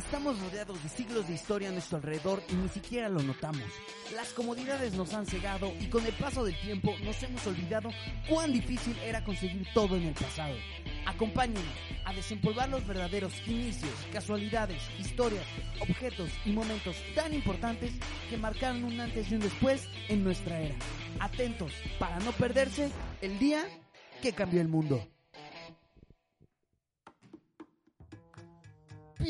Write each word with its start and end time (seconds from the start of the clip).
Estamos 0.00 0.40
rodeados 0.40 0.82
de 0.82 0.88
siglos 0.88 1.28
de 1.28 1.34
historia 1.34 1.68
a 1.68 1.72
nuestro 1.72 1.98
alrededor 1.98 2.42
y 2.48 2.54
ni 2.54 2.70
siquiera 2.70 3.10
lo 3.10 3.22
notamos. 3.22 3.62
Las 4.14 4.32
comodidades 4.32 4.94
nos 4.94 5.12
han 5.12 5.26
cegado 5.26 5.74
y 5.78 5.90
con 5.90 6.06
el 6.06 6.14
paso 6.14 6.42
del 6.42 6.58
tiempo 6.58 6.94
nos 7.04 7.22
hemos 7.22 7.46
olvidado 7.46 7.90
cuán 8.26 8.50
difícil 8.50 8.96
era 9.00 9.22
conseguir 9.22 9.68
todo 9.74 9.96
en 9.96 10.04
el 10.04 10.14
pasado. 10.14 10.54
Acompáñenos 11.04 11.62
a 12.06 12.14
desempolvar 12.14 12.70
los 12.70 12.86
verdaderos 12.86 13.46
inicios, 13.46 13.92
casualidades, 14.10 14.82
historias, 14.98 15.44
objetos 15.80 16.30
y 16.46 16.52
momentos 16.52 16.96
tan 17.14 17.34
importantes 17.34 17.92
que 18.30 18.38
marcaron 18.38 18.84
un 18.84 18.98
antes 18.98 19.30
y 19.30 19.34
un 19.34 19.40
después 19.42 19.86
en 20.08 20.24
nuestra 20.24 20.62
era. 20.62 20.76
Atentos 21.20 21.72
para 21.98 22.18
no 22.20 22.32
perderse 22.32 22.90
el 23.20 23.38
día 23.38 23.66
que 24.22 24.32
cambió 24.32 24.62
el 24.62 24.68
mundo. 24.68 25.06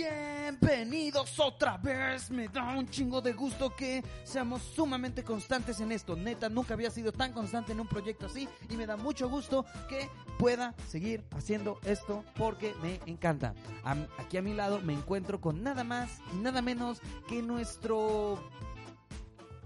Bienvenidos 0.01 1.39
otra 1.39 1.77
vez. 1.77 2.31
Me 2.31 2.49
da 2.49 2.75
un 2.75 2.89
chingo 2.89 3.21
de 3.21 3.35
gusto 3.35 3.77
que 3.77 4.03
seamos 4.25 4.63
sumamente 4.63 5.23
constantes 5.23 5.79
en 5.81 5.93
esto. 5.93 6.17
Neta, 6.17 6.49
nunca 6.49 6.73
había 6.73 6.91
sido 6.91 7.13
tan 7.13 7.35
constante 7.35 7.73
en 7.73 7.81
un 7.81 7.87
proyecto 7.87 8.25
así 8.25 8.49
y 8.71 8.77
me 8.79 8.87
da 8.87 8.97
mucho 8.97 9.29
gusto 9.29 9.67
que 9.91 10.09
pueda 10.39 10.75
seguir 10.89 11.23
haciendo 11.33 11.79
esto 11.85 12.25
porque 12.39 12.73
me 12.81 12.99
encanta. 13.05 13.53
Aquí 14.19 14.39
a 14.39 14.43
mi 14.43 14.55
lado 14.55 14.81
me 14.81 14.95
encuentro 14.95 15.39
con 15.39 15.63
nada 15.63 15.85
más 15.85 16.23
y 16.33 16.39
nada 16.39 16.63
menos 16.63 17.03
que 17.29 17.43
nuestro 17.43 18.43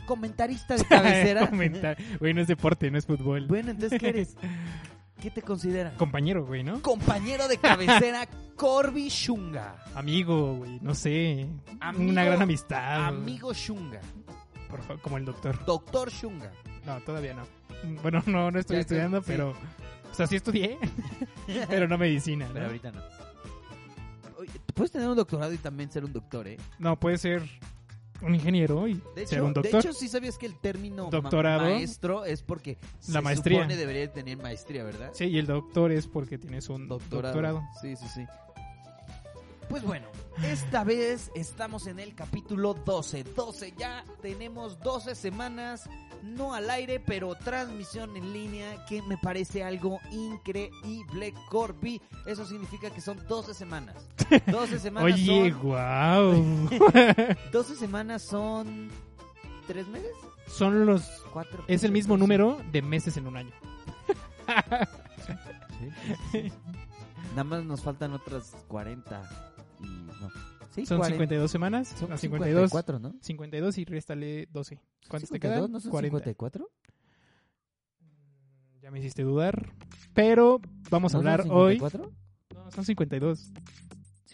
comentarista 0.04 0.76
de 0.76 0.84
cabecera. 0.88 1.48
Comentar. 1.48 1.96
Güey, 2.18 2.34
no 2.34 2.40
es 2.40 2.48
deporte, 2.48 2.90
no 2.90 2.98
es 2.98 3.06
fútbol. 3.06 3.46
bueno, 3.46 3.70
entonces, 3.70 4.00
¿qué 4.00 4.08
eres? 4.08 4.36
¿Qué 5.24 5.30
te 5.30 5.40
consideran? 5.40 5.96
Compañero, 5.96 6.44
güey, 6.44 6.62
¿no? 6.62 6.82
Compañero 6.82 7.48
de 7.48 7.56
cabecera, 7.56 8.28
Corby 8.56 9.08
Shunga. 9.08 9.82
Amigo, 9.94 10.56
güey, 10.56 10.78
no 10.82 10.94
sé. 10.94 11.48
Amigo- 11.80 12.10
Una 12.10 12.24
gran 12.24 12.42
amistad. 12.42 13.06
Amigo 13.06 13.54
Shunga. 13.54 14.00
Por 14.68 14.82
favor, 14.82 15.00
como 15.00 15.16
el 15.16 15.24
doctor. 15.24 15.64
Doctor 15.64 16.10
Shunga. 16.10 16.52
No, 16.84 17.00
todavía 17.00 17.32
no. 17.32 17.44
Bueno, 18.02 18.22
no, 18.26 18.50
no 18.50 18.58
estoy 18.58 18.76
Ya, 18.76 18.80
estudiando, 18.82 19.20
sí. 19.20 19.24
pero... 19.28 19.52
O 20.10 20.14
sea, 20.14 20.26
sí 20.26 20.36
estudié, 20.36 20.78
pero 21.68 21.88
no 21.88 21.96
medicina, 21.96 22.46
Pero 22.52 22.60
¿no? 22.60 22.66
ahorita 22.66 22.92
no. 22.92 23.00
Oye, 24.38 24.50
Puedes 24.74 24.92
tener 24.92 25.08
un 25.08 25.16
doctorado 25.16 25.54
y 25.54 25.58
también 25.58 25.90
ser 25.90 26.04
un 26.04 26.12
doctor, 26.12 26.46
¿eh? 26.48 26.58
No, 26.78 27.00
puede 27.00 27.16
ser 27.16 27.42
un 28.24 28.34
ingeniero 28.34 28.88
y 28.88 28.94
De 29.14 29.26
ser 29.26 29.38
hecho, 29.38 29.46
un 29.46 29.52
de 29.54 29.60
doctor. 29.62 29.80
hecho, 29.80 29.92
sí 29.92 30.08
sabías 30.08 30.38
que 30.38 30.46
el 30.46 30.56
término 30.58 31.04
ma- 31.04 31.10
Doctorado. 31.10 31.62
maestro 31.62 32.24
es 32.24 32.42
porque 32.42 32.78
La 33.08 33.14
se 33.14 33.20
maestría. 33.20 33.58
supone 33.58 33.76
debería 33.76 34.12
tener 34.12 34.38
maestría, 34.38 34.82
¿verdad? 34.84 35.10
Sí, 35.12 35.24
y 35.26 35.38
el 35.38 35.46
doctor 35.46 35.92
es 35.92 36.06
porque 36.06 36.38
tienes 36.38 36.68
un 36.68 36.88
Doctorado. 36.88 37.28
doctorado. 37.34 37.62
Sí, 37.80 37.96
sí, 37.96 38.06
sí. 38.14 38.24
Pues 39.68 39.82
bueno, 39.82 40.06
esta 40.42 40.84
vez 40.84 41.30
estamos 41.34 41.86
en 41.86 41.98
el 41.98 42.14
capítulo 42.14 42.74
12. 42.74 43.24
12, 43.24 43.74
ya 43.76 44.04
tenemos 44.20 44.78
12 44.80 45.14
semanas, 45.14 45.88
no 46.22 46.54
al 46.54 46.70
aire, 46.70 47.00
pero 47.00 47.34
transmisión 47.34 48.16
en 48.16 48.32
línea, 48.32 48.84
que 48.86 49.02
me 49.02 49.16
parece 49.16 49.64
algo 49.64 50.00
increíble, 50.10 51.34
Corby. 51.50 52.00
Eso 52.26 52.44
significa 52.44 52.90
que 52.90 53.00
son 53.00 53.26
12 53.26 53.54
semanas. 53.54 53.96
12 54.46 54.78
semanas 54.80 55.12
Oye, 55.12 55.50
son... 55.50 55.60
guau. 55.60 56.44
12 57.52 57.76
semanas 57.76 58.22
son... 58.22 58.90
¿Tres 59.66 59.86
meses? 59.88 60.12
Son 60.46 60.84
los... 60.84 61.02
¿Cuatro? 61.32 61.64
Es 61.68 61.84
el 61.84 61.92
mismo 61.92 62.16
número 62.16 62.60
de 62.70 62.82
meses 62.82 63.16
en 63.16 63.26
un 63.26 63.36
año. 63.36 63.52
Sí, 65.26 65.32
sí, 66.06 66.14
sí. 66.32 66.52
Nada 67.30 67.44
más 67.44 67.64
nos 67.64 67.80
faltan 67.82 68.12
otras 68.12 68.54
40 68.68 69.53
y 69.53 69.53
no. 70.28 70.54
Sí, 70.74 70.86
Son 70.86 70.98
40. 70.98 71.14
52 71.14 71.50
semanas. 71.50 71.88
Son 71.88 72.12
a 72.12 72.18
52. 72.18 72.70
54, 72.70 72.98
¿no? 72.98 73.14
52 73.20 73.78
y 73.78 73.84
réstale 73.84 74.48
12. 74.52 74.80
¿Cuántos 75.08 75.30
te 75.30 75.36
52, 75.36 75.40
quedan? 75.56 75.72
¿No 75.72 75.80
son 75.80 75.90
40. 75.90 76.18
54? 76.18 76.70
Ya 78.82 78.90
me 78.90 78.98
hiciste 78.98 79.22
dudar. 79.22 79.72
Pero 80.14 80.60
vamos 80.90 81.14
a 81.14 81.18
¿No 81.18 81.22
son 81.22 81.28
hablar 81.30 81.46
hoy. 81.48 81.74
54? 81.74 82.12
No, 82.54 82.70
son 82.72 82.84
52. 82.84 83.52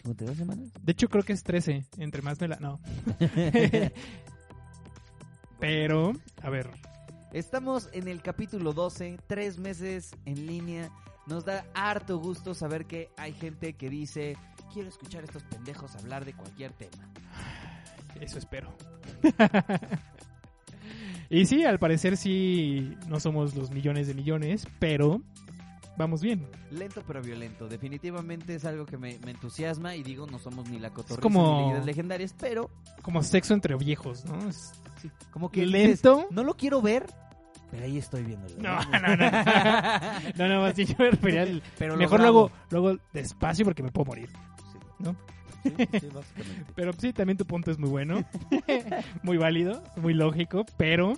¿52 0.03 0.35
semanas? 0.35 0.71
De 0.81 0.91
hecho, 0.91 1.07
creo 1.09 1.23
que 1.23 1.33
es 1.33 1.43
13. 1.43 1.85
Entre 1.97 2.21
más 2.21 2.41
me 2.41 2.47
la. 2.47 2.57
No. 2.59 2.79
Pero, 5.59 6.13
a 6.41 6.49
ver. 6.49 6.69
Estamos 7.33 7.87
en 7.93 8.07
el 8.07 8.21
capítulo 8.21 8.73
12, 8.73 9.19
tres 9.27 9.57
meses 9.59 10.11
en 10.25 10.47
línea. 10.47 10.91
Nos 11.27 11.45
da 11.45 11.65
harto 11.73 12.17
gusto 12.19 12.53
saber 12.53 12.85
que 12.85 13.09
hay 13.17 13.33
gente 13.33 13.73
que 13.73 13.89
dice, 13.89 14.35
quiero 14.73 14.89
escuchar 14.89 15.21
a 15.21 15.25
estos 15.25 15.43
pendejos 15.43 15.95
hablar 15.95 16.25
de 16.25 16.33
cualquier 16.33 16.73
tema. 16.73 17.07
Eso 18.19 18.37
espero. 18.39 18.73
y 21.29 21.45
sí, 21.45 21.63
al 21.63 21.79
parecer 21.79 22.17
sí, 22.17 22.95
no 23.07 23.19
somos 23.19 23.55
los 23.55 23.71
millones 23.71 24.07
de 24.07 24.13
millones, 24.13 24.67
pero 24.79 25.21
vamos 25.97 26.21
bien. 26.21 26.45
Lento 26.71 27.03
pero 27.07 27.21
violento, 27.21 27.67
definitivamente 27.67 28.55
es 28.55 28.65
algo 28.65 28.85
que 28.85 28.97
me, 28.97 29.17
me 29.19 29.31
entusiasma 29.31 29.95
y 29.95 30.03
digo, 30.03 30.27
no 30.27 30.39
somos 30.39 30.69
ni 30.69 30.79
la 30.79 30.89
cotorriza 30.89 31.21
como- 31.21 31.51
ni 31.53 31.59
leyendas 31.61 31.85
legendarias, 31.85 32.35
pero 32.39 32.69
Como 33.01 33.23
sexo 33.23 33.53
entre 33.53 33.75
viejos, 33.75 34.25
¿no? 34.25 34.49
Es- 34.49 34.73
sí, 35.01 35.09
como 35.31 35.51
que 35.51 35.65
Lento. 35.65 36.15
dices, 36.15 36.31
no 36.31 36.43
lo 36.43 36.55
quiero 36.57 36.81
ver, 36.81 37.05
pero 37.71 37.85
ahí 37.85 37.97
estoy 37.97 38.23
viéndolo. 38.23 38.55
No, 38.61 38.79
no, 38.99 39.15
no. 39.15 39.31
No, 40.37 40.47
no, 40.47 40.61
más 40.61 40.75
bien 40.75 40.87
yo 40.89 40.95
me 40.99 41.11
refería 41.11 41.41
al- 41.43 41.63
pero 41.79 41.93
lo 41.93 41.99
Mejor 41.99 42.19
luego, 42.19 42.51
luego 42.69 42.97
despacio 43.13 43.65
porque 43.65 43.81
me 43.81 43.91
puedo 43.91 44.05
morir. 44.05 44.29
Sí. 44.71 44.77
¿no? 44.99 45.15
Sí, 45.63 45.69
sí, 45.99 46.07
básicamente. 46.13 46.65
Pero 46.75 46.91
sí, 46.93 47.13
también 47.13 47.37
tu 47.37 47.45
punto 47.45 47.69
es 47.71 47.77
muy 47.77 47.89
bueno. 47.89 48.23
muy 49.23 49.37
válido, 49.37 49.83
muy 49.95 50.13
lógico. 50.15 50.65
Pero, 50.75 51.13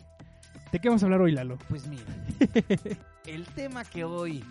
¿de 0.72 0.80
qué 0.80 0.90
vamos 0.90 1.02
a 1.02 1.06
hablar 1.06 1.22
hoy, 1.22 1.32
Lalo? 1.32 1.58
Pues 1.70 1.88
mira, 1.88 2.04
el 3.26 3.46
tema 3.56 3.86
que 3.86 4.04
hoy 4.04 4.44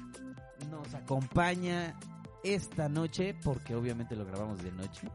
nos 0.71 0.95
acompaña 0.95 1.95
esta 2.43 2.89
noche, 2.89 3.34
porque 3.45 3.75
obviamente 3.75 4.17
lo 4.17 4.25
grabamos 4.25 4.63
de 4.63 4.73
noche. 4.73 5.09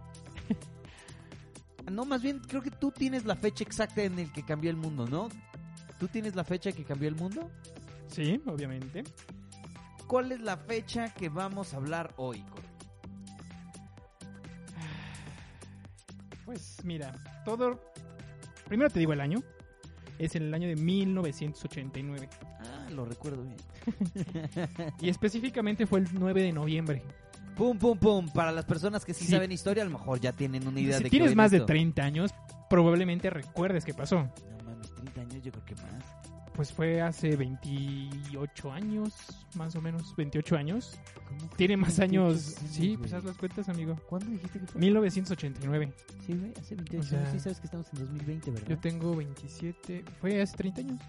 No, 1.92 2.04
más 2.06 2.22
bien 2.22 2.40
creo 2.40 2.62
que 2.62 2.69
tú 2.72 2.92
tienes 2.92 3.25
la 3.25 3.36
fecha 3.36 3.64
exacta 3.64 4.04
en 4.04 4.19
el 4.19 4.31
que 4.31 4.44
cambió 4.44 4.69
el 4.69 4.75
mundo, 4.78 5.08
¿no? 5.08 5.30
¿Tú 6.00 6.08
tienes 6.08 6.35
la 6.35 6.44
fecha 6.44 6.72
que 6.72 6.84
cambió 6.84 7.08
el 7.09 7.16
mundo? 7.16 7.50
Sí, 8.08 8.41
obviamente. 8.46 9.03
¿Cuál 10.08 10.31
es 10.31 10.40
la 10.41 10.56
fecha 10.58 11.13
que 11.13 11.30
vamos 11.30 11.74
a 11.74 11.78
hablar 11.78 12.13
hoy? 12.18 12.41
Corey? 12.44 12.68
Pues 16.46 16.80
mira, 16.84 17.13
todo... 17.46 17.80
Primero 18.68 18.90
te 18.90 19.00
digo 19.00 19.13
el 19.13 19.22
año. 19.22 19.41
Es 20.19 20.36
en 20.36 20.44
el 20.44 20.53
año 20.53 20.68
de 20.68 20.75
1989. 20.75 22.30
Ah, 22.62 22.88
lo 22.91 23.06
recuerdo 23.06 23.44
bien. 23.44 23.57
Y 25.02 25.09
específicamente 25.09 25.86
fue 25.86 26.00
el 26.00 26.07
9 26.12 26.41
de 26.41 26.52
noviembre. 26.52 27.03
Pum, 27.56 27.78
pum, 27.78 27.97
pum. 27.97 28.28
Para 28.30 28.52
las 28.52 28.66
personas 28.66 29.03
que 29.06 29.13
sí, 29.13 29.25
Sí. 29.25 29.31
saben 29.31 29.52
historia, 29.52 29.84
a 29.84 29.86
lo 29.86 29.91
mejor 29.97 30.19
ya 30.19 30.31
tienen 30.31 30.68
una 30.68 30.80
idea 30.80 30.97
si 30.97 31.03
de 31.06 31.09
tienes 31.09 31.30
qué 31.31 31.36
más 31.36 31.52
de 31.52 31.57
esto. 31.57 31.66
30 31.68 32.03
años, 32.03 32.31
probablemente 32.69 33.30
recuerdes 33.30 33.84
qué 33.86 33.94
pasó. 33.94 34.18
No 34.18 34.63
mames, 34.66 34.90
30 34.96 35.22
años 35.22 35.44
yo 35.44 35.52
creo 35.52 35.66
que 35.66 35.75
más. 35.75 35.87
Pues 36.57 36.73
fue 36.73 37.01
hace 37.01 37.35
28 37.38 38.72
años, 38.72 39.13
más 39.56 39.75
o 39.75 39.81
menos, 39.81 40.13
28 40.18 40.57
años. 40.57 41.00
¿Cómo 41.28 41.50
que 41.51 41.56
Tiene 41.56 41.78
más 41.78 41.95
28 42.00 42.03
años. 42.25 42.57
años, 42.57 42.72
Sí, 42.72 42.88
güey? 42.88 42.97
pues 42.97 43.13
haz 43.13 43.23
las 43.23 43.38
cuentas, 43.38 43.69
amigo. 43.69 43.95
¿Cuándo 44.09 44.29
dijiste 44.31 44.59
que 44.62 44.66
fue? 44.66 44.81
1989. 44.81 45.94
Sí, 46.25 46.34
güey, 46.34 46.51
hace 46.59 46.75
28 46.75 47.00
O 47.06 47.07
sea, 47.09 47.19
años. 47.19 47.31
Sí, 47.34 47.40
sabes 47.40 47.59
que 47.59 47.66
estamos 47.68 47.88
en 47.94 48.00
2020, 48.00 48.51
¿verdad? 48.51 48.68
Yo 48.69 48.78
tengo 48.79 49.16
27. 49.16 50.03
Fue 50.19 50.41
hace 50.41 50.57
30 50.57 50.81
años. 50.81 51.01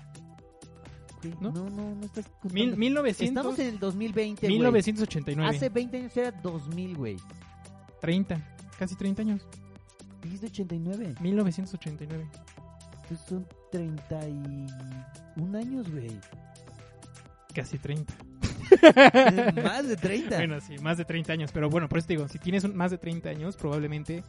Güey, 1.22 1.34
¿no? 1.41 1.50
no, 1.50 1.70
no, 1.70 1.94
no 1.94 2.04
estás 2.04 2.26
Mil, 2.53 2.66
contando. 2.70 2.76
1900, 2.76 3.28
Estamos 3.28 3.59
en 3.59 3.66
el 3.69 3.78
2020, 3.78 4.47
güey. 4.47 4.53
1989. 4.59 5.56
Hace 5.56 5.68
20 5.71 5.97
años 5.97 6.16
era 6.16 6.30
2000, 6.30 6.95
güey. 6.97 7.16
30. 8.03 8.56
Casi 8.78 8.95
30 8.97 9.22
años. 9.22 9.47
Dijiste 10.22 10.47
89. 10.48 11.15
1989. 11.22 12.27
Entonces 13.10 13.27
son 13.28 13.47
31 13.72 15.59
años, 15.59 15.91
güey. 15.91 16.10
Casi 17.55 17.78
30. 17.78 18.13
Más 19.63 19.89
de 19.89 19.97
30. 19.97 20.37
Bueno, 20.37 20.60
sí, 20.60 20.77
más 20.78 20.99
de 20.99 21.05
30 21.05 21.33
años. 21.33 21.51
Pero 21.53 21.71
bueno, 21.71 21.89
por 21.89 21.99
eso 21.99 22.09
te 22.09 22.15
digo, 22.15 22.28
si 22.28 22.39
tienes 22.39 22.69
más 22.75 22.91
de 22.91 22.99
30 22.99 23.31
años, 23.31 23.57
probablemente 23.57 24.22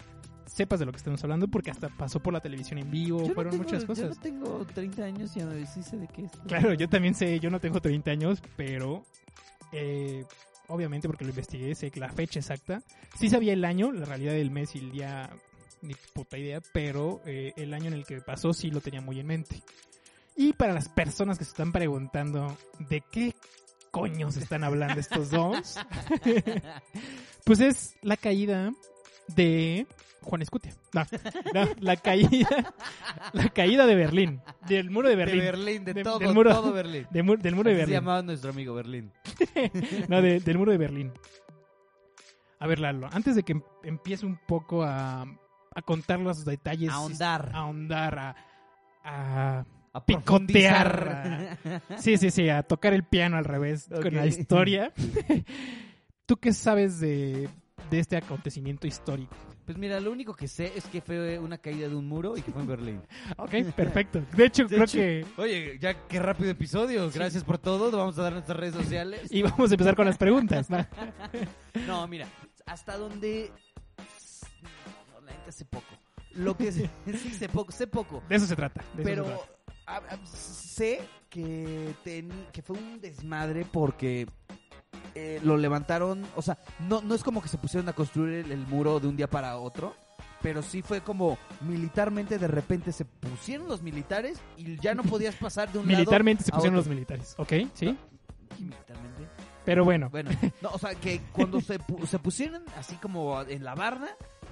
sepas 0.46 0.80
de 0.80 0.86
lo 0.86 0.92
que 0.92 0.98
estamos 0.98 1.22
hablando 1.24 1.48
porque 1.48 1.70
hasta 1.72 1.90
pasó 1.90 2.20
por 2.22 2.34
la 2.34 2.40
televisión 2.40 2.80
en 2.80 2.90
vivo, 2.90 3.22
Yo 3.22 3.28
no 3.30 3.34
fueron 3.36 3.52
tengo- 3.52 3.64
muchas 3.66 3.82
Yo 3.82 3.88
cosas. 3.88 4.16
no 4.16 4.22
tengo 4.22 4.66
30 4.74 5.04
años 5.04 5.36
y 5.38 5.42
eh, 5.42 5.66
sí 5.72 5.84
sé 5.84 5.98
de 5.98 6.08
qué 6.08 6.24
es. 6.26 6.32
Claro, 6.48 6.74
yo 6.74 6.90
también 6.90 7.14
sé, 7.14 7.40
yo 7.40 7.50
no 7.52 7.60
tengo 7.60 7.80
30 7.82 8.10
años, 8.12 8.42
pero 8.58 9.04
eh, 9.74 10.26
obviamente 10.68 11.08
porque 11.08 11.24
lo 11.26 11.30
investigué, 11.30 11.76
sé 11.76 11.92
que 11.92 12.00
la 12.00 12.10
fecha 12.10 12.40
exacta. 12.40 12.82
Sí 13.20 13.30
sabía 13.30 13.54
el 13.54 13.64
año, 13.64 13.92
la 13.92 14.06
realidad 14.06 14.34
del 14.34 14.50
mes 14.52 14.74
y 14.76 14.80
el 14.80 14.92
día, 14.92 15.30
ni 15.82 15.94
puta 16.14 16.38
idea, 16.38 16.62
pero 16.74 17.22
eh, 17.26 17.54
el 17.58 17.74
año 17.74 17.88
en 17.88 17.94
el 17.94 18.06
que 18.06 18.22
pasó 18.22 18.54
sí 18.54 18.70
lo 18.72 18.82
tenía 18.82 19.02
muy 19.02 19.20
en 19.20 19.28
mente. 19.28 19.62
Y 20.36 20.54
para 20.54 20.74
las 20.74 20.88
personas 20.90 21.38
que 21.38 21.44
se 21.46 21.52
están 21.52 21.72
preguntando 21.72 22.58
de 22.90 23.02
qué 23.12 23.36
coños 23.92 24.38
están 24.38 24.64
hablando 24.64 25.00
estos 25.00 25.32
dos, 25.32 25.78
pues 27.46 27.60
es 27.60 27.96
la 28.02 28.18
caída 28.18 28.72
de 29.28 29.86
Juan 30.22 30.42
Escutia. 30.42 30.74
No, 30.94 31.06
no, 31.54 31.68
la 31.80 31.96
caída, 31.98 32.74
la 33.34 33.50
caída 33.50 33.86
de 33.86 33.96
Berlín, 33.96 34.42
del 34.68 34.90
muro 34.90 35.08
de 35.10 35.16
De 35.16 35.26
Berlín, 35.26 35.40
Berlín, 35.44 35.86
de, 35.86 35.94
De- 35.94 36.04
todo, 36.04 36.20
del 36.20 36.34
muro- 36.34 36.52
todo 36.54 36.72
Berlín. 36.74 37.08
de 37.12 37.22
del 37.38 37.56
muro 37.56 37.70
de 37.70 37.76
Así 37.76 37.80
se 37.80 37.82
Berlín. 37.82 37.94
llamaba 37.96 38.22
nuestro 38.22 38.50
amigo 38.52 38.74
Berlín. 38.76 39.12
No, 40.08 40.22
de- 40.22 40.40
del 40.40 40.58
muro 40.58 40.72
de 40.72 40.78
Berlín. 40.78 41.12
A 42.60 42.68
ver, 42.68 42.80
Lalo, 42.80 43.08
antes 43.12 43.36
de 43.36 43.44
que 43.44 43.54
em- 43.54 43.64
empiece 43.84 44.26
un 44.26 44.38
poco 44.48 44.84
a, 44.84 45.26
a 45.74 45.82
contar 45.82 46.20
los 46.20 46.46
detalles, 46.46 46.90
Ahondar. 46.92 47.52
a 47.54 47.58
ahondar, 47.60 48.20
a, 48.20 48.36
a 49.04 49.66
A 49.94 50.06
picotear. 50.06 51.58
Sí, 51.98 52.18
sí, 52.18 52.32
sí, 52.32 52.50
a 52.50 52.64
tocar 52.64 52.94
el 52.94 53.04
piano 53.04 53.38
al 53.38 53.46
revés 53.46 53.88
con 54.02 54.14
la 54.14 54.26
historia. 54.26 54.92
¿Tú 56.26 56.38
qué 56.38 56.54
sabes 56.54 57.00
de, 57.00 57.50
de 57.90 58.00
este 58.00 58.18
acontecimiento 58.18 58.86
histórico? 58.88 59.36
Pues 59.66 59.78
mira, 59.78 60.00
lo 60.00 60.12
único 60.12 60.36
que 60.36 60.48
sé 60.48 60.72
es 60.76 60.86
que 60.86 61.00
fue 61.00 61.38
una 61.38 61.60
caída 61.60 61.88
de 61.88 61.96
un 61.96 62.08
muro 62.08 62.36
y 62.36 62.42
que 62.42 62.52
fue 62.52 62.62
en 62.62 62.68
Berlín. 62.68 63.02
Ok, 63.38 63.52
perfecto. 63.76 64.20
De 64.36 64.46
hecho, 64.46 64.64
De 64.68 64.70
creo 64.70 64.84
hecho, 64.84 64.98
que... 64.98 65.26
Oye, 65.38 65.78
ya 65.80 65.94
qué 66.08 66.20
rápido 66.20 66.50
episodio. 66.50 67.10
Gracias 67.12 67.44
por 67.44 67.60
todo. 67.60 67.96
Vamos 67.96 68.18
a 68.18 68.24
dar 68.24 68.34
nuestras 68.34 68.58
redes 68.58 68.74
sociales. 68.74 69.32
Y 69.32 69.44
vamos 69.44 69.70
a 69.70 69.74
empezar 69.76 69.96
con 69.96 70.06
las 70.08 70.18
preguntas. 70.18 70.70
¿no? 70.70 70.86
No, 71.88 72.08
mira, 72.08 72.28
hasta 72.66 72.98
donde. 72.98 73.52
Sé 75.52 75.66
poco. 75.66 75.86
Lo 76.34 76.56
que 76.56 76.72
sí 76.72 76.90
sé 77.38 77.50
poco, 77.50 77.72
sé 77.72 77.88
poco. 77.88 78.22
De 78.30 78.36
eso 78.36 78.46
se 78.46 78.56
trata. 78.56 78.84
de 78.96 79.04
Pero 79.04 79.26
se 79.26 79.32
trata. 79.32 79.46
a- 79.88 80.14
a- 80.16 80.26
sé 80.26 81.02
que, 81.30 81.94
ten- 82.04 82.48
que 82.52 82.62
fue 82.62 82.78
un 82.78 83.00
desmadre 83.02 83.66
porque 83.66 84.28
eh, 85.16 85.40
lo 85.44 85.58
levantaron. 85.58 86.26
O 86.36 86.42
sea, 86.42 86.58
no, 86.88 87.02
no 87.02 87.16
es 87.16 87.24
como 87.24 87.42
que 87.42 87.48
se 87.50 87.58
pusieron 87.58 87.90
a 87.90 87.94
construir 87.94 88.46
el, 88.46 88.52
el 88.52 88.68
muro 88.68 89.00
de 89.00 89.08
un 89.08 89.16
día 89.18 89.28
para 89.30 89.58
otro. 89.58 89.96
Pero 90.42 90.62
sí 90.64 90.82
fue 90.82 91.02
como 91.02 91.38
militarmente 91.62 92.38
de 92.40 92.48
repente 92.48 92.94
se 92.94 93.04
pusieron 93.04 93.68
los 93.68 93.82
militares 93.82 94.40
y 94.56 94.78
ya 94.80 94.94
no 94.96 95.04
podías 95.04 95.36
pasar 95.36 95.70
de 95.70 95.80
un 95.80 95.86
Militarmente 95.88 96.46
se 96.46 96.52
a 96.52 96.56
pusieron 96.56 96.78
los 96.78 96.88
militares. 96.88 97.36
Ok, 97.38 97.50
sí. 97.74 97.98
¿Qué 98.56 98.64
militarmente? 98.64 99.28
Pero 99.66 99.84
bueno, 99.84 100.10
Bueno, 100.10 100.32
no, 100.62 100.70
o 100.70 100.80
sea, 100.80 100.96
que 100.96 101.20
cuando 101.34 101.60
se, 101.60 101.78
se 102.08 102.20
pusieron 102.20 102.64
así 102.78 102.96
como 102.96 103.42
en 103.42 103.66
la 103.66 103.76
barra, 103.76 104.08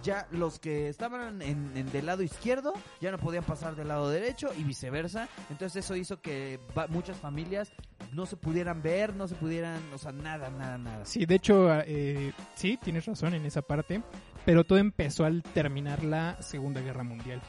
ya 0.07 0.25
los 0.31 0.57
que 0.57 0.87
estaban 0.87 1.41
en, 1.41 1.69
en 1.75 1.91
del 1.91 2.05
lado 2.05 2.23
izquierdo 2.23 2.73
ya 3.01 3.11
no 3.11 3.17
podían 3.17 3.43
pasar 3.43 3.75
del 3.75 3.89
lado 3.89 4.09
derecho 4.09 4.51
y 4.57 4.63
viceversa. 4.63 5.27
Entonces 5.49 5.83
eso 5.83 5.97
hizo 5.97 6.21
que 6.21 6.61
muchas 6.87 7.17
familias 7.17 7.73
no 8.13 8.25
se 8.25 8.37
pudieran 8.37 8.81
ver, 8.81 9.13
no 9.13 9.27
se 9.27 9.35
pudieran, 9.35 9.81
o 9.93 9.97
sea, 9.97 10.13
nada, 10.13 10.49
nada, 10.49 10.77
nada. 10.77 11.05
sí, 11.05 11.25
de 11.25 11.35
hecho, 11.35 11.69
eh, 11.81 12.31
sí, 12.55 12.79
tienes 12.81 13.05
razón 13.05 13.33
en 13.33 13.45
esa 13.45 13.61
parte. 13.61 14.01
Pero 14.45 14.63
todo 14.63 14.79
empezó 14.79 15.25
al 15.25 15.43
terminar 15.43 16.05
la 16.05 16.41
Segunda 16.41 16.79
Guerra 16.79 17.03
Mundial. 17.03 17.41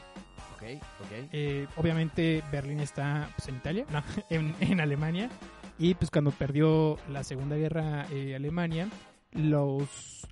Ok, 0.53 0.63
ok. 0.99 1.29
Eh, 1.31 1.65
obviamente 1.77 2.43
Berlín 2.51 2.81
está 2.81 3.29
pues, 3.37 3.47
en 3.47 3.55
Italia, 3.55 3.85
no, 3.89 4.03
en, 4.29 4.53
en 4.59 4.81
Alemania. 4.81 5.29
Y 5.77 5.93
pues 5.93 6.11
cuando 6.11 6.31
perdió 6.31 6.97
la 7.07 7.23
Segunda 7.23 7.55
Guerra 7.55 8.05
eh, 8.11 8.35
Alemania, 8.35 8.89
los, 9.31 10.27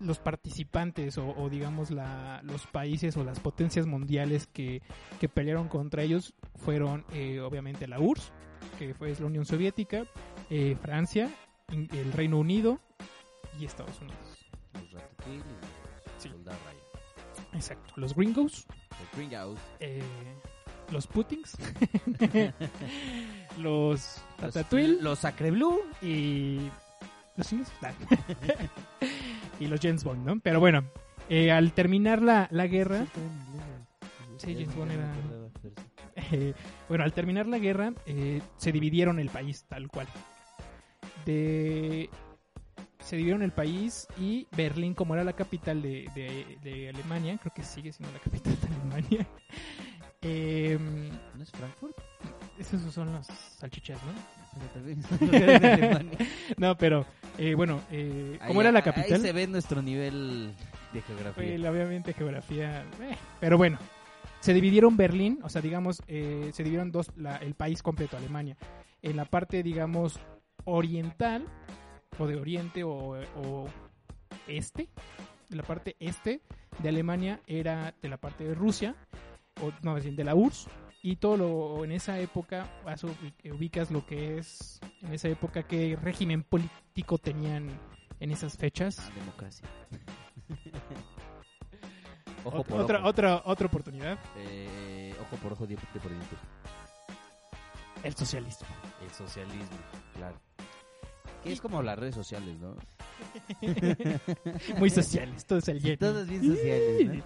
los 0.00 0.18
participantes 0.18 1.18
o, 1.18 1.28
o, 1.36 1.48
digamos 1.48 1.90
la, 1.90 2.40
los 2.44 2.66
países 2.66 3.16
o 3.16 3.24
las 3.24 3.40
potencias 3.40 3.86
mundiales 3.86 4.46
que, 4.46 4.82
que 5.20 5.28
pelearon 5.28 5.68
contra 5.68 6.02
ellos 6.02 6.34
fueron 6.56 7.04
eh, 7.12 7.40
obviamente 7.40 7.86
la 7.88 7.98
URSS, 8.00 8.32
que 8.78 8.94
fue 8.94 9.14
la 9.18 9.26
Unión 9.26 9.44
Soviética, 9.44 10.04
eh, 10.50 10.76
Francia, 10.80 11.28
el 11.68 12.12
Reino 12.12 12.38
Unido 12.38 12.80
y 13.58 13.64
Estados 13.64 14.00
Unidos. 14.00 14.18
Los 14.74 14.92
Ratatouille 14.92 15.38
y 15.40 16.22
Sí. 16.22 16.30
Exacto. 17.54 17.92
Los 17.96 18.14
gringos, 18.14 18.66
Los 18.90 19.16
Gringos. 19.16 19.58
eh, 19.80 20.02
los 20.90 21.06
Putings, 21.06 21.56
los 23.58 23.58
Los- 23.58 24.22
Ratatouille 24.38 24.98
Los 25.02 25.18
Sacre 25.20 25.50
Blue. 25.50 25.80
y 26.02 26.70
los 27.36 27.52
ingleses. 27.52 27.74
Y 29.60 29.66
los 29.66 29.80
James 29.80 30.04
Bond, 30.04 30.24
¿no? 30.26 30.40
Pero 30.40 30.60
bueno, 30.60 30.84
eh, 31.28 31.50
al 31.50 31.72
terminar 31.72 32.22
la, 32.22 32.48
la 32.50 32.66
guerra, 32.66 33.06
Sí, 34.38 34.54
James 34.54 34.74
Bond 34.76 34.92
era- 34.92 35.14
eh, 36.30 36.54
bueno, 36.88 37.02
al 37.04 37.12
terminar 37.12 37.46
la 37.46 37.58
guerra 37.58 37.92
eh, 38.06 38.40
se 38.56 38.70
dividieron 38.72 39.18
el 39.18 39.28
país 39.30 39.64
tal 39.68 39.88
cual. 39.88 40.06
De 41.26 42.08
se 43.00 43.16
dividieron 43.16 43.42
el 43.42 43.52
país 43.52 44.06
y 44.18 44.46
Berlín, 44.56 44.92
como 44.94 45.14
era 45.14 45.24
la 45.24 45.32
capital 45.32 45.80
de, 45.82 46.08
de- 46.14 46.58
de 46.62 46.88
Alemania, 46.90 47.38
creo 47.40 47.52
que 47.54 47.62
sigue 47.62 47.92
siendo 47.92 48.12
la 48.12 48.20
capital 48.20 48.54
de 48.60 48.66
Alemania. 48.76 49.26
em, 50.22 51.08
¿No 51.36 51.42
es 51.42 51.50
Frankfurt? 51.50 51.96
esos 52.58 52.92
son 52.92 53.12
los 53.12 53.26
salchichas, 53.26 53.98
¿no? 54.04 54.12
No, 56.58 56.76
pero 56.76 57.06
eh, 57.38 57.54
bueno, 57.54 57.80
eh, 57.90 58.36
Ahí- 58.40 58.58
era 58.58 58.72
la 58.72 58.78
Ahí 58.80 58.84
capital, 58.84 59.20
se 59.20 59.32
ve 59.32 59.46
nuestro 59.46 59.80
nivel 59.82 60.52
de 60.92 61.02
geografía. 61.02 61.56
Pues, 61.56 61.64
obviamente 61.64 62.12
geografía, 62.12 62.82
eh, 63.00 63.16
pero 63.40 63.56
bueno, 63.56 63.78
se 64.40 64.52
dividieron 64.54 64.96
Berlín, 64.96 65.38
o 65.42 65.48
sea, 65.48 65.62
digamos, 65.62 66.02
eh, 66.08 66.50
se 66.52 66.62
dividieron 66.62 66.90
dos, 66.92 67.10
la- 67.16 67.36
el 67.36 67.54
país 67.54 67.82
completo, 67.82 68.16
Alemania, 68.16 68.56
en 69.02 69.16
la 69.16 69.24
parte, 69.24 69.62
digamos, 69.62 70.18
oriental, 70.64 71.44
o 72.18 72.26
de 72.26 72.36
oriente, 72.36 72.82
o, 72.84 73.16
o 73.36 73.68
este, 74.46 74.88
la 75.50 75.62
parte 75.62 75.96
este 76.00 76.40
de 76.82 76.88
Alemania 76.88 77.40
era 77.46 77.94
de 78.02 78.08
la 78.08 78.16
parte 78.16 78.44
de 78.44 78.54
Rusia, 78.54 78.94
o 79.62 79.72
no, 79.82 79.96
de 79.96 80.24
la 80.24 80.34
URSS, 80.34 80.68
y 81.02 81.16
todo 81.16 81.36
lo, 81.36 81.84
en 81.84 81.92
esa 81.92 82.18
época, 82.18 82.66
vas 82.84 83.04
a 83.04 83.06
ubi- 83.08 83.52
ubicas 83.52 83.90
lo 83.90 84.04
que 84.06 84.38
es, 84.38 84.80
en 85.02 85.12
esa 85.14 85.28
época, 85.28 85.62
qué 85.62 85.96
régimen 86.00 86.42
político 86.42 87.18
tenían 87.18 87.68
en 88.20 88.30
esas 88.30 88.56
fechas. 88.56 88.98
Ah, 89.00 89.10
democracia. 89.14 89.68
ojo 92.44 92.64
por 92.64 92.80
otra, 92.80 92.98
ojo. 92.98 93.08
otra, 93.08 93.42
otra 93.44 93.66
oportunidad. 93.66 94.18
Eh, 94.36 95.14
ojo 95.20 95.36
por 95.36 95.52
ojo, 95.52 95.66
diente 95.66 95.86
por 96.00 96.10
diente. 96.10 96.36
El 98.02 98.14
socialismo. 98.14 98.66
El 99.02 99.10
socialismo, 99.10 99.76
claro. 100.14 100.36
Que 101.42 101.52
es 101.52 101.60
como 101.60 101.82
las 101.82 101.98
redes 101.98 102.14
sociales, 102.14 102.56
¿no? 102.58 102.74
Muy 104.78 104.90
sociales, 104.90 105.44
todo 105.44 105.58
es 105.60 105.68
el 105.68 105.80
yen. 105.82 105.98
Todos 105.98 106.26
bien 106.28 106.42
sociales, 106.44 107.08
¿no? 107.18 107.22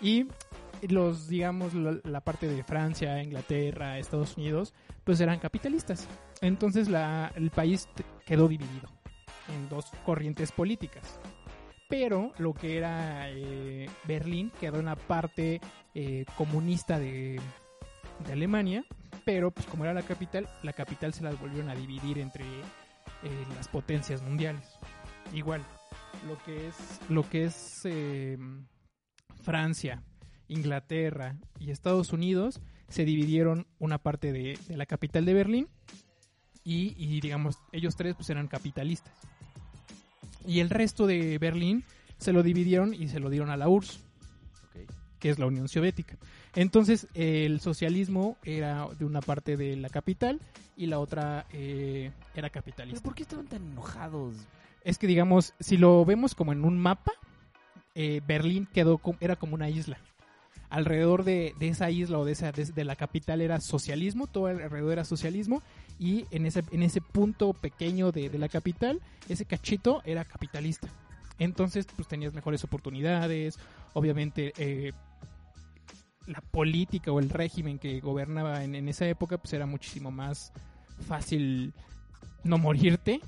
Y 0.00 0.26
los, 0.88 1.28
digamos, 1.28 1.74
la, 1.74 1.98
la 2.04 2.20
parte 2.20 2.48
de 2.48 2.62
Francia, 2.62 3.22
Inglaterra, 3.22 3.98
Estados 3.98 4.36
Unidos, 4.36 4.74
pues 5.04 5.20
eran 5.20 5.38
capitalistas. 5.38 6.08
Entonces 6.40 6.88
la, 6.88 7.32
el 7.36 7.50
país 7.50 7.88
quedó 8.26 8.48
dividido 8.48 8.88
en 9.54 9.68
dos 9.68 9.90
corrientes 10.04 10.52
políticas. 10.52 11.20
Pero 11.88 12.32
lo 12.38 12.54
que 12.54 12.78
era 12.78 13.30
eh, 13.30 13.88
Berlín 14.04 14.50
quedó 14.58 14.78
en 14.80 14.86
la 14.86 14.96
parte 14.96 15.60
eh, 15.94 16.24
comunista 16.36 16.98
de, 16.98 17.40
de 18.26 18.32
Alemania. 18.32 18.84
Pero 19.24 19.50
pues 19.50 19.66
como 19.66 19.84
era 19.84 19.94
la 19.94 20.02
capital, 20.02 20.48
la 20.62 20.72
capital 20.72 21.14
se 21.14 21.22
las 21.22 21.38
volvieron 21.40 21.70
a 21.70 21.74
dividir 21.74 22.18
entre 22.18 22.44
eh, 22.44 23.46
las 23.56 23.68
potencias 23.68 24.22
mundiales. 24.22 24.78
Igual, 25.32 25.62
lo 26.26 26.36
que 26.44 26.68
es, 26.68 27.00
lo 27.08 27.28
que 27.28 27.44
es 27.44 27.80
eh, 27.84 28.36
Francia, 29.42 30.02
Inglaterra 30.54 31.36
y 31.58 31.70
Estados 31.70 32.12
Unidos 32.12 32.60
se 32.88 33.04
dividieron 33.04 33.66
una 33.78 33.98
parte 33.98 34.32
de, 34.32 34.58
de 34.68 34.76
la 34.76 34.86
capital 34.86 35.24
de 35.24 35.34
Berlín 35.34 35.68
y, 36.64 36.94
y, 36.96 37.20
digamos 37.20 37.58
ellos 37.72 37.96
tres 37.96 38.14
pues 38.14 38.30
eran 38.30 38.48
capitalistas 38.48 39.14
y 40.46 40.60
el 40.60 40.70
resto 40.70 41.06
de 41.06 41.38
Berlín 41.38 41.84
se 42.18 42.32
lo 42.32 42.42
dividieron 42.42 42.94
y 42.94 43.08
se 43.08 43.20
lo 43.20 43.30
dieron 43.30 43.50
a 43.50 43.56
la 43.56 43.68
URSS 43.68 44.00
que 45.18 45.30
es 45.30 45.38
la 45.38 45.46
Unión 45.46 45.68
Soviética 45.68 46.16
entonces 46.54 47.08
el 47.14 47.60
socialismo 47.60 48.38
era 48.44 48.88
de 48.98 49.04
una 49.04 49.20
parte 49.20 49.56
de 49.56 49.76
la 49.76 49.88
capital 49.88 50.40
y 50.76 50.86
la 50.86 50.98
otra 50.98 51.46
eh, 51.52 52.10
era 52.34 52.48
¿Pero 52.48 52.52
capitalista 52.52 53.02
por 53.02 53.14
qué 53.14 53.22
estaban 53.22 53.46
tan 53.46 53.62
enojados? 53.62 54.34
es 54.84 54.98
que 54.98 55.06
digamos, 55.06 55.54
si 55.58 55.78
lo 55.78 56.04
vemos 56.04 56.34
como 56.34 56.52
en 56.52 56.64
un 56.64 56.78
mapa, 56.78 57.12
eh, 57.94 58.20
Berlín 58.26 58.68
quedó 58.72 59.00
era 59.18 59.36
como 59.36 59.54
una 59.54 59.70
isla. 59.70 59.98
Alrededor 60.70 61.24
de, 61.24 61.54
de 61.58 61.68
esa 61.68 61.90
isla 61.90 62.18
o 62.18 62.24
de, 62.24 62.32
esa, 62.32 62.50
de, 62.50 62.84
la 62.84 62.96
capital 62.96 63.40
era 63.40 63.60
socialismo, 63.60 64.26
todo 64.26 64.46
alrededor 64.46 64.92
era 64.92 65.04
socialismo, 65.04 65.62
y 65.98 66.26
en 66.30 66.46
ese, 66.46 66.64
en 66.72 66.82
ese 66.82 67.00
punto 67.00 67.52
pequeño 67.52 68.10
de, 68.10 68.28
de 68.28 68.38
la 68.38 68.48
capital, 68.48 69.00
ese 69.28 69.44
cachito 69.44 70.02
era 70.04 70.24
capitalista. 70.24 70.88
Entonces, 71.38 71.86
pues 71.94 72.08
tenías 72.08 72.32
mejores 72.32 72.64
oportunidades, 72.64 73.58
obviamente 73.92 74.52
eh, 74.56 74.92
la 76.26 76.40
política 76.40 77.12
o 77.12 77.20
el 77.20 77.30
régimen 77.30 77.78
que 77.78 78.00
gobernaba 78.00 78.64
en, 78.64 78.74
en 78.74 78.88
esa 78.88 79.06
época, 79.06 79.38
pues 79.38 79.52
era 79.52 79.66
muchísimo 79.66 80.10
más 80.10 80.52
fácil 81.06 81.72
no 82.44 82.58
morirte. 82.58 83.20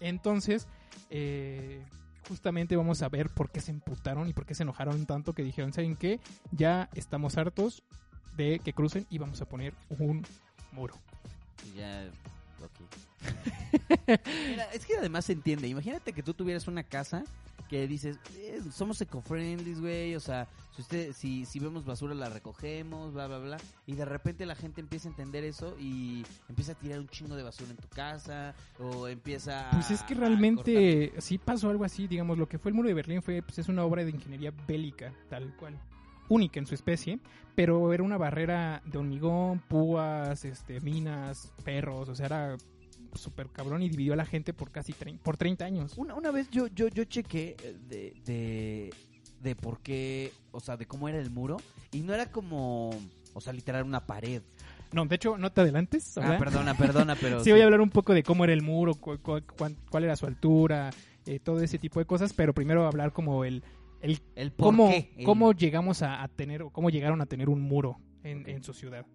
Entonces, 0.00 0.66
eh, 1.10 1.82
justamente 2.28 2.76
vamos 2.76 3.02
a 3.02 3.08
ver 3.08 3.28
por 3.30 3.50
qué 3.50 3.60
se 3.60 3.70
emputaron 3.70 4.28
y 4.28 4.32
por 4.32 4.46
qué 4.46 4.54
se 4.54 4.62
enojaron 4.62 5.06
tanto 5.06 5.32
que 5.32 5.42
dijeron, 5.42 5.72
¿saben 5.72 5.96
qué? 5.96 6.20
Ya 6.52 6.88
estamos 6.94 7.36
hartos 7.36 7.82
de 8.36 8.60
que 8.60 8.72
crucen 8.72 9.06
y 9.10 9.18
vamos 9.18 9.40
a 9.40 9.48
poner 9.48 9.74
un 9.90 10.24
muro. 10.72 10.94
Ya, 11.76 12.10
ok. 12.62 14.18
Mira, 14.48 14.64
es 14.72 14.84
que 14.86 14.96
además 14.96 15.24
se 15.24 15.32
entiende. 15.32 15.68
Imagínate 15.68 16.12
que 16.12 16.22
tú 16.22 16.34
tuvieras 16.34 16.66
una 16.68 16.82
casa 16.82 17.24
que 17.68 17.86
dices, 17.86 18.18
eh, 18.36 18.60
somos 18.72 19.00
eco-friendly, 19.00 19.74
güey, 19.74 20.14
o 20.14 20.20
sea, 20.20 20.48
si, 20.74 20.82
usted, 20.82 21.12
si, 21.12 21.44
si 21.44 21.58
vemos 21.58 21.84
basura 21.84 22.14
la 22.14 22.28
recogemos, 22.28 23.12
bla, 23.12 23.26
bla, 23.26 23.38
bla, 23.38 23.56
y 23.86 23.94
de 23.94 24.04
repente 24.04 24.46
la 24.46 24.54
gente 24.54 24.80
empieza 24.80 25.08
a 25.08 25.10
entender 25.10 25.44
eso 25.44 25.76
y 25.78 26.24
empieza 26.48 26.72
a 26.72 26.74
tirar 26.74 27.00
un 27.00 27.08
chingo 27.08 27.36
de 27.36 27.42
basura 27.42 27.70
en 27.70 27.76
tu 27.76 27.88
casa, 27.88 28.54
o 28.78 29.08
empieza. 29.08 29.68
Pues 29.72 29.90
es 29.90 30.02
que 30.02 30.14
realmente 30.14 31.12
sí 31.18 31.38
pasó 31.38 31.70
algo 31.70 31.84
así, 31.84 32.06
digamos, 32.06 32.38
lo 32.38 32.48
que 32.48 32.58
fue 32.58 32.70
el 32.70 32.74
muro 32.74 32.88
de 32.88 32.94
Berlín 32.94 33.22
fue, 33.22 33.42
pues 33.42 33.58
es 33.58 33.68
una 33.68 33.84
obra 33.84 34.04
de 34.04 34.10
ingeniería 34.10 34.52
bélica, 34.66 35.12
tal 35.28 35.54
cual 35.56 35.78
única 36.28 36.58
en 36.58 36.66
su 36.66 36.74
especie, 36.74 37.18
pero 37.54 37.92
era 37.92 38.02
una 38.02 38.18
barrera 38.18 38.82
de 38.84 38.98
hormigón, 38.98 39.60
púas, 39.60 40.44
este, 40.44 40.80
minas, 40.80 41.52
perros, 41.64 42.08
o 42.08 42.14
sea, 42.14 42.26
era 42.26 42.56
súper 43.16 43.48
cabrón 43.48 43.82
y 43.82 43.88
dividió 43.88 44.12
a 44.12 44.16
la 44.16 44.26
gente 44.26 44.52
por 44.52 44.70
casi 44.70 44.94
por 45.22 45.36
30 45.36 45.64
años. 45.64 45.94
Una, 45.96 46.14
una 46.14 46.30
vez 46.30 46.50
yo, 46.50 46.66
yo, 46.68 46.88
yo 46.88 47.04
chequé 47.04 47.56
eh, 47.62 47.76
de, 47.88 48.14
de, 48.24 48.94
de 49.40 49.56
por 49.56 49.80
qué, 49.80 50.32
o 50.50 50.60
sea, 50.60 50.76
de 50.76 50.86
cómo 50.86 51.08
era 51.08 51.18
el 51.18 51.30
muro, 51.30 51.58
y 51.92 52.00
no 52.00 52.14
era 52.14 52.26
como, 52.26 52.90
o 53.34 53.40
sea, 53.40 53.52
literal 53.52 53.84
una 53.84 54.06
pared. 54.06 54.42
No, 54.92 55.04
de 55.06 55.16
hecho, 55.16 55.36
no 55.36 55.50
te 55.50 55.60
adelantes. 55.60 56.16
Ah, 56.18 56.36
perdona, 56.38 56.76
perdona, 56.76 57.16
pero... 57.16 57.40
sí, 57.44 57.50
voy 57.50 57.60
a 57.60 57.64
hablar 57.64 57.80
un 57.80 57.90
poco 57.90 58.14
de 58.14 58.22
cómo 58.22 58.44
era 58.44 58.52
el 58.52 58.62
muro, 58.62 58.94
cuál 58.94 60.04
era 60.04 60.16
su 60.16 60.26
altura, 60.26 60.90
eh, 61.26 61.40
todo 61.40 61.60
ese 61.60 61.78
tipo 61.78 61.98
de 61.98 62.06
cosas, 62.06 62.32
pero 62.32 62.54
primero 62.54 62.86
hablar 62.86 63.12
como 63.12 63.44
el... 63.44 63.62
El, 64.00 64.20
el 64.34 64.52
cómo, 64.52 64.92
cómo 65.24 65.52
llegamos 65.52 66.02
a, 66.02 66.28
tener, 66.28 66.66
cómo 66.72 66.90
llegaron 66.90 67.22
a 67.22 67.26
tener 67.26 67.48
un 67.48 67.62
muro 67.62 67.96
en, 68.22 68.46
en 68.46 68.62
su 68.62 68.74
ciudad. 68.74 69.06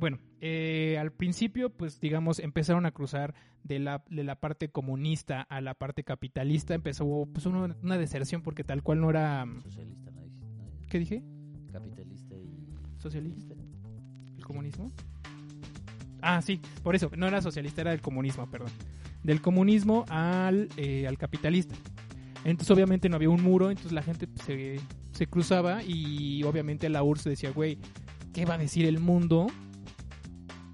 Bueno, 0.00 0.18
eh, 0.40 0.96
al 0.98 1.12
principio, 1.12 1.68
pues 1.68 2.00
digamos, 2.00 2.38
empezaron 2.38 2.86
a 2.86 2.90
cruzar 2.90 3.34
de 3.62 3.78
la, 3.78 4.02
de 4.08 4.24
la 4.24 4.40
parte 4.40 4.70
comunista 4.70 5.42
a 5.42 5.60
la 5.60 5.74
parte 5.74 6.04
capitalista. 6.04 6.72
Empezó 6.72 7.28
pues, 7.30 7.44
una, 7.44 7.76
una 7.82 7.98
deserción 7.98 8.40
porque 8.40 8.64
tal 8.64 8.82
cual 8.82 9.02
no 9.02 9.10
era... 9.10 9.44
Mm, 9.44 9.60
Socialista, 9.60 10.10
¿no? 10.10 10.22
¿Qué 10.88 10.98
dije? 10.98 11.22
Capitalista 11.70 12.34
y... 12.34 12.74
¿Socialista? 12.96 13.54
¿El 14.38 14.44
comunismo? 14.46 14.90
Ah, 16.22 16.40
sí, 16.40 16.62
por 16.82 16.96
eso, 16.96 17.10
no 17.14 17.28
era 17.28 17.42
socialista, 17.42 17.82
era 17.82 17.90
del 17.90 18.00
comunismo, 18.00 18.50
perdón. 18.50 18.70
Del 19.22 19.42
comunismo 19.42 20.06
al, 20.08 20.70
eh, 20.78 21.06
al 21.06 21.18
capitalista. 21.18 21.74
Entonces 22.46 22.70
obviamente 22.70 23.10
no 23.10 23.16
había 23.16 23.28
un 23.28 23.42
muro, 23.42 23.68
entonces 23.68 23.92
la 23.92 24.02
gente 24.02 24.26
se, 24.46 24.80
se 25.12 25.26
cruzaba 25.26 25.82
y 25.82 26.42
obviamente 26.44 26.88
la 26.88 27.02
URSS 27.02 27.24
decía, 27.24 27.50
güey, 27.50 27.76
¿qué 28.32 28.46
va 28.46 28.54
a 28.54 28.58
decir 28.58 28.86
el 28.86 28.98
mundo 28.98 29.48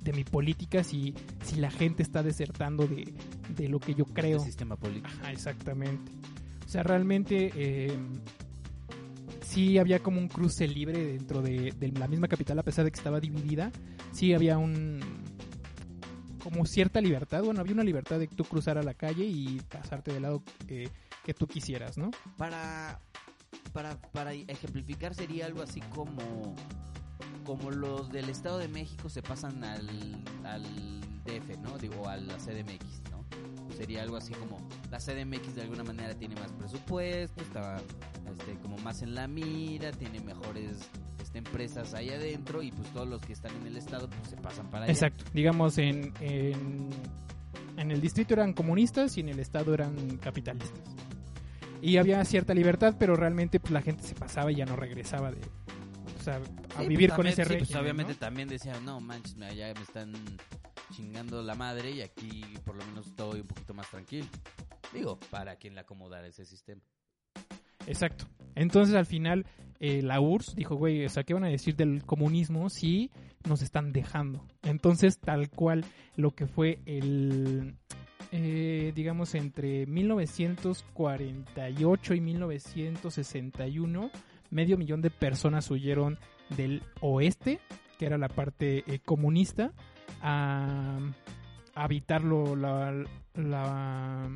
de 0.07 0.13
mi 0.13 0.25
política 0.25 0.85
si, 0.85 1.15
si 1.43 1.57
la 1.57 1.71
gente 1.71 2.03
está 2.03 2.23
desertando 2.23 2.87
de, 2.87 3.13
de 3.57 3.69
lo 3.69 3.81
que 3.81 3.95
yo 3.95 4.05
creo. 4.05 4.39
El 4.39 4.45
sistema 4.45 4.77
político. 4.77 5.09
exactamente. 5.29 6.13
O 6.65 6.69
sea, 6.69 6.83
realmente 6.83 7.53
eh, 7.55 7.97
sí 9.43 9.79
había 9.79 9.99
como 9.99 10.21
un 10.21 10.29
cruce 10.29 10.67
libre 10.69 11.05
dentro 11.05 11.43
de, 11.43 11.75
la 11.97 12.09
misma 12.09 12.29
capital, 12.29 12.59
a 12.59 12.63
pesar 12.63 12.85
de 12.85 12.93
que 12.93 12.99
estaba 12.99 13.21
dividida. 13.21 13.73
Sí 14.13 14.33
había 14.33 14.59
un 14.59 15.01
como 16.43 16.65
cierta 16.65 17.01
libertad. 17.01 17.43
Bueno, 17.43 17.61
había 17.61 17.75
una 17.75 17.83
libertad 17.83 18.21
de 18.21 18.29
tú 18.29 18.45
cruzar 18.45 18.79
a 18.79 18.83
la 18.83 18.95
calle 18.95 19.25
y 19.25 19.61
pasarte 19.69 20.13
del 20.13 20.23
lado 20.23 20.43
eh, 20.69 20.89
que 21.25 21.35
tú 21.35 21.49
quisieras, 21.49 21.99
¿no? 21.99 22.13
Para, 22.37 23.01
para, 23.73 24.01
para 24.13 24.33
ejemplificar 24.33 25.15
sería 25.15 25.47
algo 25.47 25.63
así 25.63 25.81
como 25.81 26.55
como 27.47 27.71
los 27.71 28.11
del 28.11 28.29
Estado 28.29 28.59
de 28.59 28.69
México 28.69 29.09
se 29.09 29.23
pasan 29.23 29.63
al, 29.63 29.89
al 30.45 30.63
DF, 31.25 31.59
¿no? 31.63 31.79
Digo, 31.79 32.09
a 32.09 32.17
la 32.17 32.37
CDMX, 32.37 33.03
¿no? 33.11 33.25
Sería 33.77 34.03
algo 34.03 34.17
así 34.17 34.33
como 34.35 34.59
la 34.91 34.99
CDMX 34.99 35.55
de 35.55 35.63
alguna 35.63 35.85
manera 35.85 36.15
tiene 36.15 36.35
más 36.35 36.53
presupuesto, 36.53 37.41
está 37.43 37.77
este, 38.31 38.59
como 38.61 38.77
más 38.79 39.03
en 39.03 39.15
la 39.15 39.29
mira, 39.29 39.93
tiene 39.93 40.21
mejores 40.21 40.91
este, 41.23 41.39
empresas 41.39 41.95
ahí 41.95 42.11
adentro 42.11 42.63
y 42.63 42.73
pues 42.73 42.89
todos 42.93 43.07
los 43.09 43.21
que 43.21 43.33
están 43.33 43.55
en 43.57 43.67
el 43.67 43.77
Estado 43.77 44.09
pues 44.09 44.31
se 44.31 44.37
pasan 44.37 44.69
para 44.69 44.85
allá. 44.85 44.93
Exacto, 44.93 45.25
digamos 45.33 45.79
en, 45.79 46.13
en, 46.21 46.91
en 47.77 47.91
el 47.91 48.01
distrito 48.01 48.35
eran 48.35 48.53
comunistas 48.53 49.17
y 49.19 49.21
en 49.21 49.29
el 49.29 49.41
Estado 49.41 49.75
eran 49.75 50.19
capitalistas. 50.19 50.81
Y 51.83 51.99
había 51.99 52.25
cierta 52.25 52.55
libertad, 52.55 52.97
pero 52.99 53.15
realmente 53.15 53.61
pues, 53.61 53.71
la 53.71 53.83
gente 53.83 54.03
se 54.03 54.15
pasaba 54.15 54.51
y 54.51 54.57
ya 54.57 54.65
no 54.65 54.75
regresaba 54.75 55.31
de, 55.31 55.39
a, 56.29 56.41
pues, 56.41 56.89
vivir 56.89 57.13
con 57.13 57.27
ese 57.27 57.45
régimen. 57.45 57.67
Pues 57.67 57.81
obviamente 57.81 58.15
también 58.15 58.49
decían, 58.49 58.85
no 58.85 59.01
manches, 59.01 59.37
ya 59.37 59.73
me 59.75 59.83
están 59.83 60.13
chingando 60.93 61.43
la 61.43 61.55
madre 61.55 61.91
y 61.91 62.03
aquí 62.03 62.45
por 62.65 62.77
lo 62.77 62.85
menos 62.87 63.09
estoy 63.09 63.41
un 63.41 63.47
poquito 63.47 63.75
más 63.75 63.91
tranquilo. 63.91 64.27
Digo, 64.93 65.19
para 65.31 65.57
quien 65.57 65.75
le 65.75 65.81
acomodara 65.81 66.27
ese 66.27 66.45
sistema. 66.45 66.83
Exacto. 67.87 68.27
Entonces 68.55 68.95
al 68.95 69.07
final 69.07 69.47
eh, 69.81 70.03
la 70.03 70.21
URSS 70.21 70.55
dijo, 70.57 70.77
güey, 70.77 71.05
o 71.05 71.09
sea, 71.09 71.25
¿qué 71.25 71.35
van 71.35 71.45
a 71.45 71.49
decir 71.49 71.75
del 71.77 72.05
comunismo 72.05 72.71
si 72.71 73.11
nos 73.47 73.63
están 73.63 73.93
dejando? 73.93 74.47
Entonces 74.63 75.19
tal 75.19 75.51
cual 75.51 75.85
lo 76.17 76.35
que 76.35 76.47
fue 76.47 76.81
el, 76.87 77.77
eh, 78.33 78.93
digamos, 78.95 79.35
entre 79.35 79.87
1948 79.87 82.15
y 82.15 82.21
1961 82.21 84.11
medio 84.51 84.77
millón 84.77 85.03
de 85.03 85.11
personas 85.11 85.71
huyeron 85.71 86.19
del 86.51 86.83
oeste, 87.01 87.61
que 87.99 88.07
era 88.07 88.19
la 88.19 88.29
parte 88.29 88.85
eh, 88.87 89.01
comunista, 89.05 89.73
a, 90.23 90.99
habitarlo 91.75 92.57
la, 92.57 93.05
la 93.35 94.29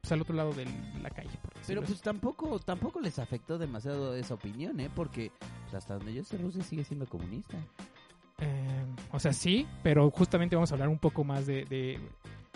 pues, 0.00 0.12
al 0.12 0.22
otro 0.22 0.34
lado 0.34 0.52
de 0.52 0.66
la 1.02 1.10
calle. 1.10 1.30
Pero 1.66 1.82
pues 1.82 2.00
tampoco 2.00 2.58
tampoco 2.58 3.00
les 3.00 3.18
afectó 3.18 3.58
demasiado 3.58 4.14
esa 4.14 4.34
opinión, 4.34 4.80
¿eh? 4.80 4.90
Porque 4.94 5.30
pues, 5.62 5.74
hasta 5.74 5.94
donde 5.94 6.14
yo 6.14 6.24
sé 6.24 6.38
Rusia 6.38 6.62
sigue 6.64 6.84
siendo 6.84 7.06
comunista. 7.06 7.58
Eh, 8.38 8.86
o 9.12 9.18
sea, 9.18 9.32
sí, 9.32 9.66
pero 9.82 10.10
justamente 10.10 10.56
vamos 10.56 10.72
a 10.72 10.74
hablar 10.74 10.88
un 10.88 10.98
poco 10.98 11.24
más 11.24 11.46
de, 11.46 12.00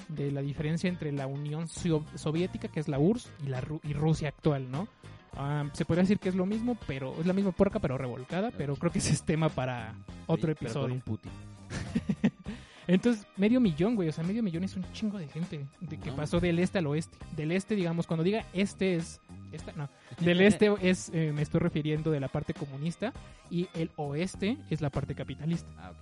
de, 0.09 0.33
la 0.33 0.41
diferencia 0.41 0.89
entre 0.89 1.13
la 1.13 1.27
Unión 1.27 1.69
Soviética, 1.69 2.69
que 2.69 2.81
es 2.81 2.89
la 2.89 2.99
URSS, 2.99 3.31
y, 3.45 3.49
la, 3.49 3.63
y 3.83 3.93
Rusia 3.93 4.29
actual, 4.29 4.71
¿no? 4.71 4.89
Ah, 5.37 5.65
se 5.73 5.85
podría 5.85 6.03
decir 6.03 6.19
que 6.19 6.29
es 6.29 6.35
lo 6.35 6.47
mismo, 6.47 6.77
pero 6.87 7.15
es 7.19 7.27
la 7.27 7.33
misma 7.33 7.53
porca, 7.53 7.79
pero 7.79 7.99
revolcada. 7.99 8.51
Pero 8.51 8.77
creo 8.77 8.93
que 8.93 8.99
ese 8.99 9.13
es 9.13 9.23
tema 9.23 9.49
para 9.49 9.95
otro 10.27 10.53
episodio. 10.53 11.01
Entonces, 12.87 13.27
medio 13.37 13.61
millón, 13.61 13.97
güey. 13.97 14.09
O 14.09 14.13
sea, 14.13 14.25
medio 14.25 14.43
millón 14.43 14.65
es 14.65 14.77
un 14.77 14.85
chingo 14.93 15.19
de 15.19 15.27
gente 15.29 15.67
de 15.81 15.99
que 15.99 16.13
pasó 16.13 16.41
del 16.41 16.59
este 16.59 16.79
al 16.79 16.87
oeste. 16.87 17.17
Del 17.37 17.53
este, 17.53 17.75
digamos, 17.75 18.07
cuando 18.07 18.23
diga 18.23 18.45
este 18.53 18.97
es. 18.97 19.21
Esta, 19.53 19.73
no. 19.73 19.89
Del 20.21 20.41
este 20.41 20.73
es, 20.83 21.11
eh, 21.15 21.33
me 21.33 21.43
estoy 21.43 21.61
refiriendo 21.61 22.11
de 22.11 22.21
la 22.21 22.29
parte 22.29 22.55
comunista. 22.55 23.13
Y 23.51 23.69
el 23.75 23.91
oeste 23.97 24.59
es 24.71 24.81
la 24.81 24.91
parte 24.91 25.15
capitalista. 25.15 25.69
Ah, 25.79 25.93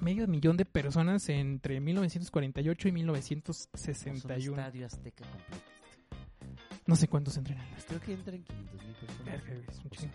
Medio 0.00 0.26
millón 0.26 0.56
de 0.56 0.64
personas 0.64 1.28
entre 1.28 1.78
1948 1.78 2.88
y 2.88 2.92
1961. 2.92 4.54
Un 4.54 4.58
estadio 4.58 4.86
azteca 4.86 5.24
completo. 5.26 5.79
No 6.90 6.96
sé 6.96 7.06
cuántos 7.06 7.36
entran 7.36 7.56
Creo 7.86 8.00
que 8.00 8.14
entran 8.14 8.42
500 8.42 8.82
mil 8.82 8.94
personas. 8.96 9.42
personas. 9.88 10.14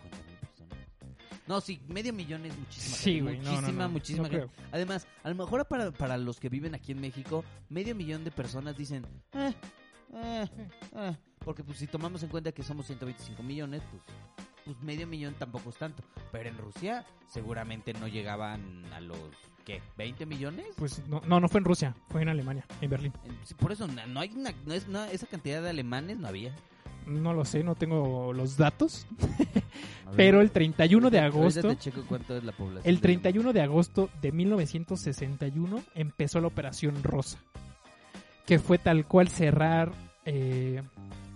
No, 1.48 1.62
sí, 1.62 1.82
medio 1.88 2.12
millón 2.12 2.46
es 2.46 2.58
muchísima. 2.58 2.98
Sí, 2.98 3.20
güey. 3.22 3.38
Muchísima, 3.38 3.88
muchísima. 3.88 4.30
Además, 4.74 5.08
a 5.24 5.30
lo 5.30 5.36
mejor 5.36 5.66
para, 5.70 5.92
para 5.92 6.18
los 6.18 6.38
que 6.38 6.50
viven 6.50 6.76
aquí 6.76 6.92
en 6.92 7.00
México, 7.00 7.46
medio 7.70 7.96
millón 7.96 8.26
de 8.26 8.32
personas 8.32 8.76
dicen, 8.76 9.06
eh, 9.32 9.54
eh, 10.16 10.48
eh. 10.98 11.18
Porque 11.40 11.64
pues 11.64 11.78
si 11.78 11.88
tomamos 11.88 12.24
en 12.24 12.30
cuenta 12.30 12.52
que 12.52 12.62
somos 12.62 12.88
125 12.88 13.42
millones, 13.42 13.82
pues, 13.90 14.04
pues 14.66 14.82
medio 14.82 15.08
millón 15.08 15.34
tampoco 15.36 15.70
es 15.70 15.78
tanto. 15.78 16.04
Pero 16.34 16.50
en 16.50 16.58
Rusia 16.58 17.06
seguramente 17.30 17.94
no 17.94 18.10
llegaban 18.10 18.84
a 18.92 19.00
los 19.00 19.18
¿qué? 19.66 19.82
¿20 19.98 20.26
millones? 20.26 20.68
Pues 20.78 21.02
no, 21.08 21.22
no, 21.28 21.40
no 21.40 21.50
fue 21.50 21.60
en 21.60 21.66
Rusia, 21.66 21.96
fue 22.10 22.22
en 22.22 22.30
Alemania, 22.30 22.66
en 22.80 22.90
Berlín. 22.90 23.14
Por 23.60 23.72
eso 23.72 23.88
no 23.88 24.20
hay 24.20 24.32
una, 24.34 24.54
no 24.66 24.74
es, 24.74 24.88
esa 25.12 25.28
cantidad 25.28 25.62
de 25.62 25.70
alemanes 25.70 26.18
no 26.18 26.28
había. 26.28 26.56
No 27.06 27.34
lo 27.34 27.46
sé, 27.46 27.64
no 27.64 27.76
tengo 27.76 28.34
los 28.34 28.58
datos. 28.58 29.06
Pero 30.16 30.42
el 30.42 30.52
31 30.52 31.10
de 31.10 31.20
agosto. 31.20 31.76
cuánto 32.08 32.38
es 32.38 32.44
la 32.44 32.52
población. 32.52 32.82
El 32.86 33.02
31 33.02 33.54
de 33.54 33.62
agosto 33.62 34.10
de 34.22 34.32
1961 34.32 35.84
empezó 35.94 36.40
la 36.40 36.48
Operación 36.48 37.04
Rosa. 37.04 37.38
Que 38.46 38.60
fue 38.60 38.78
tal 38.78 39.06
cual 39.06 39.28
cerrar 39.28 39.92
eh, 40.26 40.82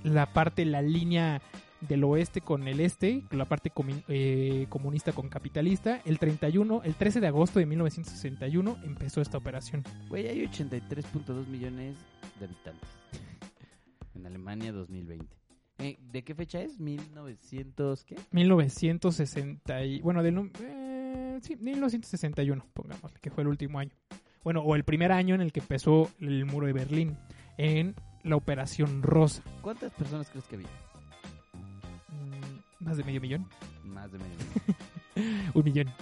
la 0.03 0.31
parte, 0.33 0.65
la 0.65 0.81
línea 0.81 1.41
del 1.81 2.03
oeste 2.03 2.41
con 2.41 2.67
el 2.67 2.79
este, 2.79 3.23
la 3.31 3.45
parte 3.45 3.71
eh, 4.07 4.65
comunista 4.69 5.11
con 5.13 5.29
capitalista. 5.29 6.01
El 6.05 6.19
31, 6.19 6.81
el 6.83 6.95
13 6.95 7.21
de 7.21 7.27
agosto 7.27 7.59
de 7.59 7.65
1961 7.65 8.77
empezó 8.83 9.21
esta 9.21 9.37
operación. 9.37 9.83
Güey, 10.09 10.27
hay 10.27 10.45
83.2 10.45 11.47
millones 11.47 11.95
de 12.39 12.45
habitantes 12.45 12.89
en 14.15 14.25
Alemania 14.25 14.71
2020. 14.71 15.25
Eh, 15.79 15.97
¿De 16.11 16.23
qué 16.23 16.35
fecha 16.35 16.61
es? 16.61 16.79
¿1900 16.79 18.03
qué? 18.03 18.17
1960 18.31 19.85
y... 19.85 20.01
Bueno, 20.01 20.21
del... 20.21 20.51
eh, 20.59 21.39
sí, 21.41 21.55
1961, 21.55 22.65
pongamos, 22.73 23.13
que 23.21 23.31
fue 23.31 23.43
el 23.43 23.47
último 23.47 23.79
año. 23.79 23.91
Bueno, 24.43 24.61
o 24.61 24.75
el 24.75 24.83
primer 24.83 25.11
año 25.11 25.35
en 25.35 25.41
el 25.41 25.51
que 25.53 25.61
empezó 25.61 26.09
el 26.19 26.45
muro 26.45 26.67
de 26.67 26.73
Berlín, 26.73 27.17
en 27.57 27.95
la 28.23 28.35
Operación 28.35 29.03
Rosa. 29.03 29.43
¿Cuántas 29.61 29.93
personas 29.93 30.29
crees 30.29 30.47
que 30.47 30.55
había? 30.55 30.69
Más 32.79 32.97
de 32.97 33.03
medio 33.03 33.19
millón. 33.21 33.45
Más 33.83 34.11
de 34.11 34.17
medio 34.19 34.35
millón. 34.37 35.51
Un 35.53 35.63
millón. 35.63 35.93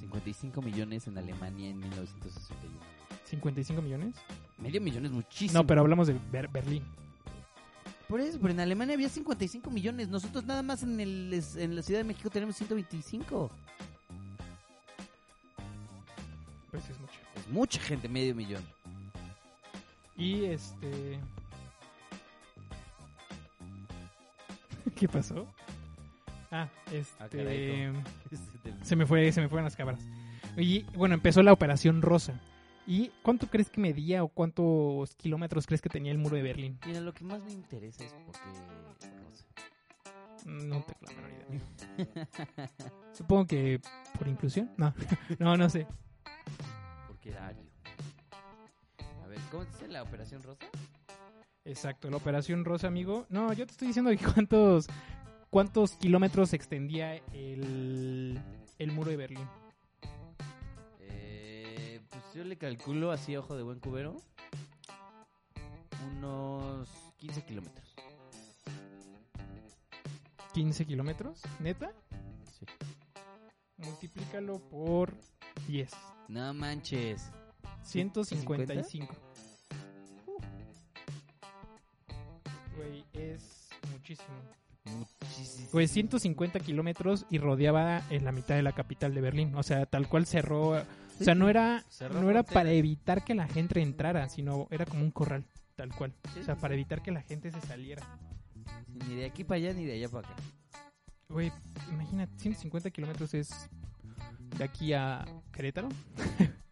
55 0.00 0.62
millones 0.62 1.06
en 1.06 1.16
Alemania 1.18 1.70
en 1.70 1.78
1961. 1.78 2.74
55 3.26 3.82
millones. 3.82 4.14
Medio 4.58 4.80
millón 4.80 5.06
es 5.06 5.12
muchísimo. 5.12 5.60
No, 5.62 5.66
pero 5.66 5.80
hablamos 5.80 6.06
de 6.08 6.16
Ber- 6.32 6.48
Berlín. 6.48 6.82
Por 8.08 8.20
eso, 8.20 8.38
pero 8.40 8.52
en 8.52 8.60
Alemania 8.60 8.94
había 8.94 9.08
55 9.08 9.70
millones. 9.70 10.08
Nosotros 10.08 10.44
nada 10.44 10.62
más 10.62 10.82
en, 10.82 11.00
el, 11.00 11.42
en 11.56 11.76
la 11.76 11.82
Ciudad 11.82 12.00
de 12.00 12.04
México 12.04 12.30
tenemos 12.30 12.56
125. 12.56 13.50
Pues 16.70 16.88
es 16.90 16.98
mucho. 17.00 17.12
Es 17.36 17.48
mucha 17.48 17.80
gente, 17.80 18.08
medio 18.08 18.34
millón. 18.34 18.62
Y 20.16 20.44
este... 20.44 21.18
¿Qué 24.96 25.08
pasó? 25.08 25.46
Ah, 26.54 26.68
Ah, 26.86 26.92
este... 26.92 27.36
caray, 27.38 27.92
se 28.82 28.94
me 28.94 29.06
fue, 29.06 29.32
se 29.32 29.40
me 29.40 29.48
fueron 29.48 29.64
las 29.64 29.74
cámaras. 29.74 30.00
Y 30.56 30.84
bueno, 30.94 31.14
empezó 31.14 31.42
la 31.42 31.52
Operación 31.52 32.00
Rosa. 32.00 32.40
¿Y 32.86 33.10
cuánto 33.22 33.48
crees 33.48 33.70
que 33.70 33.80
medía 33.80 34.22
o 34.22 34.28
cuántos 34.28 35.16
kilómetros 35.16 35.66
crees 35.66 35.80
que 35.82 35.88
tenía 35.88 36.12
el 36.12 36.18
muro 36.18 36.36
de 36.36 36.42
Berlín? 36.42 36.78
Mira, 36.86 37.00
lo 37.00 37.12
que 37.12 37.24
más 37.24 37.42
me 37.42 37.50
interesa 37.50 38.04
es 38.04 38.14
porque... 38.24 38.38
No 39.08 39.34
sé. 39.34 39.46
No 40.44 40.84
tengo 40.84 41.00
la 41.00 41.12
menor 41.12 41.30
idea. 41.32 42.28
Supongo 43.12 43.46
que 43.46 43.80
por 44.16 44.28
inclusión. 44.28 44.70
No, 44.76 44.94
no, 45.40 45.56
no 45.56 45.68
sé. 45.70 45.86
Porque 47.08 47.30
era 47.30 47.48
ario. 47.48 47.64
A 49.24 49.26
ver, 49.26 49.38
¿cómo 49.50 49.64
dice 49.64 49.88
la 49.88 50.02
Operación 50.02 50.42
Rosa? 50.42 50.66
Exacto, 51.64 52.10
la 52.10 52.18
Operación 52.18 52.64
Rosa, 52.64 52.86
amigo. 52.86 53.26
No, 53.30 53.52
yo 53.54 53.66
te 53.66 53.72
estoy 53.72 53.88
diciendo 53.88 54.10
cuántos, 54.34 54.86
cuántos 55.54 55.92
kilómetros 55.92 56.52
extendía 56.52 57.14
el, 57.32 58.42
el 58.80 58.90
muro 58.90 59.12
de 59.12 59.16
Berlín. 59.16 59.48
Eh, 60.98 62.00
pues 62.10 62.24
yo 62.34 62.42
le 62.42 62.58
calculo 62.58 63.12
así 63.12 63.36
ojo 63.36 63.56
de 63.56 63.62
buen 63.62 63.78
cubero. 63.78 64.16
Unos 66.08 66.88
15 67.18 67.44
kilómetros. 67.44 67.94
15 70.54 70.86
kilómetros, 70.86 71.40
neta. 71.60 71.92
Sí. 72.58 72.66
Multiplícalo 73.76 74.58
por 74.58 75.14
10. 75.68 75.92
No 76.26 76.52
manches. 76.52 77.30
155. 77.84 79.14
Güey, 82.76 83.04
es 83.12 83.68
muchísimo. 83.92 84.63
Pues 85.72 85.90
150 85.90 86.60
kilómetros 86.60 87.26
y 87.30 87.38
rodeaba 87.38 88.02
en 88.10 88.24
la 88.24 88.32
mitad 88.32 88.54
de 88.54 88.62
la 88.62 88.72
capital 88.72 89.14
de 89.14 89.20
Berlín. 89.20 89.54
O 89.54 89.62
sea, 89.62 89.86
tal 89.86 90.08
cual 90.08 90.26
cerró. 90.26 90.68
O 90.70 90.84
sea, 91.24 91.34
no 91.34 91.48
era, 91.48 91.84
Cerró 91.88 92.14
no 92.20 92.30
era 92.30 92.42
frontera. 92.42 92.54
para 92.54 92.72
evitar 92.72 93.24
que 93.24 93.34
la 93.34 93.46
gente 93.46 93.80
entrara, 93.80 94.28
sino 94.28 94.66
era 94.70 94.84
como 94.84 95.04
un 95.04 95.10
corral, 95.10 95.44
tal 95.76 95.94
cual. 95.94 96.12
O 96.40 96.44
sea, 96.44 96.56
para 96.56 96.74
evitar 96.74 97.02
que 97.02 97.12
la 97.12 97.22
gente 97.22 97.50
se 97.50 97.60
saliera. 97.60 98.02
Ni 99.08 99.16
de 99.16 99.26
aquí 99.26 99.44
para 99.44 99.56
allá 99.56 99.72
ni 99.74 99.84
de 99.84 99.94
allá 99.94 100.08
para 100.08 100.28
acá. 100.28 100.36
Güey, 101.28 101.52
imagínate, 101.92 102.32
150 102.38 102.90
kilómetros 102.90 103.34
es 103.34 103.68
de 104.58 104.64
aquí 104.64 104.92
a 104.92 105.24
Querétaro. 105.52 105.88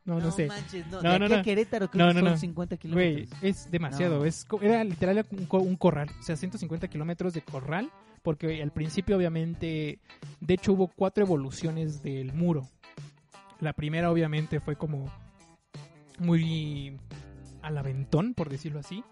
No, 0.04 0.18
no, 0.20 0.30
sé. 0.32 0.46
manches, 0.48 0.86
no. 0.88 1.00
No, 1.02 1.12
de 1.12 1.18
no, 1.20 1.24
aquí 1.26 1.34
a. 1.34 1.42
Querétaro 1.42 1.90
creo 1.90 2.06
No, 2.06 2.12
que 2.12 2.20
no, 2.20 2.26
son 2.26 2.32
no. 2.32 2.38
50 2.38 2.76
Güey, 2.76 3.14
kilómetros. 3.14 3.42
es 3.42 3.70
demasiado. 3.70 4.24
Es, 4.24 4.46
era 4.60 4.82
literal 4.84 5.24
un, 5.30 5.46
un 5.50 5.76
corral. 5.76 6.08
O 6.18 6.22
sea, 6.22 6.36
150 6.36 6.88
kilómetros 6.88 7.34
de 7.34 7.42
corral. 7.42 7.90
Porque 8.22 8.62
al 8.62 8.70
principio, 8.70 9.16
obviamente, 9.16 9.98
de 10.40 10.54
hecho 10.54 10.72
hubo 10.74 10.86
cuatro 10.88 11.24
evoluciones 11.24 12.02
del 12.04 12.32
muro. 12.32 12.68
La 13.58 13.72
primera, 13.72 14.10
obviamente, 14.12 14.60
fue 14.60 14.76
como 14.76 15.10
muy 16.18 16.98
al 17.62 17.78
aventón, 17.78 18.34
por 18.34 18.48
decirlo 18.48 18.78
así. 18.78 19.02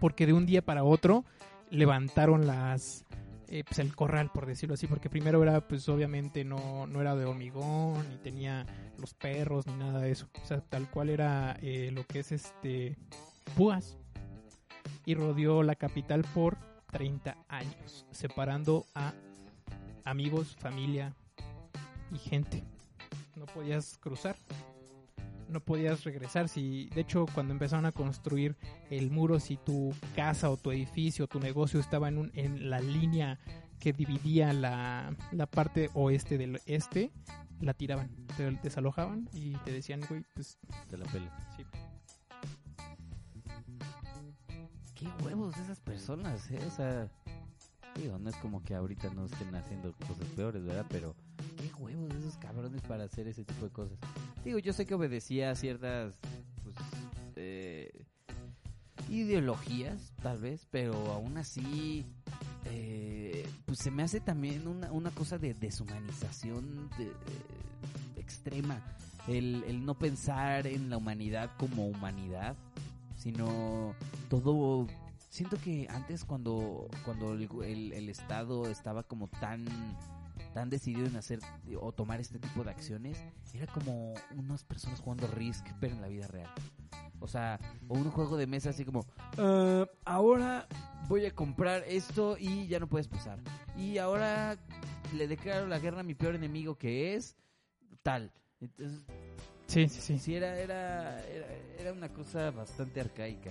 Porque 0.00 0.26
de 0.26 0.32
un 0.32 0.46
día 0.46 0.62
para 0.62 0.82
otro 0.84 1.24
levantaron 1.70 2.46
las 2.46 3.04
eh, 3.52 3.64
pues 3.64 3.80
el 3.80 3.94
corral, 3.94 4.30
por 4.32 4.46
decirlo 4.46 4.72
así. 4.72 4.86
Porque 4.86 5.10
primero 5.10 5.42
era, 5.42 5.68
pues 5.68 5.86
obviamente 5.90 6.42
no, 6.42 6.86
no 6.86 7.02
era 7.02 7.14
de 7.14 7.26
hormigón, 7.26 8.08
ni 8.08 8.16
tenía 8.16 8.64
los 8.96 9.12
perros, 9.12 9.66
ni 9.66 9.74
nada 9.74 10.00
de 10.00 10.10
eso. 10.10 10.26
O 10.42 10.46
sea, 10.46 10.62
tal 10.62 10.90
cual 10.90 11.10
era 11.10 11.58
eh, 11.60 11.90
lo 11.92 12.06
que 12.06 12.20
es 12.20 12.32
este 12.32 12.96
púas. 13.54 13.98
Y 15.04 15.14
rodeó 15.14 15.62
la 15.62 15.74
capital 15.74 16.24
por 16.34 16.56
30 16.92 17.36
años, 17.48 18.06
separando 18.10 18.86
a 18.94 19.12
amigos, 20.04 20.56
familia 20.58 21.14
y 22.10 22.16
gente. 22.16 22.64
No 23.36 23.44
podías 23.44 23.98
cruzar, 23.98 24.34
no 25.52 25.60
podías 25.60 26.02
regresar. 26.04 26.48
Si, 26.48 26.86
de 26.94 27.02
hecho, 27.02 27.26
cuando 27.34 27.52
empezaron 27.52 27.86
a 27.86 27.92
construir 27.92 28.56
el 28.90 29.10
muro, 29.10 29.38
si 29.40 29.56
tu 29.58 29.94
casa 30.16 30.50
o 30.50 30.56
tu 30.56 30.70
edificio 30.72 31.26
o 31.26 31.28
tu 31.28 31.38
negocio 31.40 31.78
estaba 31.80 32.08
en, 32.08 32.18
un- 32.18 32.30
en 32.34 32.70
la 32.70 32.80
línea 32.80 33.38
que 33.78 33.92
dividía 33.92 34.52
la, 34.52 35.14
la 35.32 35.46
parte 35.46 35.90
oeste 35.94 36.38
del 36.38 36.60
este, 36.66 37.10
la 37.60 37.74
tiraban, 37.74 38.10
te 38.36 38.50
desalojaban 38.62 39.28
y 39.32 39.52
te 39.58 39.72
decían, 39.72 40.00
güey, 40.08 40.24
pues 40.34 40.56
Te 40.88 40.96
la 40.96 41.04
pela. 41.06 41.30
sí. 41.56 41.64
Qué 44.94 45.08
huevos 45.24 45.56
de 45.56 45.62
esas 45.62 45.80
personas, 45.80 46.48
¿eh? 46.50 46.60
O 46.66 46.70
sea, 46.70 47.08
digo, 47.96 48.18
no 48.18 48.30
es 48.30 48.36
como 48.36 48.62
que 48.62 48.74
ahorita 48.74 49.10
no 49.14 49.26
estén 49.26 49.54
haciendo 49.56 49.92
cosas 49.94 50.26
peores, 50.36 50.64
¿verdad? 50.64 50.86
Pero 50.88 51.14
qué 51.56 51.72
huevos 51.82 52.08
de 52.10 52.18
esos 52.20 52.36
cabrones 52.36 52.82
para 52.82 53.04
hacer 53.04 53.26
ese 53.26 53.44
tipo 53.44 53.64
de 53.64 53.72
cosas. 53.72 53.98
Digo, 54.44 54.58
yo 54.58 54.72
sé 54.72 54.86
que 54.86 54.94
obedecía 54.94 55.50
a 55.50 55.54
ciertas, 55.54 56.18
pues, 56.64 56.76
eh, 57.36 57.90
ideologías, 59.08 60.12
tal 60.22 60.40
vez, 60.40 60.66
pero 60.70 60.94
aún 61.12 61.36
así, 61.38 62.04
eh, 62.64 63.46
pues 63.66 63.78
se 63.78 63.90
me 63.90 64.02
hace 64.02 64.20
también 64.20 64.66
una, 64.66 64.90
una 64.90 65.10
cosa 65.10 65.38
de 65.38 65.54
deshumanización 65.54 66.90
de- 66.98 67.04
eh, 67.06 67.12
extrema. 68.16 68.80
El, 69.28 69.62
el 69.68 69.84
no 69.84 69.94
pensar 69.94 70.66
en 70.66 70.90
la 70.90 70.96
humanidad 70.96 71.50
como 71.56 71.86
humanidad, 71.86 72.56
sino 73.16 73.94
todo 74.28 74.88
siento 75.28 75.56
que 75.58 75.86
antes 75.88 76.24
cuando 76.24 76.88
cuando 77.04 77.34
el, 77.34 77.48
el- 77.64 77.92
el 77.92 78.08
estado 78.08 78.68
estaba 78.68 79.04
como 79.04 79.28
tan 79.28 79.64
tan 80.52 80.68
decidido 80.70 81.06
en 81.06 81.16
hacer 81.16 81.38
o 81.80 81.92
tomar 81.92 82.20
este 82.20 82.38
tipo 82.38 82.64
de 82.64 82.70
acciones 82.70 83.18
era 83.54 83.66
como 83.66 84.14
unas 84.36 84.64
personas 84.64 85.00
jugando 85.00 85.26
Risk 85.28 85.66
pero 85.80 85.94
en 85.94 86.00
la 86.02 86.08
vida 86.08 86.26
real. 86.26 86.50
O 87.20 87.28
sea 87.28 87.58
o 87.88 87.94
un 87.94 88.10
juego 88.10 88.36
de 88.36 88.46
mesa 88.46 88.70
así 88.70 88.84
como 88.84 89.06
"Ah, 89.38 89.86
ahora 90.04 90.66
voy 91.08 91.24
a 91.26 91.34
comprar 91.34 91.84
esto 91.86 92.36
y 92.38 92.66
ya 92.66 92.78
no 92.80 92.86
puedes 92.88 93.08
pasar. 93.08 93.38
Y 93.76 93.98
ahora 93.98 94.58
le 95.14 95.26
declaro 95.28 95.66
la 95.66 95.78
guerra 95.78 96.00
a 96.00 96.04
mi 96.04 96.14
peor 96.14 96.34
enemigo 96.34 96.74
que 96.76 97.14
es 97.14 97.36
tal 98.02 98.32
entonces 98.60 99.00
Sí, 99.66 99.88
sí, 99.88 100.00
sí. 100.00 100.18
sí 100.18 100.34
era 100.34 100.58
era 100.58 101.24
era, 101.28 101.46
era 101.78 101.92
una 101.92 102.08
cosa 102.10 102.50
bastante 102.50 103.00
arcaica. 103.00 103.50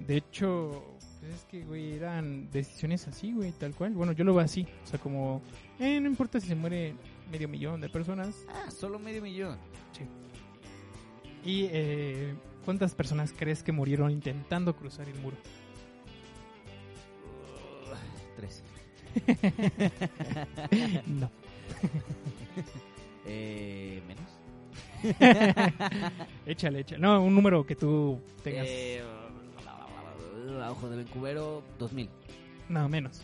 De 0.00 0.16
hecho, 0.16 0.82
pues 1.24 1.36
es 1.36 1.44
que, 1.44 1.64
güey, 1.64 1.94
eran 1.94 2.50
decisiones 2.50 3.08
así, 3.08 3.32
güey, 3.32 3.52
tal 3.52 3.74
cual. 3.74 3.92
Bueno, 3.92 4.12
yo 4.12 4.24
lo 4.24 4.34
veo 4.34 4.44
así. 4.44 4.66
O 4.84 4.86
sea, 4.86 4.98
como, 4.98 5.40
eh, 5.78 5.98
no 6.00 6.08
importa 6.08 6.38
si 6.38 6.48
se 6.48 6.54
muere 6.54 6.94
medio 7.30 7.48
millón 7.48 7.80
de 7.80 7.88
personas. 7.88 8.44
Ah, 8.48 8.70
solo 8.70 8.98
medio 8.98 9.22
millón. 9.22 9.56
¿Y 11.44 11.68
eh, 11.70 12.34
cuántas 12.64 12.94
personas 12.94 13.32
crees 13.36 13.62
que 13.62 13.72
murieron 13.72 14.10
intentando 14.10 14.74
cruzar 14.76 15.08
el 15.08 15.18
muro? 15.20 15.36
Tres. 18.36 18.62
No. 21.06 21.30
Eh, 23.26 24.02
menos. 24.06 24.28
échale, 26.46 26.80
échale. 26.80 27.00
No, 27.00 27.22
un 27.22 27.34
número 27.34 27.64
que 27.64 27.74
tú 27.74 28.20
tengas. 28.42 28.66
Eh, 28.68 29.02
a 30.66 30.70
ojo 30.72 30.88
de 30.88 30.96
Vancouver, 30.96 31.38
2000. 31.78 32.08
No, 32.68 32.88
menos. 32.88 33.20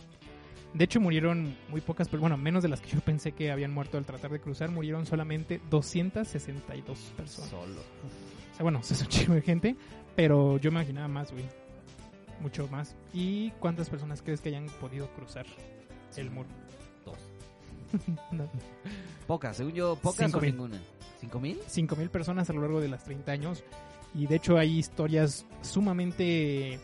De 0.74 0.84
hecho, 0.84 1.00
murieron 1.00 1.56
muy 1.68 1.80
pocas, 1.80 2.08
pero 2.08 2.20
bueno, 2.20 2.36
menos 2.36 2.62
de 2.62 2.68
las 2.68 2.80
que 2.80 2.90
yo 2.90 3.00
pensé 3.00 3.32
que 3.32 3.50
habían 3.50 3.72
muerto 3.72 3.98
al 3.98 4.04
tratar 4.04 4.30
de 4.30 4.40
cruzar. 4.40 4.70
Murieron 4.70 5.04
solamente 5.06 5.60
262 5.70 6.98
personas. 7.16 7.50
Solo. 7.50 7.80
O 7.80 8.54
sea, 8.54 8.62
bueno, 8.62 8.82
se 8.82 8.94
es 8.94 9.00
un 9.02 9.08
chingo 9.08 9.34
de 9.34 9.42
gente, 9.42 9.76
pero 10.14 10.58
yo 10.58 10.70
me 10.70 10.78
imaginaba 10.80 11.08
más, 11.08 11.32
güey. 11.32 11.44
mucho 12.40 12.68
más. 12.68 12.94
¿Y 13.12 13.50
cuántas 13.52 13.90
personas 13.90 14.22
crees 14.22 14.40
que 14.40 14.50
hayan 14.50 14.66
podido 14.80 15.08
cruzar 15.14 15.46
el 16.16 16.30
muro? 16.30 16.48
Dos. 17.04 17.18
No. 18.30 18.48
Pocas, 19.26 19.56
según 19.56 19.72
yo, 19.72 19.96
pocas 19.96 20.26
Cinco 20.26 20.38
o 20.38 20.40
mil. 20.40 20.50
ninguna. 20.52 20.80
¿Cinco 21.20 21.40
mil? 21.40 21.58
5.000 21.68 22.08
personas 22.08 22.48
a 22.48 22.52
lo 22.52 22.60
largo 22.62 22.80
de 22.80 22.88
las 22.88 23.04
30 23.04 23.32
años. 23.32 23.64
Y 24.14 24.26
de 24.26 24.36
hecho 24.36 24.56
hay 24.56 24.78
historias 24.78 25.44
sumamente, 25.62 26.78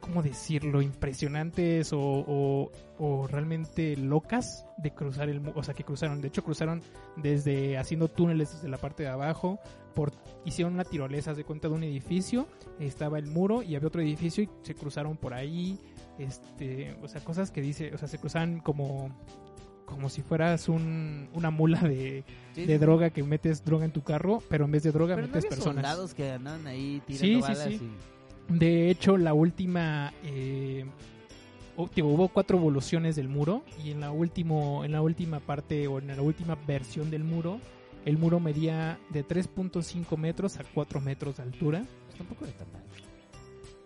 ¿cómo 0.00 0.22
decirlo?, 0.22 0.82
impresionantes 0.82 1.92
o, 1.92 2.00
o- 2.00 2.72
o 2.98 3.26
realmente 3.26 3.96
locas 3.96 4.64
de 4.78 4.92
cruzar 4.92 5.28
el 5.28 5.40
muro. 5.40 5.58
O 5.58 5.62
sea, 5.62 5.74
que 5.74 5.84
cruzaron. 5.84 6.20
De 6.20 6.28
hecho, 6.28 6.42
cruzaron 6.44 6.82
desde 7.16 7.78
haciendo 7.78 8.08
túneles 8.08 8.52
desde 8.54 8.68
la 8.68 8.78
parte 8.78 9.02
de 9.04 9.08
abajo. 9.10 9.58
Por, 9.94 10.12
hicieron 10.44 10.74
una 10.74 10.84
tirolesa 10.84 11.34
de 11.34 11.44
cuenta 11.44 11.68
de 11.68 11.74
un 11.74 11.82
edificio. 11.84 12.46
Estaba 12.78 13.18
el 13.18 13.26
muro 13.26 13.62
y 13.62 13.74
había 13.76 13.88
otro 13.88 14.00
edificio 14.02 14.44
y 14.44 14.48
se 14.62 14.74
cruzaron 14.74 15.16
por 15.16 15.34
ahí. 15.34 15.78
Este, 16.18 16.96
o 17.02 17.08
sea, 17.08 17.22
cosas 17.22 17.50
que 17.50 17.60
dice, 17.62 17.92
o 17.94 17.98
sea, 17.98 18.08
se 18.08 18.18
cruzaban 18.18 18.60
como... 18.60 19.10
Como 19.86 20.08
si 20.08 20.22
fueras 20.22 20.68
un, 20.68 21.28
una 21.34 21.50
mula 21.50 21.80
de, 21.80 22.22
Sí, 22.54 22.64
de 22.64 22.74
sí, 22.74 22.78
droga 22.78 23.10
que 23.10 23.24
metes 23.24 23.64
droga 23.64 23.84
en 23.84 23.90
tu 23.90 24.02
carro, 24.04 24.40
pero 24.48 24.64
en 24.66 24.70
vez 24.70 24.84
de 24.84 24.92
droga 24.92 25.16
Pero 25.16 25.26
no 25.26 25.32
metes 25.32 25.46
había 25.46 25.56
personas. 25.56 25.74
soldados 25.82 26.14
que 26.14 26.30
andaban 26.30 26.64
ahí 26.68 27.02
tirando 27.04 27.26
Sí, 27.26 27.34
sí, 27.34 27.40
balas 27.40 27.70
y- 27.72 27.90
De 28.50 28.90
hecho, 28.90 29.16
la 29.16 29.32
última 29.32 30.12
eh, 30.24 30.84
hubo 31.76 32.28
cuatro 32.28 32.58
evoluciones 32.58 33.16
del 33.16 33.28
muro 33.28 33.62
y 33.84 33.90
en 33.92 34.00
la 34.00 34.10
último 34.10 34.84
en 34.84 34.92
la 34.92 35.00
última 35.02 35.40
parte 35.40 35.86
o 35.86 35.98
en 35.98 36.08
la 36.08 36.20
última 36.20 36.56
versión 36.66 37.10
del 37.10 37.24
muro, 37.24 37.60
el 38.04 38.18
muro 38.18 38.40
medía 38.40 38.98
de 39.10 39.24
3.5 39.26 40.16
metros 40.16 40.56
a 40.58 40.64
4 40.74 41.00
metros 41.00 41.36
de 41.36 41.42
altura, 41.44 41.84
Pues 42.06 42.18
tampoco 42.18 42.44
era 42.44 42.54
tan 42.56 42.72
mal. 42.72 42.82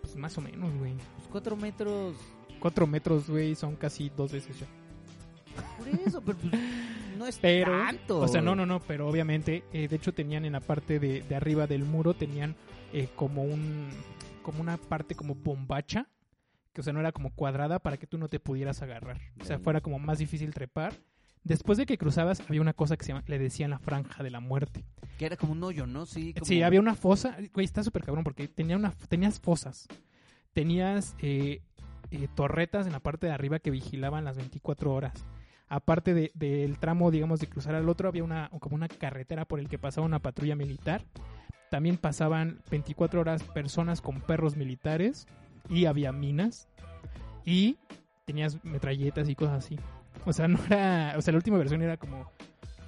pues 0.01 0.15
más 0.15 0.37
o 0.37 0.41
menos, 0.41 0.73
güey. 0.79 0.93
Pues 1.15 1.27
cuatro 1.31 1.55
metros. 1.55 2.15
4 2.59 2.87
metros, 2.87 3.29
güey, 3.29 3.53
son 3.55 3.75
casi 3.75 4.09
dos 4.17 4.31
veces 4.31 4.57
yo. 4.59 4.65
Por 5.77 5.87
eso, 6.07 6.21
pero 6.21 6.37
pues, 6.39 6.53
no 7.17 7.27
es 7.27 7.37
Pero, 7.37 7.71
tanto. 7.71 8.19
o 8.19 8.27
sea, 8.27 8.41
no, 8.41 8.55
no, 8.55 8.65
no, 8.65 8.79
pero 8.81 9.07
obviamente, 9.07 9.63
eh, 9.71 9.87
de 9.87 9.95
hecho 9.95 10.13
tenían 10.13 10.43
en 10.45 10.53
la 10.53 10.59
parte 10.59 10.99
de, 10.99 11.21
de 11.21 11.35
arriba 11.35 11.67
del 11.67 11.83
muro, 11.85 12.13
tenían 12.13 12.55
eh, 12.93 13.07
como 13.15 13.43
un, 13.43 13.87
como 14.45 14.61
una 14.61 14.77
parte 14.77 15.15
como 15.15 15.33
bombacha, 15.33 16.07
que 16.71 16.81
o 16.81 16.83
sea, 16.83 16.93
no 16.93 16.99
era 16.99 17.11
como 17.11 17.33
cuadrada 17.33 17.79
para 17.79 17.97
que 17.97 18.05
tú 18.05 18.19
no 18.19 18.29
te 18.29 18.39
pudieras 18.39 18.83
agarrar. 18.83 19.19
O 19.41 19.43
sea, 19.43 19.57
fuera 19.57 19.81
como 19.81 19.97
más 19.97 20.19
difícil 20.19 20.53
trepar. 20.53 20.93
Después 21.43 21.79
de 21.79 21.87
que 21.87 21.97
cruzabas, 21.97 22.41
había 22.47 22.61
una 22.61 22.73
cosa 22.73 22.95
que 22.95 23.05
se 23.05 23.09
llama, 23.11 23.23
le 23.25 23.39
decían 23.39 23.71
la 23.71 23.79
franja 23.79 24.21
de 24.21 24.29
la 24.29 24.39
muerte. 24.39 24.85
Que 25.17 25.25
era 25.25 25.35
como 25.35 25.53
un 25.53 25.63
hoyo, 25.63 25.87
¿no? 25.87 26.05
Sí, 26.05 26.33
como... 26.33 26.45
Sí, 26.45 26.61
había 26.61 26.79
una 26.79 26.93
fosa, 26.93 27.35
güey, 27.55 27.65
está 27.65 27.83
súper 27.83 28.03
cabrón 28.03 28.23
porque 28.23 28.47
tenía 28.47 28.75
una, 28.75 28.91
tenías 29.09 29.39
fosas, 29.39 29.87
tenías 30.53 31.15
eh, 31.19 31.63
eh, 32.11 32.27
torretas 32.35 32.85
en 32.85 32.91
la 32.91 32.99
parte 32.99 33.25
de 33.25 33.33
arriba 33.33 33.57
que 33.57 33.71
vigilaban 33.71 34.25
las 34.25 34.37
24 34.37 34.93
horas. 34.93 35.25
Aparte 35.67 36.13
de- 36.13 36.31
del 36.35 36.77
tramo, 36.77 37.09
digamos, 37.11 37.39
de 37.39 37.47
cruzar 37.47 37.75
al 37.75 37.89
otro, 37.89 38.07
había 38.07 38.23
una 38.23 38.49
como 38.59 38.75
una 38.75 38.87
carretera 38.87 39.45
por 39.45 39.59
el 39.59 39.67
que 39.67 39.79
pasaba 39.79 40.05
una 40.05 40.19
patrulla 40.19 40.55
militar. 40.55 41.03
También 41.71 41.97
pasaban 41.97 42.61
24 42.69 43.19
horas 43.21 43.41
personas 43.43 43.99
con 44.01 44.21
perros 44.21 44.55
militares 44.55 45.27
y 45.69 45.85
había 45.85 46.11
minas 46.11 46.67
y 47.43 47.77
tenías 48.25 48.63
metralletas 48.63 49.27
y 49.29 49.35
cosas 49.35 49.65
así. 49.65 49.79
O 50.25 50.33
sea, 50.33 50.47
no 50.47 50.59
era, 50.67 51.15
o 51.17 51.21
sea, 51.21 51.31
la 51.31 51.37
última 51.37 51.57
versión 51.57 51.81
era 51.81 51.97
como 51.97 52.31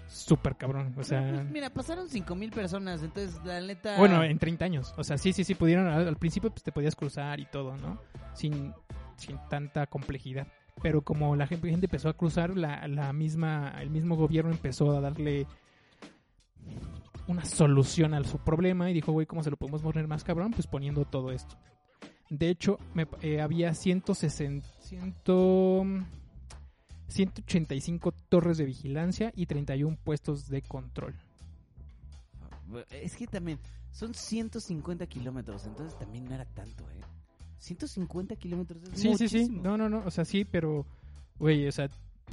súper 0.07 0.55
cabrón, 0.55 0.93
o 0.97 1.03
sea, 1.03 1.21
Pues, 1.33 1.45
mira, 1.51 1.69
pasaron 1.69 2.07
cinco 2.09 2.33
mil 2.35 2.51
personas, 2.51 3.03
entonces 3.03 3.39
la 3.43 3.59
neta... 3.59 3.97
bueno, 3.97 4.23
en 4.23 4.39
30 4.39 4.63
años. 4.65 4.93
O 4.97 5.03
sea, 5.03 5.17
sí, 5.17 5.33
sí, 5.33 5.43
sí, 5.43 5.53
pudieron. 5.53 5.87
Al, 5.87 6.07
al 6.07 6.15
principio 6.17 6.49
pues, 6.49 6.63
te 6.63 6.71
podías 6.71 6.95
cruzar 6.95 7.39
y 7.39 7.45
todo, 7.45 7.75
¿no? 7.77 7.99
Sin, 8.33 8.73
sin 9.17 9.37
tanta 9.49 9.85
complejidad. 9.87 10.47
Pero 10.81 11.01
como 11.01 11.35
la 11.35 11.47
gente, 11.47 11.69
empezó 11.69 12.09
a 12.09 12.13
cruzar, 12.13 12.55
la, 12.55 12.87
la 12.87 13.11
misma, 13.13 13.73
el 13.81 13.89
mismo 13.89 14.15
gobierno 14.15 14.51
empezó 14.51 14.95
a 14.95 15.01
darle 15.01 15.47
una 17.27 17.43
solución 17.45 18.13
a 18.13 18.23
su 18.23 18.39
problema 18.39 18.89
y 18.89 18.93
dijo, 18.93 19.11
güey, 19.11 19.25
¿cómo 19.25 19.43
se 19.43 19.51
lo 19.51 19.57
podemos 19.57 19.81
poner 19.81 20.07
más 20.07 20.23
cabrón? 20.23 20.51
Pues 20.51 20.67
poniendo 20.67 21.05
todo 21.05 21.31
esto. 21.31 21.57
De 22.29 22.49
hecho, 22.49 22.77
me, 22.93 23.07
eh, 23.21 23.41
había 23.41 23.73
160, 23.73 24.67
100, 24.79 25.15
185 27.07 28.11
torres 28.29 28.57
de 28.57 28.65
vigilancia 28.65 29.31
y 29.35 29.45
31 29.45 29.97
puestos 30.03 30.47
de 30.49 30.61
control. 30.61 31.15
Es 32.91 33.15
que 33.15 33.27
también 33.27 33.59
son 33.91 34.13
150 34.13 35.07
kilómetros, 35.07 35.65
entonces 35.65 35.97
también 35.97 36.25
no 36.25 36.35
era 36.35 36.45
tanto, 36.45 36.83
¿eh? 36.91 37.01
150 37.59 38.35
kilómetros 38.35 38.83
es 38.83 38.89
Sí, 38.89 39.15
sí, 39.17 39.27
sí. 39.29 39.37
muchísimo. 39.39 39.63
No, 39.63 39.77
no, 39.77 39.89
no. 39.89 40.03
O 40.05 40.11
sea, 40.11 40.25
sí, 40.25 40.45
pero, 40.45 40.85
güey, 41.39 41.67
o 41.67 41.71
sea, 41.71 41.89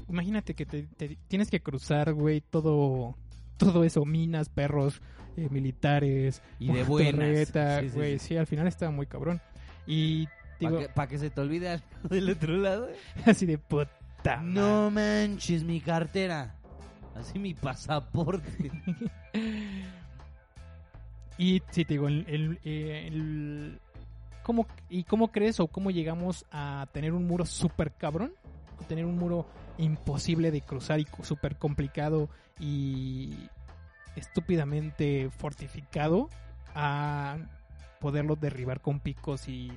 imagínate 0.09 0.55
que 0.55 0.67
te, 0.67 0.83
te- 0.97 1.17
tienes 1.29 1.51
que 1.51 1.61
cruzar, 1.61 2.13
güey, 2.13 2.41
todo, 2.43 3.17
todo 3.57 3.85
eso, 3.85 4.05
minas, 4.05 4.49
perros, 4.49 5.01
eh, 5.37 5.49
militares, 5.51 6.43
Y 6.59 6.73
de 6.73 6.85
buenas. 6.85 7.49
Sí, 7.49 7.89
sí, 7.91 7.95
güey, 7.97 8.19
sí. 8.19 8.27
sí, 8.29 8.37
al 8.37 8.47
final 8.47 8.67
estaba 8.67 8.91
muy 8.93 9.07
cabrón. 9.07 9.41
Y 9.87 10.29
digo, 10.61 10.75
Para 10.75 10.79
que, 10.81 10.89
pa' 10.93 11.07
que 11.09 11.19
se 11.19 11.31
te 11.31 11.41
olvide 11.41 11.69
algo 11.71 11.87
del 12.11 12.31
otro 12.31 12.57
lado. 12.57 12.89
¿eh? 12.89 12.97
así 13.27 13.47
de 13.47 13.59
puta. 13.59 13.91
madre. 14.37 14.43
No 14.53 14.91
manches, 14.91 15.65
mi 15.65 15.81
cartera. 15.81 16.57
Así 17.15 17.39
mi 17.39 17.55
pasaporte. 17.55 18.71
Y 21.37 21.63
sí, 21.71 21.85
te 21.85 21.95
digo, 21.95 22.07
el, 22.09 22.25
el- 22.29 22.61
eh, 22.65 23.09
el- 23.09 23.81
¿cómo, 24.45 24.67
¿y 24.89 25.03
cómo 25.03 25.33
crees 25.33 25.59
o 25.59 25.67
cómo 25.67 25.91
llegamos 25.91 26.45
a 26.53 26.87
tener 26.93 27.13
un 27.13 27.27
muro 27.27 27.45
súper 27.45 27.91
cabrón? 27.93 28.33
Tener 28.87 29.07
un 29.07 29.19
muro 29.19 29.47
imposible 29.79 30.53
de 30.53 30.61
cruzar 30.61 31.01
y 31.01 31.07
súper 31.23 31.57
complicado 31.57 32.29
y 32.61 33.49
estúpidamente 34.15 35.31
fortificado 35.31 36.29
a 36.75 37.39
poderlo 38.01 38.37
derribar 38.37 38.81
con 38.81 39.01
picos 39.01 39.49
y 39.49 39.73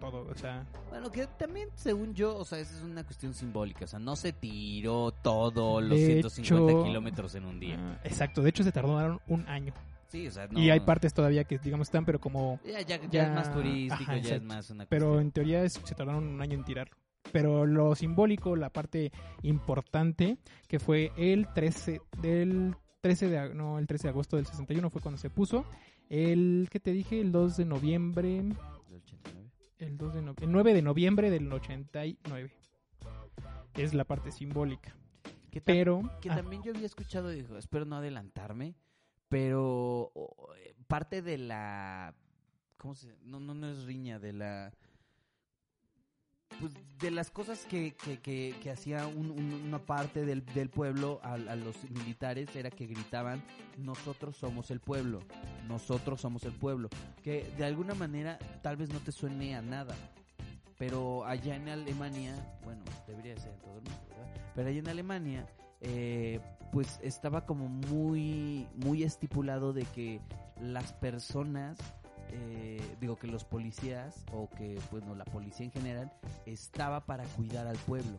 todo, 0.00 0.26
o 0.30 0.34
sea, 0.34 0.64
Bueno, 0.88 1.10
que 1.12 1.26
también, 1.26 1.68
según 1.74 2.14
yo, 2.14 2.34
o 2.36 2.44
sea, 2.44 2.58
esa 2.58 2.74
es 2.74 2.82
una 2.82 3.04
cuestión 3.04 3.34
simbólica. 3.34 3.84
O 3.84 3.88
sea, 3.88 3.98
no 3.98 4.16
se 4.16 4.32
tiró 4.32 5.12
todos 5.12 5.82
los 5.82 5.90
De 5.98 6.06
150 6.06 6.72
hecho, 6.72 6.84
kilómetros 6.84 7.34
en 7.34 7.44
un 7.44 7.60
día. 7.60 7.76
ah, 7.78 8.00
exacto, 8.02 8.40
de 8.40 8.48
hecho 8.48 8.64
se 8.64 8.72
tardaron 8.72 9.20
un 9.28 9.46
año 9.46 9.74
Sí, 10.10 10.26
o 10.26 10.30
sea, 10.30 10.46
no. 10.48 10.58
y 10.58 10.68
hay 10.70 10.80
partes 10.80 11.14
todavía 11.14 11.44
que 11.44 11.58
digamos 11.58 11.86
están 11.88 12.04
pero 12.04 12.20
como 12.20 12.58
Ya, 12.64 12.80
ya, 12.82 12.96
ya 13.00 13.08
ya- 13.10 13.22
es 13.28 13.34
más 13.34 13.52
turístico, 13.52 14.02
ajá, 14.10 14.16
ya 14.18 14.34
es 14.36 14.42
más 14.42 14.70
una 14.70 14.84
pero 14.86 15.06
cuestión. 15.06 15.22
en 15.26 15.32
teoría 15.32 15.62
es- 15.64 15.74
se 15.84 15.94
tardaron 15.94 16.26
un 16.26 16.40
año 16.42 16.54
en 16.54 16.64
tirarlo. 16.64 16.96
Pero 17.32 17.64
lo 17.66 17.94
simbólico, 17.94 18.56
la 18.56 18.70
parte 18.70 19.12
importante, 19.42 20.38
que 20.66 20.78
fue 20.80 21.12
el 21.16 21.46
13 21.54 22.00
del 22.20 22.74
13 23.02 23.28
de 23.28 23.54
no, 23.54 23.78
el 23.78 23.86
13 23.86 24.04
de 24.04 24.10
agosto 24.10 24.36
del 24.36 24.46
61 24.46 24.90
fue 24.90 25.00
cuando 25.00 25.18
se 25.18 25.30
puso. 25.30 25.64
El 26.08 26.68
que 26.72 26.80
te 26.80 26.92
dije, 26.92 27.20
el 27.20 27.30
2 27.30 27.56
de 27.56 27.64
noviembre, 27.66 28.28
¿Del 28.42 28.56
89? 28.96 29.50
el 29.78 29.96
2 29.96 30.14
de 30.14 30.22
no- 30.22 30.34
el 30.40 30.50
9 30.50 30.74
de 30.74 30.82
noviembre 30.82 31.30
del 31.30 31.52
89. 31.52 32.50
Es 33.74 33.94
la 33.94 34.04
parte 34.04 34.32
simbólica. 34.32 34.96
Que, 35.50 35.60
Pero 35.60 36.02
que 36.20 36.30
ah, 36.30 36.36
también 36.36 36.62
yo 36.62 36.72
había 36.72 36.86
escuchado, 36.86 37.28
dijo, 37.28 37.56
espero 37.56 37.84
no 37.84 37.96
adelantarme, 37.96 38.74
pero 39.30 40.12
eh, 40.58 40.74
parte 40.86 41.22
de 41.22 41.38
la... 41.38 42.14
¿Cómo 42.76 42.94
se...? 42.94 43.16
No, 43.22 43.40
no, 43.40 43.54
no 43.54 43.70
es 43.70 43.84
riña, 43.84 44.18
de 44.18 44.34
la... 44.34 44.72
Pues 46.58 46.74
de 46.98 47.10
las 47.10 47.30
cosas 47.30 47.64
que, 47.64 47.94
que, 47.94 48.18
que, 48.18 48.54
que 48.62 48.70
hacía 48.70 49.06
un- 49.06 49.30
un- 49.30 49.62
una 49.66 49.78
parte 49.78 50.26
del, 50.26 50.44
del 50.46 50.68
pueblo 50.68 51.18
a, 51.22 51.34
a 51.34 51.56
los 51.56 51.88
militares 51.90 52.54
era 52.54 52.70
que 52.70 52.86
gritaban, 52.86 53.42
nosotros 53.78 54.36
somos 54.36 54.70
el 54.70 54.80
pueblo, 54.80 55.20
nosotros 55.68 56.20
somos 56.20 56.44
el 56.44 56.52
pueblo. 56.52 56.90
Que 57.22 57.50
de 57.56 57.64
alguna 57.64 57.94
manera 57.94 58.38
tal 58.62 58.76
vez 58.76 58.90
no 58.92 58.98
te 58.98 59.10
suene 59.12 59.54
a 59.56 59.62
nada, 59.62 59.94
pero 60.76 61.24
allá 61.24 61.56
en 61.56 61.68
Alemania, 61.68 62.34
bueno, 62.64 62.82
debería 63.06 63.38
ser 63.38 63.52
en 63.54 63.60
todo 63.60 63.78
el 63.78 63.82
mundo, 63.84 64.00
¿verdad? 64.10 64.52
Pero 64.54 64.68
allá 64.68 64.78
en 64.80 64.88
Alemania, 64.88 65.46
eh, 65.80 66.40
pues 66.72 67.00
estaba 67.02 67.46
como 67.46 67.68
muy, 67.68 68.66
muy 68.76 69.02
estipulado 69.02 69.72
de 69.72 69.84
que 69.84 70.20
las 70.60 70.92
personas, 70.92 71.78
eh, 72.30 72.80
digo 73.00 73.16
que 73.16 73.26
los 73.26 73.44
policías 73.44 74.24
o 74.32 74.48
que, 74.50 74.78
bueno, 74.90 75.14
la 75.14 75.24
policía 75.24 75.66
en 75.66 75.72
general 75.72 76.12
estaba 76.46 77.00
para 77.06 77.24
cuidar 77.24 77.66
al 77.66 77.78
pueblo. 77.78 78.18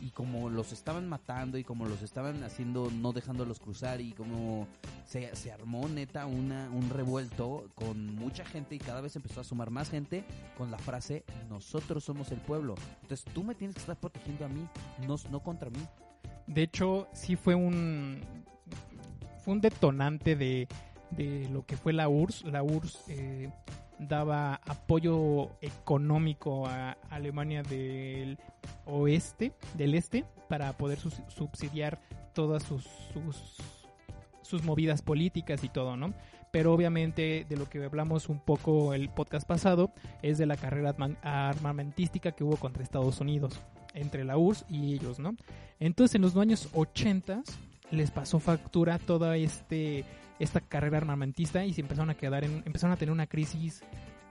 Y 0.00 0.10
como 0.10 0.50
los 0.50 0.72
estaban 0.72 1.08
matando 1.08 1.56
y 1.56 1.64
como 1.64 1.86
los 1.86 2.02
estaban 2.02 2.42
haciendo, 2.42 2.90
no 2.90 3.12
dejándolos 3.12 3.58
cruzar 3.58 4.00
y 4.00 4.12
como 4.12 4.66
se, 5.06 5.34
se 5.34 5.52
armó 5.52 5.88
neta 5.88 6.26
una, 6.26 6.68
un 6.70 6.90
revuelto 6.90 7.68
con 7.74 8.14
mucha 8.14 8.44
gente 8.44 8.74
y 8.74 8.78
cada 8.78 9.00
vez 9.00 9.16
empezó 9.16 9.40
a 9.40 9.44
sumar 9.44 9.70
más 9.70 9.88
gente 9.88 10.24
con 10.58 10.70
la 10.70 10.78
frase 10.78 11.24
nosotros 11.48 12.04
somos 12.04 12.32
el 12.32 12.40
pueblo. 12.40 12.74
Entonces 13.02 13.24
tú 13.32 13.44
me 13.44 13.54
tienes 13.54 13.76
que 13.76 13.80
estar 13.80 13.96
protegiendo 13.96 14.44
a 14.44 14.48
mí, 14.48 14.66
no, 15.06 15.16
no 15.30 15.40
contra 15.42 15.70
mí. 15.70 15.80
De 16.46 16.62
hecho, 16.62 17.08
sí 17.12 17.36
fue 17.36 17.54
un 17.54 18.20
fue 19.44 19.54
un 19.54 19.60
detonante 19.60 20.36
de, 20.36 20.68
de 21.10 21.48
lo 21.50 21.66
que 21.66 21.76
fue 21.76 21.92
la 21.92 22.08
URSS. 22.08 22.44
La 22.44 22.62
URSS, 22.62 23.04
eh, 23.08 23.50
daba 23.98 24.56
apoyo 24.66 25.50
económico 25.60 26.66
a 26.66 26.96
Alemania 27.10 27.62
del 27.62 28.38
oeste, 28.86 29.52
del 29.74 29.94
este, 29.94 30.24
para 30.48 30.72
poder 30.72 30.98
subsidiar 30.98 32.00
todas 32.32 32.62
sus, 32.64 32.84
sus, 33.12 33.58
sus 34.42 34.64
movidas 34.64 35.02
políticas 35.02 35.62
y 35.62 35.68
todo, 35.68 35.96
¿no? 35.96 36.12
Pero 36.50 36.72
obviamente 36.72 37.46
de 37.48 37.56
lo 37.56 37.68
que 37.68 37.84
hablamos 37.84 38.28
un 38.28 38.38
poco 38.40 38.94
el 38.94 39.08
podcast 39.10 39.46
pasado 39.46 39.92
es 40.22 40.38
de 40.38 40.46
la 40.46 40.56
carrera 40.56 40.90
arma- 40.90 41.16
armamentística 41.22 42.32
que 42.32 42.44
hubo 42.44 42.56
contra 42.56 42.82
Estados 42.82 43.20
Unidos, 43.20 43.60
entre 43.94 44.24
la 44.24 44.36
URSS 44.36 44.66
y 44.68 44.94
ellos, 44.94 45.18
¿no? 45.18 45.34
Entonces 45.80 46.14
en 46.14 46.22
los 46.22 46.36
años 46.36 46.68
80 46.74 47.42
les 47.90 48.10
pasó 48.10 48.40
factura 48.40 48.98
toda 48.98 49.36
este 49.36 50.04
esta 50.38 50.60
carrera 50.60 50.98
armamentista 50.98 51.64
y 51.64 51.72
se 51.72 51.80
empezaron 51.80 52.10
a 52.10 52.16
quedar 52.16 52.44
en, 52.44 52.62
empezaron 52.66 52.92
a 52.92 52.96
tener 52.96 53.12
una 53.12 53.26
crisis 53.26 53.82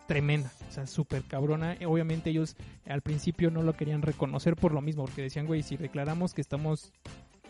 tremenda, 0.06 0.52
o 0.68 0.72
sea, 0.72 0.86
súper 0.86 1.24
cabrona. 1.24 1.74
Eh, 1.76 1.86
Obviamente 1.86 2.30
ellos 2.30 2.56
al 2.86 3.02
principio 3.02 3.52
no 3.52 3.62
lo 3.62 3.74
querían 3.74 4.02
reconocer 4.02 4.56
por 4.56 4.74
lo 4.74 4.82
mismo, 4.82 5.06
porque 5.06 5.22
decían, 5.22 5.48
güey, 5.48 5.64
si 5.64 5.78
declaramos 5.78 6.34
que 6.34 6.42
estamos 6.42 6.92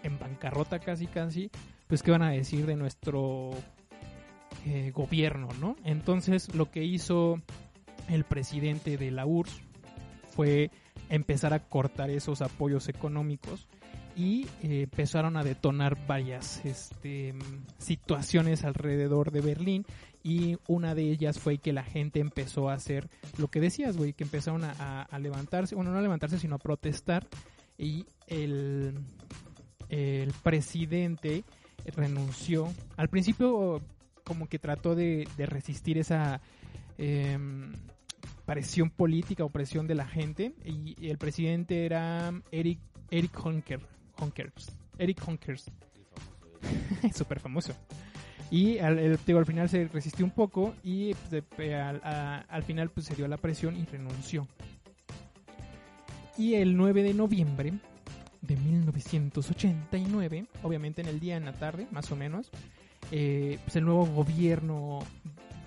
en 0.03 0.19
bancarrota 0.19 0.79
casi 0.79 1.07
casi, 1.07 1.49
pues 1.87 2.03
qué 2.03 2.11
van 2.11 2.21
a 2.21 2.29
decir 2.29 2.65
de 2.65 2.75
nuestro 2.75 3.51
eh, 4.65 4.91
gobierno, 4.93 5.49
¿no? 5.59 5.75
Entonces 5.83 6.53
lo 6.53 6.69
que 6.69 6.83
hizo 6.83 7.41
el 8.09 8.23
presidente 8.23 8.97
de 8.97 9.11
la 9.11 9.25
URSS 9.25 9.61
fue 10.29 10.71
empezar 11.09 11.53
a 11.53 11.59
cortar 11.59 12.09
esos 12.09 12.41
apoyos 12.41 12.89
económicos 12.89 13.67
y 14.15 14.45
eh, 14.61 14.83
empezaron 14.83 15.37
a 15.37 15.43
detonar 15.43 16.07
varias 16.07 16.63
este, 16.65 17.33
situaciones 17.77 18.63
alrededor 18.63 19.31
de 19.31 19.41
Berlín 19.41 19.85
y 20.23 20.57
una 20.67 20.95
de 20.95 21.03
ellas 21.09 21.39
fue 21.39 21.57
que 21.57 21.73
la 21.73 21.83
gente 21.83 22.19
empezó 22.19 22.69
a 22.69 22.73
hacer 22.73 23.09
lo 23.37 23.49
que 23.49 23.59
decías, 23.59 23.97
güey, 23.97 24.13
que 24.13 24.23
empezaron 24.23 24.63
a, 24.63 25.07
levantarse, 25.19 25.75
bueno, 25.75 25.91
no 25.91 25.97
a 25.97 26.01
levantarse, 26.01 26.39
sino 26.39 26.55
a 26.55 26.59
protestar 26.59 27.27
y 27.77 28.05
el, 28.27 28.93
el 29.89 30.33
presidente 30.43 31.43
renunció. 31.95 32.71
Al 32.95 33.09
principio 33.09 33.81
como 34.23 34.47
que 34.47 34.59
trató 34.59 34.95
de, 34.95 35.27
de 35.35 35.45
resistir 35.45 35.97
esa 35.97 36.39
em, 36.97 37.73
presión 38.45 38.89
política 38.89 39.43
o 39.43 39.49
presión 39.49 39.87
de 39.87 39.95
la 39.95 40.05
gente 40.05 40.53
y 40.65 41.09
el 41.09 41.17
presidente 41.17 41.85
era 41.85 42.33
Eric 42.51 42.79
Eric 43.11 43.37
Honker, 43.45 43.79
Honkers, 44.19 44.71
Eric 44.97 45.21
Honkers, 45.27 45.71
súper 47.15 47.39
famoso. 47.39 47.73
Y 48.51 48.77
al, 48.79 48.99
el- 48.99 49.19
digo, 49.25 49.39
al 49.39 49.45
final 49.45 49.69
se 49.69 49.87
resistió 49.87 50.25
un 50.25 50.31
poco 50.31 50.73
y 50.83 51.13
pues, 51.13 51.73
al 51.73 52.63
final 52.63 52.89
pues, 52.89 53.05
se 53.07 53.15
dio 53.15 53.27
la 53.27 53.37
presión 53.37 53.75
y 53.77 53.85
renunció. 53.85 54.47
Y 56.37 56.55
el 56.55 56.75
9 56.75 57.03
de 57.03 57.13
noviembre 57.13 57.73
de 58.41 58.55
1989, 58.57 60.45
obviamente 60.63 61.01
en 61.01 61.07
el 61.07 61.19
día, 61.19 61.37
en 61.37 61.45
la 61.45 61.53
tarde, 61.53 61.87
más 61.91 62.11
o 62.11 62.15
menos, 62.15 62.49
eh, 63.11 63.59
pues 63.63 63.75
el 63.75 63.85
nuevo 63.85 64.05
gobierno 64.07 64.99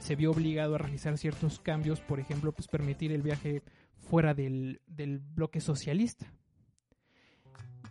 se 0.06 0.14
vio 0.16 0.30
obligado 0.30 0.74
a 0.74 0.78
realizar 0.78 1.18
ciertos 1.18 1.58
cambios, 1.60 2.00
por 2.00 2.20
ejemplo, 2.20 2.52
pues 2.52 2.68
permitir 2.68 3.10
el 3.12 3.22
viaje 3.22 3.62
fuera 3.98 4.34
del, 4.34 4.80
del 4.86 5.18
bloque 5.18 5.60
socialista. 5.60 6.32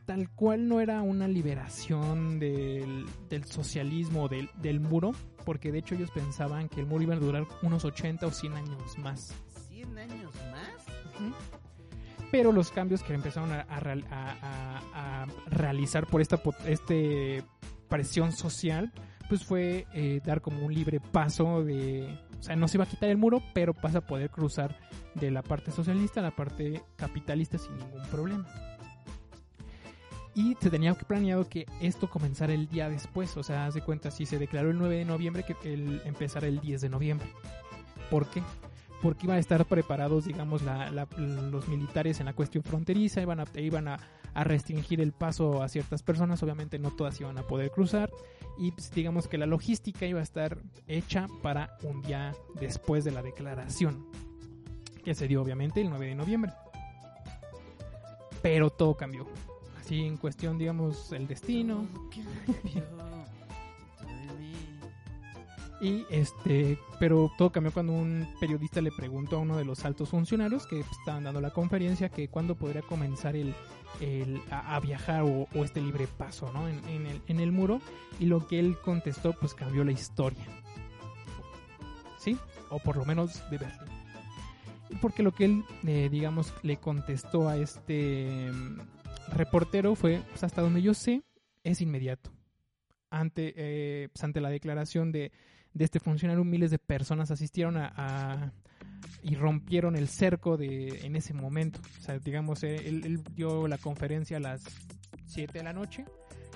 Tal 0.05 0.29
cual 0.29 0.67
no 0.67 0.81
era 0.81 1.01
una 1.01 1.27
liberación 1.27 2.39
del, 2.39 3.05
del 3.27 3.43
socialismo, 3.45 4.27
del, 4.27 4.49
del 4.61 4.79
muro, 4.79 5.11
porque 5.45 5.71
de 5.71 5.79
hecho 5.79 5.95
ellos 5.95 6.11
pensaban 6.11 6.69
que 6.69 6.79
el 6.79 6.85
muro 6.85 7.03
iba 7.03 7.15
a 7.15 7.19
durar 7.19 7.45
unos 7.63 7.83
80 7.85 8.27
o 8.27 8.31
100 8.31 8.53
años 8.53 8.97
más. 8.99 9.33
¿100 9.71 9.97
años 9.97 10.31
más? 10.51 10.85
Pero 12.31 12.51
los 12.51 12.71
cambios 12.71 13.01
que 13.03 13.13
empezaron 13.13 13.51
a, 13.51 13.61
a 13.61 13.79
real- 13.79 14.05
a- 14.11 14.35
a- 14.93 15.21
a 15.23 15.25
realizar 15.49 16.05
por 16.07 16.21
esta 16.21 16.39
este 16.67 17.43
presión 17.89 18.31
social, 18.31 18.91
pues 19.29 19.43
fue 19.43 19.85
eh, 19.93 20.21
dar 20.25 20.41
como 20.41 20.65
un 20.65 20.73
libre 20.73 20.99
paso 20.99 21.63
de... 21.63 22.17
O 22.39 22.43
sea, 22.43 22.55
no 22.55 22.67
se 22.67 22.77
iba 22.77 22.83
a 22.83 22.87
quitar 22.87 23.09
el 23.09 23.17
muro, 23.17 23.41
pero 23.53 23.73
vas 23.81 23.95
a 23.95 24.01
poder 24.01 24.29
cruzar 24.29 24.77
de 25.15 25.31
la 25.31 25.41
parte 25.41 25.71
socialista 25.71 26.19
a 26.19 26.23
la 26.23 26.35
parte 26.35 26.83
capitalista 26.95 27.57
sin 27.57 27.75
ningún 27.77 28.05
problema. 28.11 28.45
Y 30.35 30.55
se 30.59 30.69
tenía 30.69 30.93
planeado 30.93 31.47
que 31.47 31.65
esto 31.79 32.09
comenzara 32.09 32.53
el 32.53 32.67
día 32.67 32.89
después, 32.89 33.35
o 33.37 33.43
sea, 33.43 33.65
haz 33.67 33.73
de 33.73 33.81
cuenta, 33.81 34.11
si 34.11 34.25
se 34.25 34.37
declaró 34.37 34.69
el 34.69 34.77
9 34.77 34.97
de 34.97 35.05
noviembre, 35.05 35.43
que 35.43 35.55
el, 35.73 36.01
empezara 36.03 36.47
el 36.47 36.59
10 36.59 36.81
de 36.81 36.89
noviembre. 36.89 37.27
¿Por 38.09 38.29
qué? 38.29 38.43
porque 39.01 39.27
iban 39.27 39.37
a 39.37 39.39
estar 39.39 39.63
preparados, 39.65 40.25
digamos, 40.25 40.63
la- 40.63 40.89
los 41.17 41.67
militares 41.67 42.19
en 42.21 42.25
la 42.25 42.33
cuestión 42.33 42.63
fronteriza, 42.63 43.21
iban, 43.21 43.39
a, 43.39 43.45
iban 43.55 43.87
a, 43.87 43.99
a 44.35 44.43
restringir 44.43 45.01
el 45.01 45.13
paso 45.13 45.63
a 45.63 45.69
ciertas 45.69 46.03
personas, 46.03 46.43
obviamente 46.43 46.77
no 46.77 46.91
todas 46.91 47.19
iban 47.19 47.37
a 47.37 47.43
poder 47.43 47.71
cruzar, 47.71 48.11
y 48.57 48.71
pues, 48.71 48.91
digamos 48.91 49.27
que 49.27 49.37
la 49.37 49.45
logística 49.45 50.05
iba 50.05 50.19
a 50.19 50.23
estar 50.23 50.57
hecha 50.87 51.27
para 51.41 51.77
un 51.83 52.01
día 52.01 52.35
después 52.59 53.03
de 53.03 53.11
la 53.11 53.23
declaración, 53.23 54.05
que 55.03 55.15
se 55.15 55.27
dio 55.27 55.41
obviamente 55.41 55.81
el 55.81 55.89
9 55.89 56.07
de 56.07 56.15
noviembre. 56.15 56.51
Pero 58.41 58.69
todo 58.69 58.95
cambió. 58.95 59.25
Así 59.79 60.01
en 60.01 60.17
cuestión, 60.17 60.57
digamos, 60.57 61.11
el 61.11 61.27
destino, 61.27 61.87
Y 65.81 66.05
este, 66.09 66.79
pero 66.99 67.29
todo 67.37 67.51
cambió 67.51 67.73
cuando 67.73 67.93
un 67.93 68.27
periodista 68.39 68.81
le 68.81 68.91
preguntó 68.91 69.35
a 69.35 69.39
uno 69.39 69.57
de 69.57 69.65
los 69.65 69.83
altos 69.83 70.09
funcionarios 70.09 70.65
que 70.67 70.77
pues, 70.77 70.91
estaban 70.99 71.25
dando 71.25 71.41
la 71.41 71.51
conferencia 71.51 72.09
que 72.09 72.29
cuándo 72.29 72.55
podría 72.55 72.81
comenzar 72.81 73.35
el, 73.35 73.53
el- 73.99 74.41
a, 74.49 74.79
viajar 74.79 75.23
o, 75.23 75.47
este 75.65 75.81
libre 75.81 76.07
paso 76.07 76.51
¿no? 76.53 76.67
en, 76.69 76.79
en 76.87 77.05
el, 77.07 77.21
en 77.27 77.39
el 77.41 77.51
muro 77.51 77.81
y 78.19 78.25
lo 78.25 78.47
que 78.47 78.59
él 78.59 78.77
contestó 78.83 79.33
pues 79.33 79.53
cambió 79.53 79.83
la 79.83 79.91
historia. 79.91 80.45
¿Sí? 82.19 82.37
O 82.69 82.79
por 82.79 82.95
lo 82.95 83.05
menos 83.05 83.47
de 83.49 83.57
Berlín. 83.57 83.79
Porque 85.01 85.23
lo 85.23 85.33
que 85.33 85.45
él, 85.45 85.63
eh, 85.85 86.09
digamos, 86.09 86.53
le 86.63 86.77
contestó 86.77 87.49
a 87.49 87.57
este 87.57 88.49
mm, 88.51 88.79
reportero 89.33 89.95
fue, 89.95 90.21
pues 90.29 90.43
hasta 90.43 90.61
donde 90.61 90.81
yo 90.81 90.93
sé, 90.93 91.23
es 91.63 91.81
inmediato. 91.81 92.31
Ante, 93.09 93.53
eh, 93.57 94.09
pues, 94.13 94.23
ante 94.23 94.41
la 94.41 94.49
declaración 94.49 95.11
de, 95.11 95.31
de 95.75 95.85
este 95.85 95.99
funcionario, 95.99 96.43
miles 96.43 96.71
de 96.71 96.79
personas 96.79 97.29
asistieron 97.29 97.77
a, 97.77 97.93
a- 97.95 98.51
y 99.21 99.35
rompieron 99.35 99.95
el 99.95 100.07
cerco 100.07 100.57
de 100.57 101.01
en 101.05 101.15
ese 101.15 101.33
momento. 101.33 101.79
O 101.99 102.01
sea, 102.01 102.17
digamos, 102.17 102.63
eh, 102.63 102.87
él, 102.87 103.01
él 103.05 103.23
dio 103.35 103.67
la 103.67 103.77
conferencia 103.77 104.37
a 104.37 104.39
las 104.39 104.63
7 105.27 105.59
de 105.59 105.63
la 105.63 105.73
noche 105.73 106.05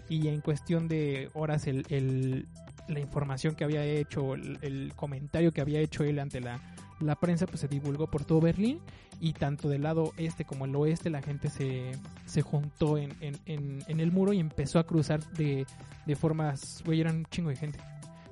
y 0.07 0.27
en 0.29 0.41
cuestión 0.41 0.87
de 0.87 1.29
horas 1.35 1.67
el, 1.67 1.85
el- 1.89 2.47
la 2.87 2.99
información 2.99 3.53
que 3.53 3.63
había 3.65 3.83
hecho, 3.83 4.33
el, 4.33 4.57
el 4.63 4.93
comentario 4.95 5.51
que 5.51 5.61
había 5.61 5.79
hecho 5.79 6.03
él 6.03 6.17
ante 6.17 6.39
la, 6.41 6.59
la 6.99 7.15
prensa, 7.15 7.45
pues 7.45 7.59
se 7.59 7.67
divulgó 7.67 8.07
por 8.09 8.25
todo 8.25 8.39
Berlín 8.41 8.79
y 9.19 9.33
tanto 9.33 9.67
del 9.69 9.83
lado 9.83 10.13
este 10.17 10.43
como 10.45 10.65
el 10.65 10.75
oeste 10.75 11.09
la 11.11 11.21
gente 11.21 11.49
se, 11.49 11.91
se 12.25 12.41
juntó 12.41 12.97
en, 12.97 13.11
en, 13.19 13.35
en, 13.45 13.83
en 13.87 13.99
el 13.99 14.11
muro 14.11 14.33
y 14.33 14.39
empezó 14.39 14.79
a 14.79 14.87
cruzar 14.87 15.23
de, 15.33 15.67
de 16.07 16.15
formas, 16.15 16.81
güey, 16.85 17.01
eran 17.01 17.17
un 17.17 17.25
chingo 17.25 17.49
de 17.49 17.57
gente. 17.57 17.79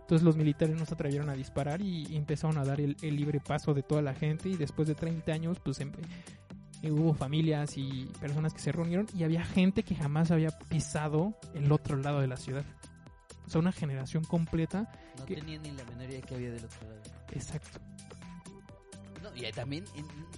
Entonces 0.08 0.24
los 0.24 0.38
militares 0.38 0.74
no 0.80 0.86
se 0.86 0.93
atrevieron 0.93 1.30
a 1.30 1.34
disparar 1.34 1.82
y, 1.82 2.15
empezaron 2.15 2.58
a 2.58 2.63
dar 2.63 2.80
el, 2.80 2.96
el 3.02 3.17
libre 3.17 3.41
paso 3.41 3.74
de 3.74 3.84
toda 3.84 4.02
la 4.02 4.13
gente 4.13 4.48
y 4.48 4.56
después 4.56 4.88
de 4.88 4.96
30 4.96 5.34
años 5.34 5.60
pues 5.60 5.82
em- 5.82 5.91
eh, 6.82 6.91
hubo 6.91 7.13
familias 7.13 7.78
y 7.78 8.10
personas 8.17 8.54
que 8.54 8.62
se 8.62 8.72
reunieron 8.72 9.06
y 9.13 9.26
había 9.26 9.43
gente 9.43 9.84
que 9.84 9.96
jamás 9.96 10.32
había 10.32 10.52
pisado 10.70 11.34
el 11.54 11.70
otro 11.74 11.98
lado 11.98 12.22
de 12.22 12.28
la 12.28 12.38
ciudad. 12.38 12.63
O 13.46 13.50
sea, 13.50 13.60
una 13.60 13.74
generación 13.74 14.24
completa. 14.24 14.89
No 15.17 15.26
¿Qué? 15.26 15.36
tenía 15.36 15.60
ni 15.60 15.72
la 15.72 15.84
menor 15.84 16.10
idea 16.10 16.22
que 16.22 16.36
había 16.36 16.52
del 16.52 16.63
otro 16.63 16.88
lado. 16.88 17.02
Exacto. 17.34 17.80
No, 19.22 19.36
y 19.36 19.43
ahí 19.43 19.52
también 19.52 19.84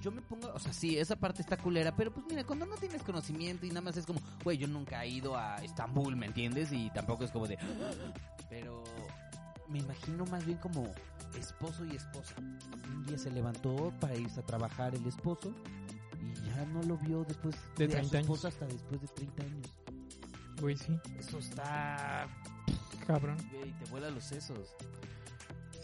yo 0.02 0.10
me 0.12 0.22
pongo, 0.24 0.52
o 0.52 0.60
sea, 0.60 0.74
sí, 0.74 0.98
esa 0.98 1.16
parte 1.16 1.44
está 1.44 1.58
culera, 1.58 1.96
pero 1.96 2.12
pues 2.12 2.26
mira, 2.28 2.44
cuando 2.44 2.66
no 2.66 2.76
tienes 2.78 3.04
conocimiento 3.04 3.68
y 3.68 3.70
nada 3.70 3.82
más 3.82 3.98
es 3.98 4.06
como, 4.08 4.20
güey, 4.44 4.58
yo 4.58 4.68
nunca 4.68 5.04
he 5.04 5.10
ido 5.10 5.38
a 5.38 5.58
Estambul, 5.58 6.16
¿me 6.16 6.26
entiendes? 6.26 6.72
Y 6.72 6.90
tampoco 6.90 7.26
es 7.26 7.32
como 7.32 7.46
de, 7.46 7.58
pero 8.50 8.84
me 9.70 9.80
imagino 9.80 10.26
más 10.26 10.46
bien 10.46 10.58
como 10.58 10.92
esposo 11.38 11.86
y 11.86 11.96
esposa. 11.96 12.36
Un 12.88 13.06
día 13.06 13.18
se 13.18 13.30
levantó 13.32 13.94
para 14.00 14.16
irse 14.16 14.40
a 14.40 14.44
trabajar 14.46 14.96
el 14.96 15.06
esposo 15.06 15.54
y 16.22 16.48
ya 16.50 16.66
no 16.66 16.82
lo 16.84 16.98
vio 16.98 17.24
después 17.26 17.56
De 17.78 17.86
a 17.86 17.88
su 17.88 17.94
30 17.94 17.98
años. 17.98 18.14
esposa 18.30 18.48
hasta 18.50 18.66
después 18.66 19.02
de 19.02 19.08
30 19.08 19.44
años. 19.44 19.74
Güey, 20.60 20.76
sí. 20.76 21.00
Eso 21.18 21.38
está, 21.40 22.28
Cabrón. 23.08 23.38
güey, 23.54 23.72
te 23.80 23.86
vuela 23.92 24.10
los 24.10 24.24
sesos. 24.26 24.76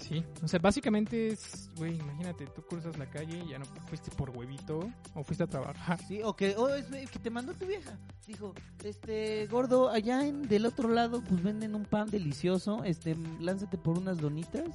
Sí. 0.07 0.23
O 0.43 0.47
sea, 0.47 0.59
básicamente 0.59 1.29
es, 1.29 1.71
güey, 1.77 1.95
imagínate, 1.95 2.45
tú 2.47 2.61
cruzas 2.61 2.97
la 2.97 3.09
calle 3.09 3.41
y 3.43 3.49
ya 3.49 3.57
no 3.57 3.65
fuiste 3.87 4.11
por 4.11 4.29
huevito 4.29 4.87
o 5.15 5.23
fuiste 5.23 5.43
a 5.43 5.47
trabajar. 5.47 5.99
Sí, 6.07 6.21
o 6.23 6.35
que, 6.35 6.55
o 6.55 6.69
es 6.69 6.85
que 7.09 7.19
te 7.19 7.31
mandó 7.31 7.53
tu 7.53 7.65
vieja. 7.65 7.97
Dijo, 8.27 8.53
este, 8.83 9.47
gordo, 9.47 9.89
allá 9.89 10.25
en 10.27 10.47
del 10.47 10.67
otro 10.67 10.89
lado, 10.89 11.23
pues 11.27 11.41
venden 11.41 11.73
un 11.73 11.85
pan 11.85 12.09
delicioso. 12.09 12.83
Este, 12.83 13.15
lánzate 13.39 13.77
por 13.77 13.97
unas 13.97 14.19
donitas. 14.19 14.65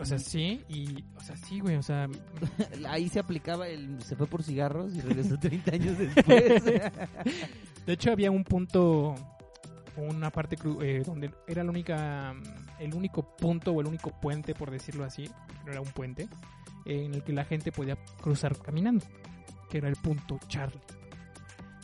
O 0.00 0.04
sea, 0.04 0.18
sí, 0.18 0.62
y, 0.68 1.04
o 1.16 1.20
sea, 1.20 1.36
sí, 1.36 1.60
güey, 1.60 1.76
o 1.76 1.82
sea, 1.82 2.08
Ahí 2.88 3.08
se 3.08 3.18
aplicaba 3.18 3.68
el. 3.68 4.00
Se 4.02 4.16
fue 4.16 4.26
por 4.26 4.42
cigarros 4.42 4.94
y 4.94 5.00
regresó 5.00 5.38
30 5.38 5.74
años 5.74 5.98
después. 5.98 6.64
de 7.86 7.92
hecho 7.92 8.12
había 8.12 8.30
un 8.30 8.44
punto, 8.44 9.14
una 10.02 10.30
parte 10.30 10.56
cru- 10.56 10.82
eh, 10.82 11.02
donde 11.04 11.30
era 11.46 11.62
la 11.64 11.70
única, 11.70 12.32
mm, 12.34 12.82
el 12.82 12.94
único 12.94 13.36
punto 13.36 13.72
o 13.72 13.80
el 13.80 13.86
único 13.86 14.10
puente, 14.20 14.54
por 14.54 14.70
decirlo 14.70 15.04
así, 15.04 15.28
no 15.64 15.72
era 15.72 15.80
un 15.80 15.88
puente, 15.88 16.28
en 16.84 17.14
el 17.14 17.22
que 17.22 17.32
la 17.32 17.44
gente 17.44 17.72
podía 17.72 17.96
cruzar 18.20 18.56
caminando, 18.58 19.04
que 19.70 19.78
era 19.78 19.88
el 19.88 19.96
punto 19.96 20.38
Charlie. 20.48 20.80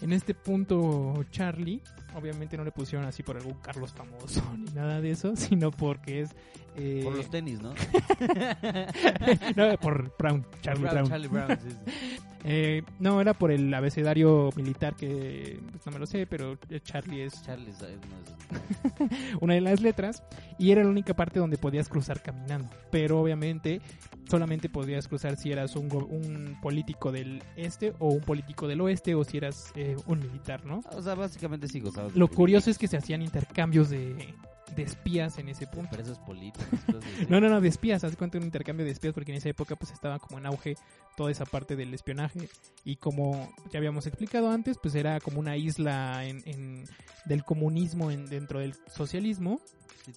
En 0.00 0.12
este 0.12 0.34
punto 0.34 1.24
Charlie, 1.30 1.80
obviamente 2.14 2.56
no 2.56 2.64
le 2.64 2.72
pusieron 2.72 3.06
así 3.06 3.22
por 3.22 3.36
algún 3.36 3.54
Carlos 3.54 3.92
famoso 3.92 4.42
ni 4.58 4.70
nada 4.72 5.00
de 5.00 5.10
eso, 5.12 5.34
sino 5.36 5.70
porque 5.70 6.22
es... 6.22 6.30
eh, 6.76 7.00
por 7.04 7.16
los 7.16 7.30
tenis, 7.30 7.60
¿no? 7.62 7.74
no, 9.56 9.76
por 9.78 10.14
Brown, 10.18 10.44
Charlie 10.62 10.82
Brown. 10.88 11.08
Charlie 11.08 11.28
Brown, 11.28 11.58
sí, 11.60 11.68
sí. 11.70 12.18
Eh, 12.44 12.82
no, 13.00 13.20
era 13.22 13.32
por 13.32 13.50
el 13.50 13.72
abecedario 13.72 14.50
militar 14.54 14.94
que 14.94 15.58
pues, 15.72 15.86
no 15.86 15.92
me 15.92 15.98
lo 15.98 16.06
sé, 16.06 16.26
pero 16.26 16.58
Charlie 16.82 17.24
es 17.24 17.42
Charlie 17.42 17.70
es 17.70 17.76
esos. 17.76 19.18
una 19.40 19.54
de 19.54 19.62
las 19.62 19.80
letras 19.80 20.22
y 20.58 20.70
era 20.70 20.84
la 20.84 20.90
única 20.90 21.14
parte 21.14 21.38
donde 21.38 21.56
podías 21.56 21.88
cruzar 21.88 22.22
caminando. 22.22 22.68
Pero 22.90 23.20
obviamente 23.20 23.80
solamente 24.28 24.68
podías 24.68 25.08
cruzar 25.08 25.36
si 25.36 25.52
eras 25.52 25.74
un, 25.76 25.90
un 25.92 26.58
político 26.60 27.12
del 27.12 27.42
este 27.56 27.94
o 27.98 28.08
un 28.08 28.20
político 28.20 28.68
del 28.68 28.80
oeste 28.82 29.14
o 29.14 29.24
si 29.24 29.38
eras 29.38 29.72
eh, 29.74 29.96
un 30.06 30.20
militar, 30.20 30.64
¿no? 30.64 30.82
O 30.92 31.02
sea, 31.02 31.14
básicamente 31.14 31.66
sí 31.68 31.80
gozabas. 31.80 32.14
Lo 32.14 32.28
curioso 32.28 32.70
es 32.70 32.78
que 32.78 32.88
se 32.88 32.96
hacían 32.96 33.22
intercambios 33.22 33.90
de, 33.90 34.34
de 34.76 34.82
espías 34.82 35.38
en 35.38 35.48
ese 35.48 35.66
punto. 35.66 35.90
Presos 35.90 36.18
políticos. 36.20 36.66
cosas. 36.86 37.04
No, 37.28 37.40
no, 37.40 37.48
no, 37.48 37.60
de 37.60 37.68
espías, 37.68 38.02
haz 38.04 38.16
cuenta 38.16 38.38
un 38.38 38.44
intercambio 38.44 38.84
de 38.84 38.92
espías 38.92 39.14
porque 39.14 39.32
en 39.32 39.38
esa 39.38 39.48
época 39.48 39.76
pues 39.76 39.92
estaba 39.92 40.18
como 40.18 40.38
en 40.38 40.46
auge 40.46 40.76
toda 41.16 41.30
esa 41.30 41.44
parte 41.44 41.76
del 41.76 41.94
espionaje 41.94 42.48
y 42.84 42.96
como 42.96 43.52
ya 43.70 43.78
habíamos 43.78 44.06
explicado 44.06 44.50
antes, 44.50 44.76
pues 44.82 44.94
era 44.94 45.20
como 45.20 45.38
una 45.40 45.56
isla 45.56 46.24
en, 46.26 46.42
en- 46.46 46.84
del 47.26 47.44
comunismo 47.44 48.10
en, 48.10 48.26
dentro 48.26 48.58
del 48.60 48.74
socialismo, 48.94 49.60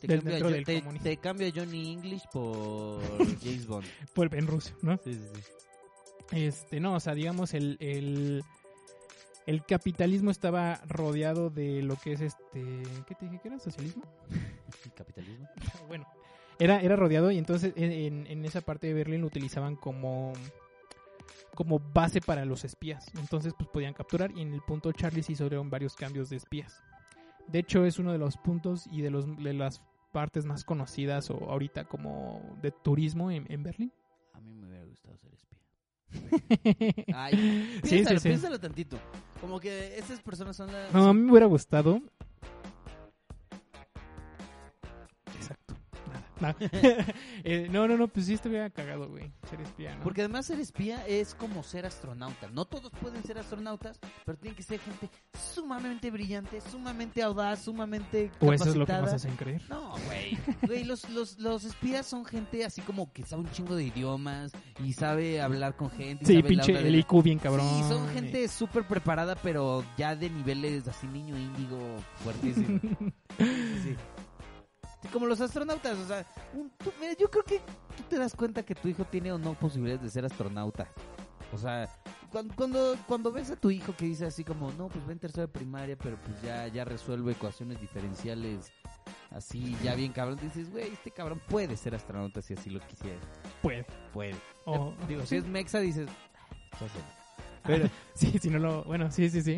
te, 0.01 0.07
del- 0.07 0.19
cambio 0.23 0.49
del 0.49 0.65
te- 0.65 0.81
te 1.03 1.17
a 1.47 1.51
Johnny 1.55 1.93
English 1.93 2.23
por 2.33 3.01
James 3.43 3.67
Bond. 3.67 3.85
por, 4.13 4.33
en 4.35 4.47
Rusia, 4.47 4.75
¿no? 4.81 4.97
Sí, 5.03 5.13
sí, 5.13 5.21
sí. 5.35 5.41
Este, 6.31 6.79
no, 6.81 6.95
o 6.95 6.99
sea, 6.99 7.13
digamos 7.13 7.53
el, 7.53 7.77
el, 7.79 8.43
el 9.47 9.65
capitalismo 9.65 10.29
estaba 10.29 10.75
rodeado 10.87 11.49
de 11.49 11.81
lo 11.81 11.95
que 11.95 12.13
es 12.13 12.21
este, 12.21 12.83
¿qué 13.07 13.15
te 13.15 13.25
dije 13.25 13.39
que 13.39 13.47
era? 13.47 13.59
¿Socialismo? 13.59 14.03
Capitalismo. 14.95 15.47
bueno, 15.87 16.05
era, 16.59 16.79
era 16.81 16.95
rodeado 16.95 17.31
y 17.31 17.37
entonces 17.39 17.73
en, 17.75 17.91
en- 17.91 18.27
en 18.27 18.45
esa 18.45 18.61
parte 18.61 18.85
de 18.87 18.93
Berlín 18.93 19.21
lo 19.21 19.27
utilizaban 19.27 19.75
como 19.75 20.33
como 21.55 21.79
base 21.79 22.21
para 22.21 22.45
los 22.45 22.63
espías. 22.65 23.11
Entonces 23.17 23.53
pues 23.57 23.67
podían 23.69 23.93
capturar 23.95 24.31
y 24.35 24.41
en 24.41 24.53
el 24.53 24.61
punto 24.61 24.91
Charlie 24.91 25.23
se 25.23 25.31
hicieron 25.33 25.69
varios 25.71 25.95
cambios 25.95 26.29
de 26.29 26.35
espías. 26.35 26.83
De 27.47 27.59
hecho 27.59 27.83
es 27.85 27.97
uno 27.97 28.11
de 28.11 28.19
los 28.19 28.37
puntos 28.37 28.85
y 28.91 29.01
de, 29.01 29.09
los, 29.09 29.25
de 29.37 29.53
las 29.53 29.81
partes 30.11 30.45
más 30.45 30.63
conocidas 30.63 31.29
o 31.31 31.49
ahorita 31.49 31.85
como 31.85 32.57
de 32.61 32.71
turismo 32.71 33.31
en, 33.31 33.51
en 33.51 33.63
Berlín. 33.63 33.91
A 34.33 34.39
mí 34.41 34.53
me 34.53 34.67
hubiera 34.67 34.85
gustado 34.85 35.17
ser 35.17 35.33
espía. 35.33 35.56
Ay, 37.13 37.79
Sí, 37.83 37.89
piénsalo, 37.89 38.19
sí, 38.19 38.23
sí. 38.23 38.29
piénsalo 38.29 38.59
tantito. 38.59 38.97
Como 39.41 39.59
que 39.59 39.97
esas 39.97 40.19
personas 40.21 40.55
son 40.55 40.71
las... 40.71 40.91
No, 40.93 41.07
a 41.07 41.13
mí 41.13 41.21
me 41.21 41.31
hubiera 41.31 41.45
gustado. 41.45 42.01
Eh, 47.43 47.67
no, 47.71 47.87
no, 47.87 47.97
no, 47.97 48.07
pues 48.07 48.25
sí 48.25 48.33
estuviera 48.33 48.69
cagado, 48.69 49.07
güey. 49.07 49.31
Ser 49.49 49.61
espía, 49.61 49.95
¿no? 49.95 50.03
Porque 50.03 50.21
además 50.21 50.45
ser 50.45 50.59
espía 50.59 51.05
es 51.07 51.33
como 51.35 51.63
ser 51.63 51.85
astronauta. 51.85 52.49
No 52.49 52.65
todos 52.65 52.91
pueden 53.01 53.23
ser 53.23 53.37
astronautas, 53.37 53.99
pero 54.25 54.37
tienen 54.37 54.55
que 54.55 54.63
ser 54.63 54.79
gente 54.79 55.09
sumamente 55.53 56.11
brillante, 56.11 56.59
sumamente 56.61 57.21
audaz, 57.21 57.63
sumamente 57.63 58.31
o 58.39 58.51
eso 58.51 58.69
es 58.69 58.75
lo 58.75 58.85
que 58.85 58.91
capacitada. 58.91 59.01
nos 59.01 59.13
hacen 59.13 59.35
creer. 59.35 59.61
No, 59.69 59.93
güey. 60.05 60.37
Güey, 60.63 60.83
los, 60.83 61.09
los, 61.09 61.37
los 61.39 61.63
espías 61.63 62.05
son 62.05 62.25
gente 62.25 62.65
así 62.65 62.81
como 62.81 63.11
que 63.13 63.23
sabe 63.23 63.43
un 63.43 63.51
chingo 63.51 63.75
de 63.75 63.85
idiomas 63.85 64.51
y 64.83 64.93
sabe 64.93 65.41
hablar 65.41 65.75
con 65.75 65.89
gente. 65.91 66.23
y 66.23 66.27
Sí, 66.27 66.33
sabe 66.35 66.49
pinche 66.49 66.77
el 66.77 66.95
IQ 66.95 67.23
bien 67.23 67.39
cabrón. 67.39 67.67
Sí, 67.69 67.83
son 67.87 68.09
gente 68.09 68.47
súper 68.47 68.85
preparada, 68.87 69.35
pero 69.35 69.83
ya 69.97 70.15
de 70.15 70.29
niveles 70.29 70.87
así 70.87 71.07
niño 71.07 71.37
índigo 71.37 71.79
fuertísimo. 72.23 72.79
Sí, 73.37 73.45
sí. 73.83 73.95
Como 75.13 75.25
los 75.27 75.39
astronautas, 75.41 75.97
o 75.97 76.07
sea, 76.07 76.25
un- 76.53 76.69
tú- 76.71 76.91
mira, 76.99 77.13
yo 77.13 77.29
creo 77.29 77.43
que 77.43 77.59
tú 77.95 78.03
te 78.09 78.17
das 78.17 78.35
cuenta 78.35 78.63
que 78.63 78.75
tu 78.75 78.87
hijo 78.87 79.05
tiene 79.05 79.31
o 79.31 79.37
no 79.37 79.53
posibilidades 79.53 80.03
de 80.03 80.09
ser 80.09 80.25
astronauta. 80.25 80.87
O 81.53 81.57
sea, 81.57 81.87
cuando, 82.31 82.53
cuando, 82.55 82.95
cuando 83.07 83.31
ves 83.31 83.51
a 83.51 83.55
tu 83.55 83.71
hijo 83.71 83.95
que 83.95 84.05
dice 84.05 84.25
así 84.25 84.43
como, 84.43 84.71
no, 84.73 84.89
pues 84.89 85.07
va 85.07 85.13
en 85.13 85.19
tercero 85.19 85.47
de 85.47 85.53
primaria, 85.53 85.97
pero 85.97 86.17
pues 86.17 86.41
ya, 86.41 86.67
ya 86.67 86.83
resuelve 86.83 87.31
ecuaciones 87.31 87.79
diferenciales 87.79 88.69
así, 89.31 89.77
ya 89.81 89.95
bien 89.95 90.11
cabrón, 90.11 90.37
dices, 90.41 90.69
güey, 90.71 90.91
este 90.91 91.11
cabrón 91.11 91.41
puede 91.47 91.77
ser 91.77 91.95
astronauta 91.95 92.41
si 92.41 92.53
así 92.55 92.69
lo 92.69 92.81
quisiera. 92.81 93.17
Puede. 93.61 93.85
Puede. 94.11 94.35
O- 94.65 94.93
Digo, 95.07 95.25
si 95.25 95.37
es 95.37 95.45
mexa, 95.47 95.79
dices, 95.79 96.09
"Pues, 96.77 96.91
sí. 96.91 96.99
Pero, 97.63 97.89
sí, 98.13 98.39
si 98.39 98.49
no 98.49 98.59
lo. 98.59 98.83
Bueno, 98.83 99.09
sí, 99.11 99.29
sí, 99.29 99.41
sí. 99.41 99.57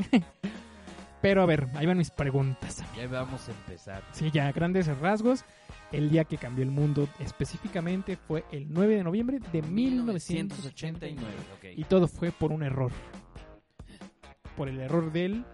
Pero 1.21 1.41
a 1.41 1.45
ver, 1.45 1.67
ahí 1.75 1.85
van 1.85 1.97
mis 1.97 2.11
preguntas. 2.11 2.83
ya 2.95 3.07
vamos 3.07 3.47
a 3.49 3.51
empezar. 3.51 4.03
Sí, 4.11 4.31
ya, 4.31 4.51
grandes 4.51 4.87
rasgos. 4.99 5.43
El 5.91 6.09
día 6.11 6.23
que 6.23 6.37
cambió 6.37 6.63
el 6.63 6.69
mundo 6.69 7.09
específicamente 7.19 8.15
fue 8.15 8.45
el 8.51 8.67
9 8.69 8.97
de 8.97 9.03
noviembre 9.03 9.39
de 9.51 9.61
1989. 9.63 11.33
ok. 11.57 11.65
Y 11.75 11.83
todo 11.85 12.07
fue 12.07 12.31
por 12.31 12.51
un 12.51 12.63
error. 12.63 12.91
Por 14.55 14.69
el 14.69 14.79
error 14.79 15.11
del 15.11 15.45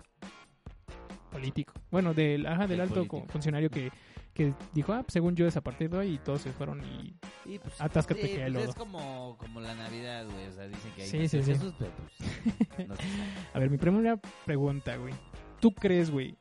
político. 1.31 1.73
Bueno, 1.89 2.13
del, 2.13 2.45
ajá, 2.45 2.67
del 2.67 2.81
alto 2.81 2.95
político. 2.95 3.25
funcionario 3.29 3.69
que, 3.69 3.91
que 4.33 4.53
dijo, 4.73 4.93
ah, 4.93 5.03
pues, 5.03 5.13
según 5.13 5.35
yo 5.35 5.47
es 5.47 5.55
a 5.55 5.61
partir 5.61 5.89
de 5.89 5.97
hoy 5.97 6.13
y 6.15 6.17
todos 6.17 6.41
se 6.41 6.51
fueron 6.51 6.81
y... 6.83 7.15
Y, 7.45 7.59
pues, 7.59 7.79
Atáscate 7.79 8.21
sí, 8.21 8.27
que 8.27 8.43
hay 8.43 8.51
pues, 8.51 8.63
lodo. 8.65 8.69
es 8.71 8.75
como, 8.75 9.37
como 9.37 9.61
la 9.61 9.73
Navidad, 9.75 10.25
güey. 10.25 10.47
O 10.47 10.51
sea, 10.51 10.67
dicen 10.67 10.91
que 10.95 11.03
hay 11.03 11.07
Sí, 11.07 11.27
sí, 11.27 11.43
sí. 11.43 11.53
Jesús, 11.53 11.73
pero 11.79 11.91
pues, 12.75 12.87
no. 12.89 12.95
A 13.53 13.59
ver, 13.59 13.69
mi 13.69 13.77
primera 13.77 14.19
pregunta, 14.45 14.97
güey. 14.97 15.13
¿Tú 15.59 15.71
crees, 15.71 16.11
güey, 16.11 16.37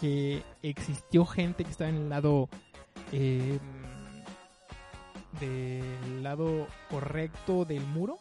que 0.00 0.42
existió 0.62 1.24
gente 1.24 1.64
que 1.64 1.70
estaba 1.70 1.90
en 1.90 1.96
el 1.96 2.08
lado... 2.08 2.48
eh, 3.12 3.58
del 5.40 6.22
lado 6.22 6.66
correcto 6.90 7.64
del 7.64 7.84
muro? 7.84 8.18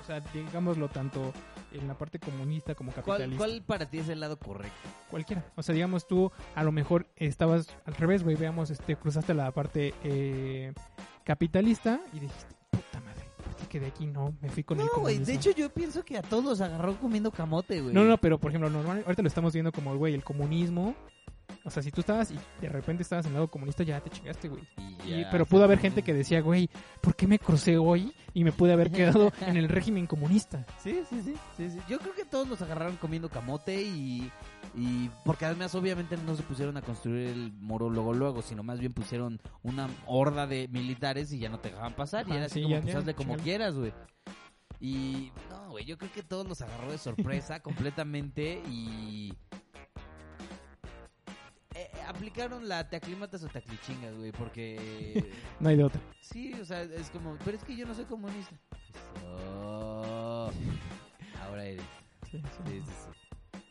O 0.00 0.04
sea, 0.04 0.20
digámoslo 0.20 0.88
tanto 0.88 1.32
en 1.72 1.86
la 1.86 1.94
parte 1.94 2.18
comunista 2.18 2.74
como 2.74 2.90
¿Cuál, 2.92 3.04
capitalista. 3.04 3.38
¿Cuál 3.38 3.62
para 3.62 3.86
ti 3.86 3.98
es 3.98 4.08
el 4.08 4.20
lado 4.20 4.38
correcto? 4.38 4.88
Cualquiera. 5.10 5.44
O 5.56 5.62
sea, 5.62 5.74
digamos, 5.74 6.06
tú 6.06 6.32
a 6.54 6.64
lo 6.64 6.72
mejor 6.72 7.06
estabas 7.16 7.68
al 7.84 7.94
revés, 7.94 8.22
güey. 8.24 8.36
Veamos, 8.36 8.70
este, 8.70 8.96
cruzaste 8.96 9.34
la 9.34 9.50
parte 9.52 9.94
eh, 10.02 10.72
capitalista 11.24 12.00
y 12.12 12.20
dijiste, 12.20 12.54
puta 13.72 13.80
madre, 13.80 13.80
¿por 13.80 13.80
qué 13.80 13.80
quedé 13.80 13.86
aquí? 13.86 14.06
No, 14.06 14.34
me 14.40 14.48
fui 14.50 14.64
con 14.64 14.80
el 14.80 14.86
No, 14.86 15.00
güey. 15.00 15.18
De 15.18 15.34
hecho, 15.34 15.50
yo 15.50 15.70
pienso 15.70 16.04
que 16.04 16.16
a 16.18 16.22
todos 16.22 16.44
los 16.44 16.60
agarró 16.60 16.96
comiendo 16.96 17.30
camote, 17.30 17.80
güey. 17.80 17.94
No, 17.94 18.04
no, 18.04 18.18
pero 18.18 18.38
por 18.38 18.50
ejemplo, 18.50 18.70
normal, 18.70 19.02
ahorita 19.04 19.22
lo 19.22 19.28
estamos 19.28 19.52
viendo 19.52 19.72
como, 19.72 19.96
güey, 19.96 20.14
el 20.14 20.24
comunismo. 20.24 20.94
O 21.64 21.70
sea, 21.70 21.82
si 21.82 21.90
tú 21.90 22.00
estabas 22.00 22.30
y 22.30 22.38
de 22.60 22.68
repente 22.68 23.02
estabas 23.02 23.26
en 23.26 23.30
el 23.30 23.34
lado 23.34 23.48
comunista, 23.48 23.84
ya 23.84 24.00
te 24.00 24.10
chingaste, 24.10 24.48
güey. 24.48 24.62
Y 25.06 25.24
pero 25.30 25.46
pudo 25.46 25.64
haber 25.64 25.78
gente 25.78 26.02
que 26.02 26.12
decía, 26.12 26.40
güey, 26.40 26.68
¿por 27.00 27.14
qué 27.14 27.26
me 27.26 27.38
crucé 27.38 27.78
hoy? 27.78 28.12
Y 28.34 28.44
me 28.44 28.52
pude 28.52 28.72
haber 28.72 28.90
quedado 28.90 29.32
en 29.46 29.56
el 29.56 29.68
régimen 29.68 30.06
comunista. 30.06 30.66
Sí, 30.82 31.02
sí, 31.08 31.22
sí, 31.22 31.34
sí, 31.56 31.70
sí. 31.70 31.78
Yo 31.88 31.98
creo 31.98 32.14
que 32.14 32.24
todos 32.24 32.48
los 32.48 32.62
agarraron 32.62 32.96
comiendo 32.96 33.28
camote 33.28 33.82
y, 33.82 34.30
y 34.74 35.10
porque 35.24 35.44
además 35.44 35.74
obviamente 35.74 36.16
no 36.16 36.34
se 36.34 36.42
pusieron 36.42 36.76
a 36.76 36.82
construir 36.82 37.28
el 37.28 37.52
muro 37.52 37.90
luego 37.90 38.12
luego, 38.14 38.42
sino 38.42 38.62
más 38.62 38.80
bien 38.80 38.92
pusieron 38.92 39.40
una 39.62 39.88
horda 40.06 40.46
de 40.46 40.68
militares 40.68 41.32
y 41.32 41.38
ya 41.38 41.48
no 41.48 41.58
te 41.58 41.68
dejaban 41.70 41.94
pasar 41.94 42.26
y 42.28 42.32
era 42.32 42.46
así 42.46 42.54
sí, 42.54 42.62
como 42.62 42.74
ya, 42.74 42.80
pues 42.82 42.92
ya, 42.92 42.98
hazle 43.00 43.14
como 43.14 43.36
quieras, 43.36 43.74
güey. 43.74 43.92
Y 44.80 45.30
no, 45.48 45.70
güey, 45.70 45.84
yo 45.84 45.96
creo 45.96 46.10
que 46.10 46.24
todos 46.24 46.46
los 46.48 46.60
agarró 46.60 46.90
de 46.90 46.98
sorpresa 46.98 47.60
completamente 47.62 48.60
y 48.68 49.32
aplicaron 52.12 52.68
la 52.68 52.88
te 52.88 52.96
aclimatas 52.96 53.42
o 53.42 53.48
te 53.48 53.58
aclichingas, 53.58 54.14
güey, 54.16 54.32
porque 54.32 55.30
No 55.60 55.68
hay 55.68 55.76
de 55.76 55.84
otra. 55.84 56.00
Sí, 56.20 56.54
o 56.54 56.64
sea, 56.64 56.82
es 56.82 57.10
como, 57.10 57.36
pero 57.44 57.56
es 57.56 57.64
que 57.64 57.76
yo 57.76 57.86
no 57.86 57.94
soy 57.94 58.04
comunista. 58.04 58.54
Ahora 61.42 61.64
eres. 61.64 61.84
Sí, 62.30 62.40
sí. 62.40 62.82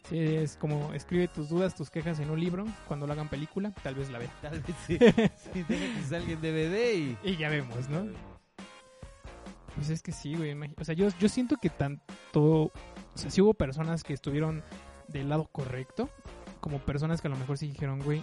Sí, 0.09 0.27
sí, 0.27 0.35
es 0.35 0.57
como 0.57 0.93
escribe 0.93 1.27
tus 1.27 1.49
dudas, 1.49 1.73
tus 1.73 1.89
quejas 1.89 2.19
en 2.19 2.29
un 2.29 2.39
libro. 2.39 2.65
Cuando 2.87 3.07
lo 3.07 3.13
hagan 3.13 3.29
película, 3.29 3.71
tal 3.83 3.95
vez 3.95 4.09
la 4.09 4.19
vean. 4.19 4.31
Tal 4.41 4.59
vez 4.59 4.75
sí. 4.85 4.97
sí, 5.53 5.63
deja 5.67 5.95
que 5.95 6.03
salga 6.03 6.31
en 6.31 6.41
DVD 6.41 6.93
y. 6.93 7.17
Y 7.23 7.37
ya 7.37 7.49
vemos, 7.49 7.89
¿no? 7.89 8.07
Pues 9.75 9.89
es 9.89 10.03
que 10.03 10.11
sí, 10.11 10.35
güey. 10.35 10.53
O 10.79 10.83
sea, 10.83 10.93
yo, 10.95 11.07
yo 11.17 11.29
siento 11.29 11.55
que 11.57 11.69
tanto. 11.69 12.03
O 12.35 12.71
sea, 13.15 13.31
sí 13.31 13.41
hubo 13.41 13.53
personas 13.53 14.03
que 14.03 14.13
estuvieron 14.13 14.63
del 15.07 15.29
lado 15.29 15.49
correcto, 15.51 16.09
como 16.61 16.79
personas 16.79 17.21
que 17.21 17.27
a 17.27 17.31
lo 17.31 17.37
mejor 17.37 17.57
sí 17.57 17.67
dijeron, 17.67 17.99
güey, 18.01 18.21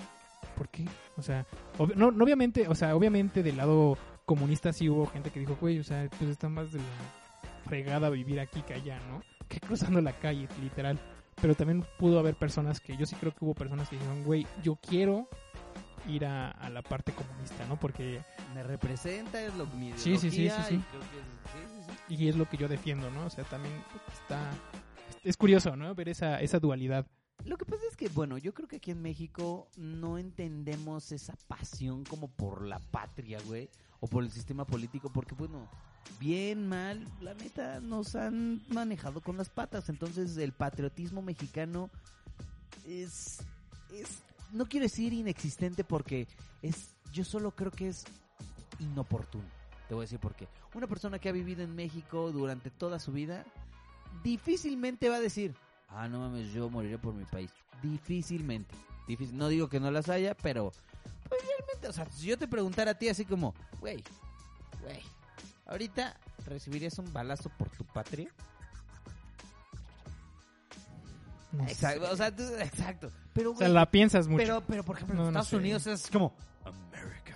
¿por 0.56 0.68
qué? 0.70 0.86
O 1.16 1.22
sea, 1.22 1.44
ob- 1.78 1.94
no, 1.94 2.10
no 2.10 2.24
obviamente, 2.24 2.66
o 2.68 2.74
sea, 2.74 2.96
obviamente 2.96 3.42
del 3.42 3.56
lado 3.58 3.98
comunista 4.24 4.72
sí 4.72 4.88
hubo 4.88 5.06
gente 5.06 5.30
que 5.30 5.40
dijo, 5.40 5.56
güey, 5.60 5.78
o 5.78 5.84
sea, 5.84 6.08
pues 6.18 6.30
está 6.30 6.48
más 6.48 6.72
de 6.72 6.78
la 6.78 7.64
fregada 7.64 8.08
vivir 8.10 8.40
aquí 8.40 8.62
que 8.62 8.74
allá, 8.74 8.98
¿no? 9.10 9.20
Que 9.48 9.60
cruzando 9.60 10.00
la 10.00 10.12
calle, 10.12 10.48
literal. 10.62 10.98
Pero 11.40 11.54
también 11.54 11.84
pudo 11.98 12.18
haber 12.18 12.34
personas 12.34 12.80
que, 12.80 12.96
yo 12.96 13.06
sí 13.06 13.14
creo 13.16 13.32
que 13.32 13.44
hubo 13.44 13.54
personas 13.54 13.88
que 13.88 13.96
dijeron, 13.96 14.24
güey, 14.24 14.46
yo 14.62 14.76
quiero 14.76 15.28
ir 16.08 16.24
a, 16.26 16.50
a 16.50 16.70
la 16.70 16.82
parte 16.82 17.12
comunista, 17.12 17.64
¿no? 17.68 17.78
Porque 17.78 18.20
Me 18.54 18.62
representa, 18.62 19.40
es 19.42 19.54
lo 19.56 19.66
mi 19.66 19.92
Sí, 19.92 20.16
sí, 20.16 20.30
sí, 20.30 20.48
sí, 20.50 20.62
sí. 20.68 20.74
y 20.74 20.78
creo 20.78 21.00
que 21.00 21.18
es- 21.18 21.52
sí, 21.52 21.82
sí, 21.86 21.92
sí. 22.08 22.14
y 22.24 22.28
es 22.28 22.36
lo 22.36 22.48
que 22.48 22.56
yo 22.56 22.66
defiendo, 22.68 23.10
¿no? 23.10 23.26
O 23.26 23.30
sea, 23.30 23.44
también 23.44 23.74
está 24.12 24.50
es 25.24 25.36
curioso, 25.36 25.76
¿no? 25.76 25.94
Ver 25.94 26.08
esa 26.08 26.40
esa 26.40 26.58
dualidad. 26.58 27.06
Lo 27.44 27.56
que 27.56 27.64
pasa 27.64 27.82
es 27.90 27.96
que, 27.96 28.08
bueno, 28.08 28.36
yo 28.36 28.52
creo 28.52 28.68
que 28.68 28.76
aquí 28.76 28.90
en 28.90 29.00
México 29.00 29.68
no 29.76 30.18
entendemos 30.18 31.12
esa 31.12 31.34
pasión 31.46 32.04
como 32.04 32.28
por 32.28 32.62
la 32.62 32.78
patria, 32.78 33.38
güey, 33.46 33.68
o 34.00 34.06
por 34.06 34.24
el 34.24 34.30
sistema 34.30 34.66
político, 34.66 35.10
porque, 35.10 35.34
bueno, 35.34 35.68
bien, 36.20 36.68
mal, 36.68 37.06
la 37.20 37.34
neta 37.34 37.80
nos 37.80 38.16
han 38.16 38.62
manejado 38.68 39.20
con 39.20 39.36
las 39.36 39.48
patas. 39.48 39.88
Entonces, 39.88 40.36
el 40.36 40.52
patriotismo 40.52 41.22
mexicano 41.22 41.90
es, 42.86 43.38
es, 43.92 44.22
no 44.52 44.66
quiero 44.66 44.84
decir 44.84 45.12
inexistente 45.12 45.84
porque 45.84 46.26
es, 46.62 46.94
yo 47.12 47.24
solo 47.24 47.52
creo 47.52 47.70
que 47.70 47.88
es 47.88 48.04
inoportuno. 48.80 49.44
Te 49.88 49.94
voy 49.94 50.02
a 50.02 50.04
decir 50.04 50.18
por 50.18 50.34
qué. 50.34 50.48
Una 50.74 50.86
persona 50.86 51.18
que 51.18 51.28
ha 51.28 51.32
vivido 51.32 51.62
en 51.62 51.74
México 51.74 52.30
durante 52.30 52.70
toda 52.70 52.98
su 52.98 53.12
vida 53.12 53.44
difícilmente 54.22 55.08
va 55.08 55.16
a 55.16 55.20
decir, 55.20 55.54
ah, 55.88 56.08
no 56.08 56.18
mames, 56.20 56.52
yo 56.52 56.68
moriré 56.70 56.98
por 56.98 57.14
mi 57.14 57.24
país. 57.24 57.50
Difícilmente. 57.82 58.74
Difícil. 59.06 59.36
No 59.36 59.48
digo 59.48 59.68
que 59.68 59.80
no 59.80 59.90
las 59.90 60.08
haya, 60.08 60.34
pero 60.34 60.72
pues 61.28 61.40
realmente, 61.42 61.88
o 61.88 61.92
sea, 61.92 62.06
si 62.10 62.26
yo 62.26 62.38
te 62.38 62.48
preguntara 62.48 62.90
a 62.92 62.94
ti 62.94 63.08
así 63.08 63.24
como, 63.24 63.54
güey, 63.80 64.02
güey, 64.82 65.00
ahorita 65.66 66.16
recibirías 66.46 66.98
un 66.98 67.12
balazo 67.12 67.50
por 67.50 67.68
tu 67.70 67.84
patria. 67.84 68.28
No 71.52 71.64
sé. 71.66 71.72
Exacto, 71.72 72.10
o 72.10 72.16
sea, 72.16 72.34
tú- 72.34 72.42
exacto. 72.60 73.10
Pero, 73.32 73.52
O 73.52 73.56
sea, 73.56 73.68
güey, 73.68 73.74
la 73.74 73.90
piensas 73.90 74.26
mucho. 74.28 74.42
pero, 74.42 74.60
pero 74.66 74.84
por 74.84 74.96
ejemplo, 74.96 75.14
en 75.14 75.18
No, 75.18 75.24
no 75.24 75.28
Estados 75.30 75.48
sé. 75.48 75.56
Unidos 75.56 75.86
es 75.86 76.10
como 76.10 76.34
America. 76.64 77.34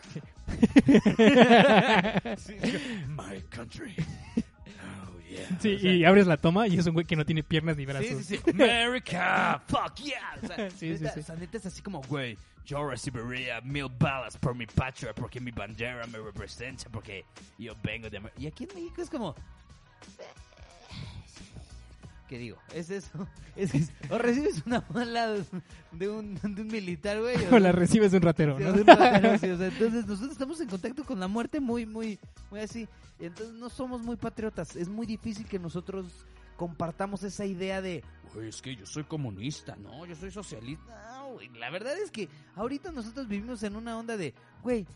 Sí, 2.36 2.57
My 3.09 3.40
country. 3.50 3.94
Yeah. 5.33 5.59
Sí, 5.61 5.74
O 5.76 5.78
sea, 5.78 5.93
y 5.93 6.05
abres 6.05 6.26
la 6.26 6.37
toma 6.37 6.68
y 6.68 6.78
es 6.78 6.87
un 6.87 6.95
güey 6.95 7.07
que 7.07 7.16
no 7.16 7.24
tiene 7.24 7.43
piernas 7.43 7.76
ni 7.76 7.87
brazos. 7.87 8.09
Sí, 8.09 8.37
sí, 8.37 8.41
sí. 8.45 8.51
America, 8.51 9.62
fuck 9.68 9.95
yeah. 9.97 10.37
O 10.43 10.47
sea, 10.47 10.70
Sí, 10.70 10.97
sí, 10.97 11.03
neta, 11.05 11.14
sí. 11.14 11.20
o 11.20 11.22
sea, 11.22 11.37
neta 11.37 11.57
es 11.59 11.66
así 11.66 11.83
como, 11.83 12.03
güey, 12.03 12.37
yo 12.66 12.89
recibiría 12.89 13.61
mil 13.62 13.89
balas 13.99 14.37
por 14.37 14.55
mi 14.55 14.66
patria 14.66 15.14
porque 15.14 15.41
mi 15.41 15.51
bandera 15.51 16.07
me 16.07 16.18
representa, 16.18 16.89
porque 16.91 17.24
yo 17.59 17.74
vengo 17.83 18.09
de 18.11 18.18
América. 18.18 18.41
Y 18.41 18.47
aquí 18.47 18.64
en 18.64 18.74
México 18.74 19.03
es 19.03 19.11
como... 19.11 19.35
¿Qué 22.33 22.39
digo? 22.39 22.57
Es 22.72 22.89
eso. 22.89 23.28
Es, 23.57 23.74
es- 23.74 23.93
o 24.09 24.16
recibes 24.16 24.62
una 24.64 24.80
bala 24.89 25.35
de 25.93 26.09
un, 26.09 26.35
de 26.43 26.62
un 26.62 26.66
militar, 26.68 27.20
güey. 27.20 27.37
O 27.53 27.59
la 27.59 27.70
recibes 27.72 28.11
de 28.11 28.16
un 28.16 28.22
ratero, 28.22 28.57
Sí, 28.57 28.64
¿no? 28.64 28.72
de 28.72 28.80
un 28.80 28.87
ratero, 28.87 29.39
sí, 29.39 29.51
o 29.51 29.59
sea, 29.59 29.66
entonces 29.66 30.07
nosotros 30.07 30.33
estamos 30.33 30.59
en 30.62 30.68
contacto 30.70 31.05
con 31.05 31.20
la 31.20 31.28
muerte 31.28 31.61
muy, 31.61 31.85
muy, 31.85 32.18
muy 32.51 32.61
así. 32.61 32.89
Entonces 33.18 33.55
no 33.57 33.68
somos 33.68 34.01
muy 34.01 34.16
patriotas. 34.16 34.74
Es 34.76 34.89
muy 34.89 35.05
difícil 35.07 35.45
que 35.47 35.59
nosotros 35.59 36.24
compartamos 36.57 37.22
esa 37.24 37.45
idea 37.45 37.83
de, 37.83 38.03
güey, 38.33 38.49
es 38.49 38.62
que 38.62 38.76
yo 38.76 38.87
soy 38.87 39.05
comunista, 39.05 39.76
no, 39.76 40.07
yo 40.07 40.14
soy 40.14 40.30
socialista. 40.30 41.18
No, 41.18 41.33
güey, 41.35 41.51
la 41.51 41.68
verdad 41.68 41.93
es 41.99 42.11
que 42.11 42.30
ahorita 42.57 42.91
nosotros 42.93 43.28
vivimos 43.28 43.62
en 43.64 43.76
una 43.76 43.99
onda 43.99 44.16
de, 44.16 44.33
güey, 44.62 44.87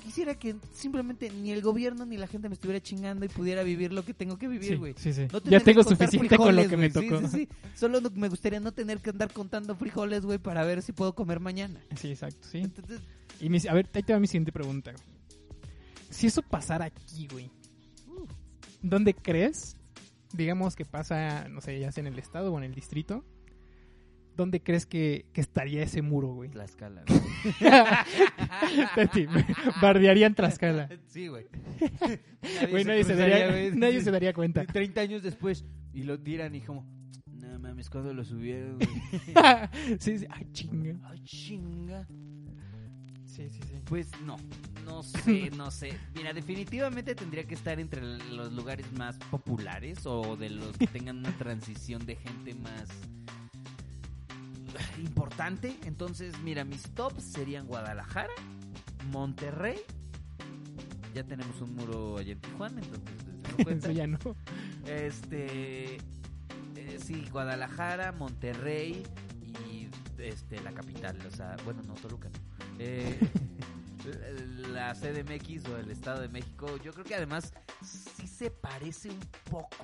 quisiera 0.00 0.34
que 0.36 0.56
simplemente 0.72 1.30
ni 1.30 1.50
el 1.52 1.62
gobierno 1.62 2.06
ni 2.06 2.16
la 2.16 2.26
gente 2.26 2.48
me 2.48 2.54
estuviera 2.54 2.80
chingando 2.82 3.24
y 3.24 3.28
pudiera 3.28 3.62
vivir 3.62 3.92
lo 3.92 4.04
que 4.04 4.14
tengo 4.14 4.38
que 4.38 4.48
vivir, 4.48 4.78
güey. 4.78 4.94
sí, 4.96 5.12
sí. 5.12 5.26
No 5.32 5.40
Ya 5.44 5.60
tengo 5.60 5.82
suficiente 5.84 6.36
con 6.36 6.54
lo 6.54 6.68
que 6.68 6.76
me 6.76 6.90
tocó. 6.90 7.18
Sí, 7.20 7.26
sí, 7.26 7.36
sí. 7.38 7.48
Solo 7.76 8.00
me 8.14 8.28
gustaría 8.28 8.60
no 8.60 8.72
tener 8.72 8.98
que 8.98 9.10
andar 9.10 9.32
contando 9.32 9.74
frijoles, 9.76 10.24
güey, 10.24 10.38
para 10.38 10.64
ver 10.64 10.82
si 10.82 10.92
puedo 10.92 11.14
comer 11.14 11.40
mañana. 11.40 11.80
Sí, 11.96 12.10
exacto, 12.10 12.46
sí. 12.50 12.58
Entonces, 12.58 13.00
Y 13.40 13.48
mi- 13.48 13.58
a 13.68 13.74
ver, 13.74 13.88
ahí 13.94 14.02
te 14.02 14.12
va 14.12 14.20
mi 14.20 14.26
siguiente 14.26 14.52
pregunta. 14.52 14.92
güey. 14.92 15.04
Si 16.10 16.26
eso 16.26 16.42
pasara 16.42 16.84
aquí, 16.84 17.26
güey, 17.30 17.50
¿dónde 18.82 19.14
crees? 19.14 19.76
Digamos 20.32 20.76
que 20.76 20.84
pasa, 20.84 21.48
no 21.48 21.60
sé, 21.60 21.78
ya 21.78 21.92
sea 21.92 22.02
en 22.02 22.12
el 22.12 22.18
estado 22.18 22.52
o 22.52 22.58
en 22.58 22.64
el 22.64 22.74
distrito. 22.74 23.24
¿Dónde 24.36 24.62
crees 24.62 24.86
que, 24.86 25.26
que 25.32 25.40
estaría 25.40 25.82
ese 25.82 26.00
muro, 26.02 26.34
güey? 26.34 26.48
Tlaxcala. 26.50 27.04
Tati, 28.94 29.26
Bardearían 29.80 30.34
Tlaxcala. 30.34 30.88
Sí, 31.06 31.28
güey. 31.28 31.46
Güey, 32.70 32.84
nadie, 32.84 33.04
se 33.04 33.14
daría, 33.14 33.48
güey. 33.50 33.70
nadie 33.72 34.00
se 34.00 34.10
daría 34.10 34.32
cuenta. 34.32 34.64
30 34.64 35.00
años 35.00 35.22
después 35.22 35.64
y 35.92 36.02
lo 36.02 36.18
tiran 36.18 36.52
y 36.56 36.60
como, 36.60 36.84
no 37.26 37.58
mames, 37.60 37.88
cuando 37.88 38.12
lo 38.12 38.24
subieron, 38.24 38.78
güey. 38.78 38.88
sí, 40.00 40.18
sí. 40.18 40.26
Ay, 40.28 40.48
chinga. 40.52 40.96
Ay, 41.04 41.22
chinga. 41.22 42.06
Sí, 43.24 43.48
sí, 43.48 43.60
sí. 43.66 43.74
Pues 43.84 44.10
no, 44.24 44.36
no 44.84 45.02
sé, 45.02 45.50
no 45.56 45.70
sé. 45.70 45.92
Mira, 46.14 46.32
definitivamente 46.32 47.14
tendría 47.14 47.44
que 47.44 47.54
estar 47.54 47.78
entre 47.78 48.02
los 48.02 48.52
lugares 48.52 48.90
más 48.92 49.16
populares 49.30 50.04
o 50.04 50.36
de 50.36 50.50
los 50.50 50.76
que 50.76 50.86
tengan 50.86 51.18
una 51.18 51.36
transición 51.38 52.04
de 52.04 52.16
gente 52.16 52.54
más 52.54 52.88
importante. 54.98 55.76
Entonces, 55.84 56.34
mira, 56.42 56.64
mis 56.64 56.82
tops 56.94 57.22
serían 57.22 57.66
Guadalajara, 57.66 58.32
Monterrey. 59.10 59.78
Ya 61.14 61.24
tenemos 61.24 61.60
un 61.60 61.74
muro 61.74 62.18
allá 62.18 62.32
en 62.32 62.40
Tijuana, 62.40 62.80
entonces 62.80 63.14
cuenta. 63.64 63.88
Eso 63.88 63.92
ya 63.92 64.06
no. 64.06 64.18
Este. 64.86 65.96
eh, 65.96 66.98
sí, 67.04 67.26
Guadalajara, 67.30 68.12
Monterrey 68.12 69.02
y 69.68 69.88
este 70.18 70.60
la 70.62 70.72
capital. 70.72 71.18
O 71.26 71.36
sea, 71.36 71.56
bueno, 71.64 71.82
no, 71.86 71.94
Toluca 71.94 72.28
no. 72.28 72.38
Eh, 72.78 73.18
la 74.72 74.94
CDMX 74.94 75.68
o 75.68 75.76
el 75.76 75.90
Estado 75.90 76.22
de 76.22 76.28
México, 76.28 76.76
yo 76.82 76.92
creo 76.92 77.04
que 77.04 77.14
además 77.14 77.52
sí 77.82 78.26
se 78.26 78.50
parece 78.50 79.10
un 79.10 79.20
poco. 79.50 79.76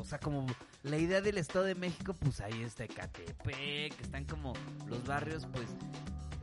O 0.00 0.04
sea, 0.04 0.18
como 0.18 0.46
la 0.82 0.96
idea 0.96 1.20
del 1.20 1.38
Estado 1.38 1.64
de 1.64 1.74
México, 1.74 2.14
pues 2.14 2.40
ahí 2.40 2.62
está 2.62 2.84
Ecatepec, 2.84 4.00
están 4.00 4.24
como 4.24 4.52
los 4.86 5.04
barrios, 5.04 5.46
pues. 5.52 5.68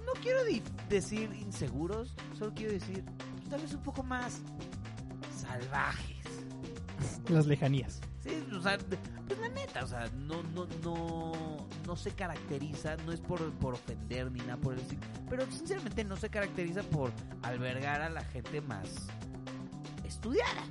No 0.05 0.11
quiero 0.21 0.41
decir 0.89 1.33
inseguros, 1.33 2.13
solo 2.37 2.53
quiero 2.53 2.73
decir 2.73 3.03
pues, 3.05 3.49
tal 3.49 3.61
vez 3.61 3.73
un 3.73 3.83
poco 3.83 4.03
más 4.03 4.41
salvajes. 5.35 6.27
Las 7.29 7.47
lejanías. 7.47 8.01
Sí, 8.21 8.42
o 8.57 8.61
sea, 8.61 8.77
pues 9.27 9.39
la 9.39 9.49
neta, 9.49 9.83
o 9.83 9.87
sea, 9.87 10.09
no, 10.15 10.43
no, 10.43 10.67
no, 10.83 11.67
no 11.85 11.95
se 11.95 12.11
caracteriza, 12.11 12.95
no 13.05 13.11
es 13.11 13.19
por, 13.19 13.51
por 13.53 13.73
ofender 13.75 14.31
ni 14.31 14.39
nada 14.41 14.57
por 14.57 14.73
el 14.73 14.79
estilo, 14.81 15.01
pero 15.29 15.45
sinceramente 15.51 16.03
no 16.03 16.15
se 16.17 16.29
caracteriza 16.29 16.83
por 16.83 17.11
albergar 17.41 18.01
a 18.01 18.09
la 18.09 18.23
gente 18.25 18.61
más 18.61 18.87
estudiada, 20.05 20.63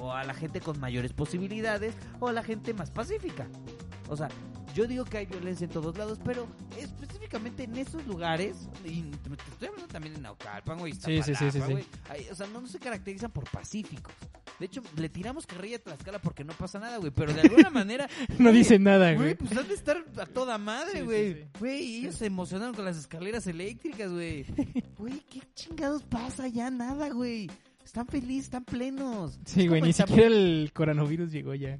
o 0.00 0.12
a 0.12 0.24
la 0.24 0.34
gente 0.34 0.60
con 0.60 0.78
mayores 0.80 1.12
posibilidades, 1.12 1.94
o 2.20 2.28
a 2.28 2.32
la 2.32 2.42
gente 2.42 2.74
más 2.74 2.90
pacífica. 2.90 3.46
O 4.08 4.16
sea, 4.16 4.28
yo 4.74 4.86
digo 4.86 5.04
que 5.04 5.18
hay 5.18 5.26
violencia 5.26 5.64
en 5.64 5.70
todos 5.70 5.96
lados, 5.96 6.20
pero 6.24 6.46
específicamente 6.78 7.64
en 7.64 7.76
esos 7.76 8.06
lugares, 8.06 8.68
y 8.84 9.02
te 9.02 9.32
estoy 9.50 9.68
hablando 9.68 9.88
también 9.88 10.14
en 10.16 10.22
Naucalpan, 10.22 10.78
güey, 10.78 10.92
Sí, 10.92 11.22
sí, 11.22 11.34
sí, 11.34 11.50
sí. 11.50 11.58
güey, 11.60 11.84
hay- 12.10 12.28
o 12.30 12.34
sea, 12.34 12.46
no, 12.48 12.60
no 12.60 12.66
se 12.68 12.78
caracterizan 12.78 13.30
por 13.30 13.48
pacíficos. 13.50 14.12
De 14.58 14.66
hecho, 14.66 14.82
le 14.96 15.08
tiramos 15.10 15.46
carrilla 15.46 15.76
a 15.76 15.80
Tlaxcala 15.80 16.18
porque 16.18 16.42
no 16.44 16.52
pasa 16.54 16.78
nada, 16.78 16.96
güey. 16.96 17.10
Pero 17.10 17.32
de 17.34 17.42
alguna 17.42 17.70
manera. 17.70 18.08
No 18.38 18.48
oye, 18.50 18.58
dicen 18.58 18.82
nada, 18.84 19.12
Güey, 19.12 19.16
güey. 19.16 19.34
pues 19.34 19.56
han 19.56 19.68
de 19.68 19.74
estar 19.74 20.04
a 20.18 20.26
toda 20.26 20.56
madre, 20.58 21.00
sí, 21.00 21.04
güey. 21.04 21.34
sí. 21.34 21.40
Güey, 21.58 21.96
ellos 21.98 22.14
se 22.14 22.26
emocionaron 22.26 22.74
con 22.74 22.84
las 22.84 22.96
escaleras 22.96 23.46
eléctricas, 23.46 24.10
güey. 24.12 24.46
Güey, 24.98 25.20
¿qué 25.30 25.42
chingados 25.54 26.02
pasa? 26.04 26.48
Ya 26.48 26.70
nada, 26.70 27.10
güey. 27.10 27.50
Están 27.84 28.06
felices, 28.06 28.44
están 28.46 28.64
plenos. 28.64 29.38
Sí, 29.44 29.68
güey, 29.68 29.80
ni 29.82 29.92
siquiera 29.92 30.26
el 30.26 30.70
coronavirus 30.74 31.30
llegó 31.30 31.54
ya. 31.54 31.78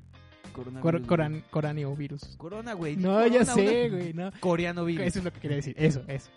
Coronavirus, 0.52 1.06
coran 1.06 1.44
coraniovirus. 1.50 2.36
Corona, 2.36 2.72
güey. 2.74 2.96
No, 2.96 3.08
Corona, 3.14 3.26
ya 3.28 3.44
sé, 3.44 3.86
una- 3.88 3.96
güey, 3.96 4.12
no. 4.14 4.30
Coreano 4.40 4.84
virus. 4.84 5.06
Eso 5.06 5.18
es 5.18 5.24
lo 5.24 5.32
que 5.32 5.40
quería 5.40 5.56
decir. 5.56 5.74
Eso, 5.78 6.02
eso. 6.08 6.30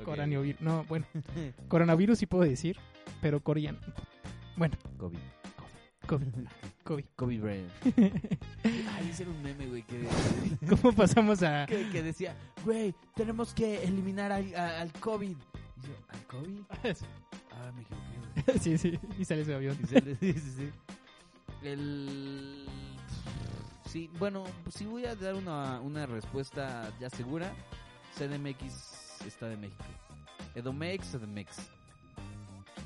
Ok. 0.00 0.04
Coraniovirus. 0.04 0.60
No, 0.60 0.84
bueno. 0.84 1.06
Coronavirus 1.68 2.18
sí 2.18 2.26
puedo 2.26 2.44
decir, 2.44 2.76
pero 3.20 3.40
coreano. 3.42 3.78
Bueno, 4.56 4.76
COVID. 4.98 5.18
COVID. 6.08 6.26
COVID. 6.84 7.04
COVID 7.16 7.40
Brian. 7.40 7.68
Ay, 8.64 9.08
ese 9.10 9.22
era 9.22 9.30
un 9.32 9.42
meme, 9.42 9.66
güey, 9.66 9.82
que, 9.82 10.06
¿Cómo 10.68 10.92
pasamos 10.94 11.42
a...? 11.42 11.66
que, 11.66 11.88
que 11.90 12.02
decía, 12.02 12.34
güey, 12.64 12.94
tenemos 13.14 13.52
que 13.54 13.84
eliminar 13.84 14.32
al, 14.32 14.54
a- 14.56 14.80
al 14.80 14.92
COVID. 14.94 15.30
Y 15.30 15.86
yo, 15.86 15.94
¿al 16.08 16.26
COVID? 16.26 16.60
Ah, 17.60 17.72
me 17.74 17.82
equivoqué, 17.82 18.42
güey. 18.46 18.58
sí, 18.60 18.78
sí, 18.78 18.98
y 19.18 19.24
sale 19.24 19.40
ese 19.42 19.54
avión. 19.54 19.76
Y 19.82 19.86
se- 19.86 20.00
sí, 20.16 20.32
sí, 20.32 20.52
sí. 20.56 20.70
El... 21.62 22.66
Sí, 23.90 24.10
bueno, 24.18 24.44
pues 24.64 24.76
si 24.76 24.84
voy 24.84 25.06
a 25.06 25.14
dar 25.16 25.34
una, 25.34 25.80
una 25.80 26.06
respuesta 26.06 26.92
ya 27.00 27.08
segura, 27.10 27.50
CDMX 28.16 29.22
está 29.26 29.48
de 29.48 29.56
México. 29.56 29.84
Edomex, 30.54 31.06
CDMX. 31.12 31.58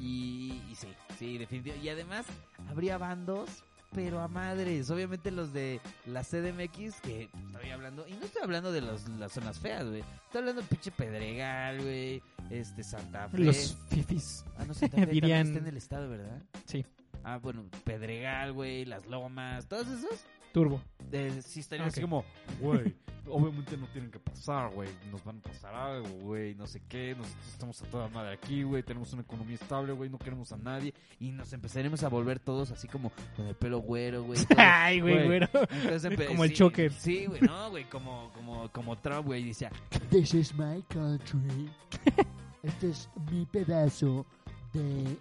Y, 0.02 0.60
y 0.68 0.74
sí, 0.74 0.88
sí, 1.18 1.38
definitivamente. 1.38 1.86
Y 1.86 1.88
además, 1.90 2.26
habría 2.68 2.98
bandos, 2.98 3.48
pero 3.94 4.20
a 4.20 4.26
madres. 4.26 4.90
Obviamente 4.90 5.30
los 5.30 5.52
de 5.52 5.80
la 6.06 6.24
CDMX, 6.24 7.00
que 7.00 7.28
estoy 7.52 7.70
hablando. 7.70 8.06
Y 8.08 8.14
no 8.14 8.24
estoy 8.24 8.42
hablando 8.42 8.72
de 8.72 8.80
los, 8.80 9.08
las 9.10 9.32
zonas 9.32 9.60
feas, 9.60 9.86
güey. 9.86 10.00
Estoy 10.00 10.40
hablando 10.40 10.62
de 10.62 10.66
pinche 10.68 10.90
Pedregal, 10.90 11.80
güey. 11.82 12.20
Este, 12.50 12.82
Santa 12.82 13.28
Fe. 13.28 13.38
Los 13.38 13.76
fifis. 13.90 14.44
Ah, 14.58 14.64
no, 14.66 14.74
Santa 14.74 14.96
Fe 14.96 15.02
también 15.06 15.10
dirían- 15.10 15.46
está 15.46 15.58
en 15.60 15.66
el 15.68 15.76
estado, 15.76 16.08
¿verdad? 16.08 16.42
Sí. 16.66 16.84
Ah, 17.22 17.38
bueno, 17.40 17.64
Pedregal, 17.84 18.52
güey, 18.52 18.84
Las 18.84 19.06
Lomas, 19.06 19.66
todos 19.68 19.86
esos. 19.86 20.24
Turbo. 20.52 20.80
eh, 21.12 21.40
sí 21.42 21.60
estarían 21.60 21.88
así 21.88 22.00
como, 22.00 22.24
güey, 22.60 22.94
obviamente 23.26 23.76
no 23.76 23.86
tienen 23.88 24.10
que 24.10 24.18
pasar, 24.18 24.70
güey. 24.72 24.88
Nos 25.10 25.24
van 25.24 25.38
a 25.38 25.42
pasar 25.42 25.74
algo, 25.74 26.08
güey, 26.20 26.54
no 26.54 26.66
sé 26.66 26.82
qué. 26.88 27.14
Nosotros 27.16 27.46
estamos 27.48 27.82
a 27.82 27.86
toda 27.86 28.08
madre 28.08 28.34
aquí, 28.34 28.62
güey. 28.62 28.82
Tenemos 28.82 29.12
una 29.12 29.22
economía 29.22 29.54
estable, 29.54 29.92
güey. 29.92 30.10
No 30.10 30.18
queremos 30.18 30.52
a 30.52 30.56
nadie. 30.56 30.92
Y 31.20 31.30
nos 31.30 31.52
empezaremos 31.52 32.02
a 32.02 32.08
volver 32.08 32.38
todos 32.38 32.70
así 32.70 32.88
como 32.88 33.10
con 33.36 33.46
el 33.46 33.54
pelo 33.54 33.78
güero, 33.80 34.24
güey. 34.24 34.38
Ay, 34.56 35.00
güey, 35.00 35.14
Güey. 35.14 35.26
güero. 35.26 35.48
Entonces, 35.70 36.26
Como 36.28 36.44
el 36.44 36.56
Joker. 36.58 36.92
Sí, 36.92 37.26
güey, 37.26 37.40
no, 37.40 37.70
güey, 37.70 37.84
como, 37.84 38.30
como, 38.34 38.70
como 38.72 38.98
Trump, 38.98 39.26
güey, 39.26 39.44
decía, 39.44 39.70
This 40.10 40.34
is 40.34 40.54
my 40.54 40.82
country. 40.88 41.70
Este 42.62 42.90
es 42.90 43.08
mi 43.30 43.44
pedazo 43.46 44.24
de 44.72 45.16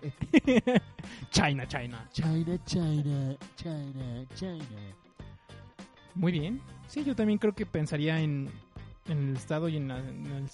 China, 1.32 1.68
China. 1.68 2.08
China, 2.14 2.60
China, 2.66 3.36
China, 3.56 4.26
China. 4.36 4.96
Muy 6.16 6.32
bien. 6.32 6.62
Sí, 6.88 7.04
yo 7.04 7.16
también 7.16 7.40
creo 7.40 7.54
que 7.54 7.66
pensaría 7.66 8.20
en, 8.22 8.50
en 9.08 9.30
el 9.30 9.36
estado 9.38 9.70
y 9.70 9.78
en, 9.78 9.88
la- 9.88 10.00
en 10.00 10.26
el. 10.26 10.50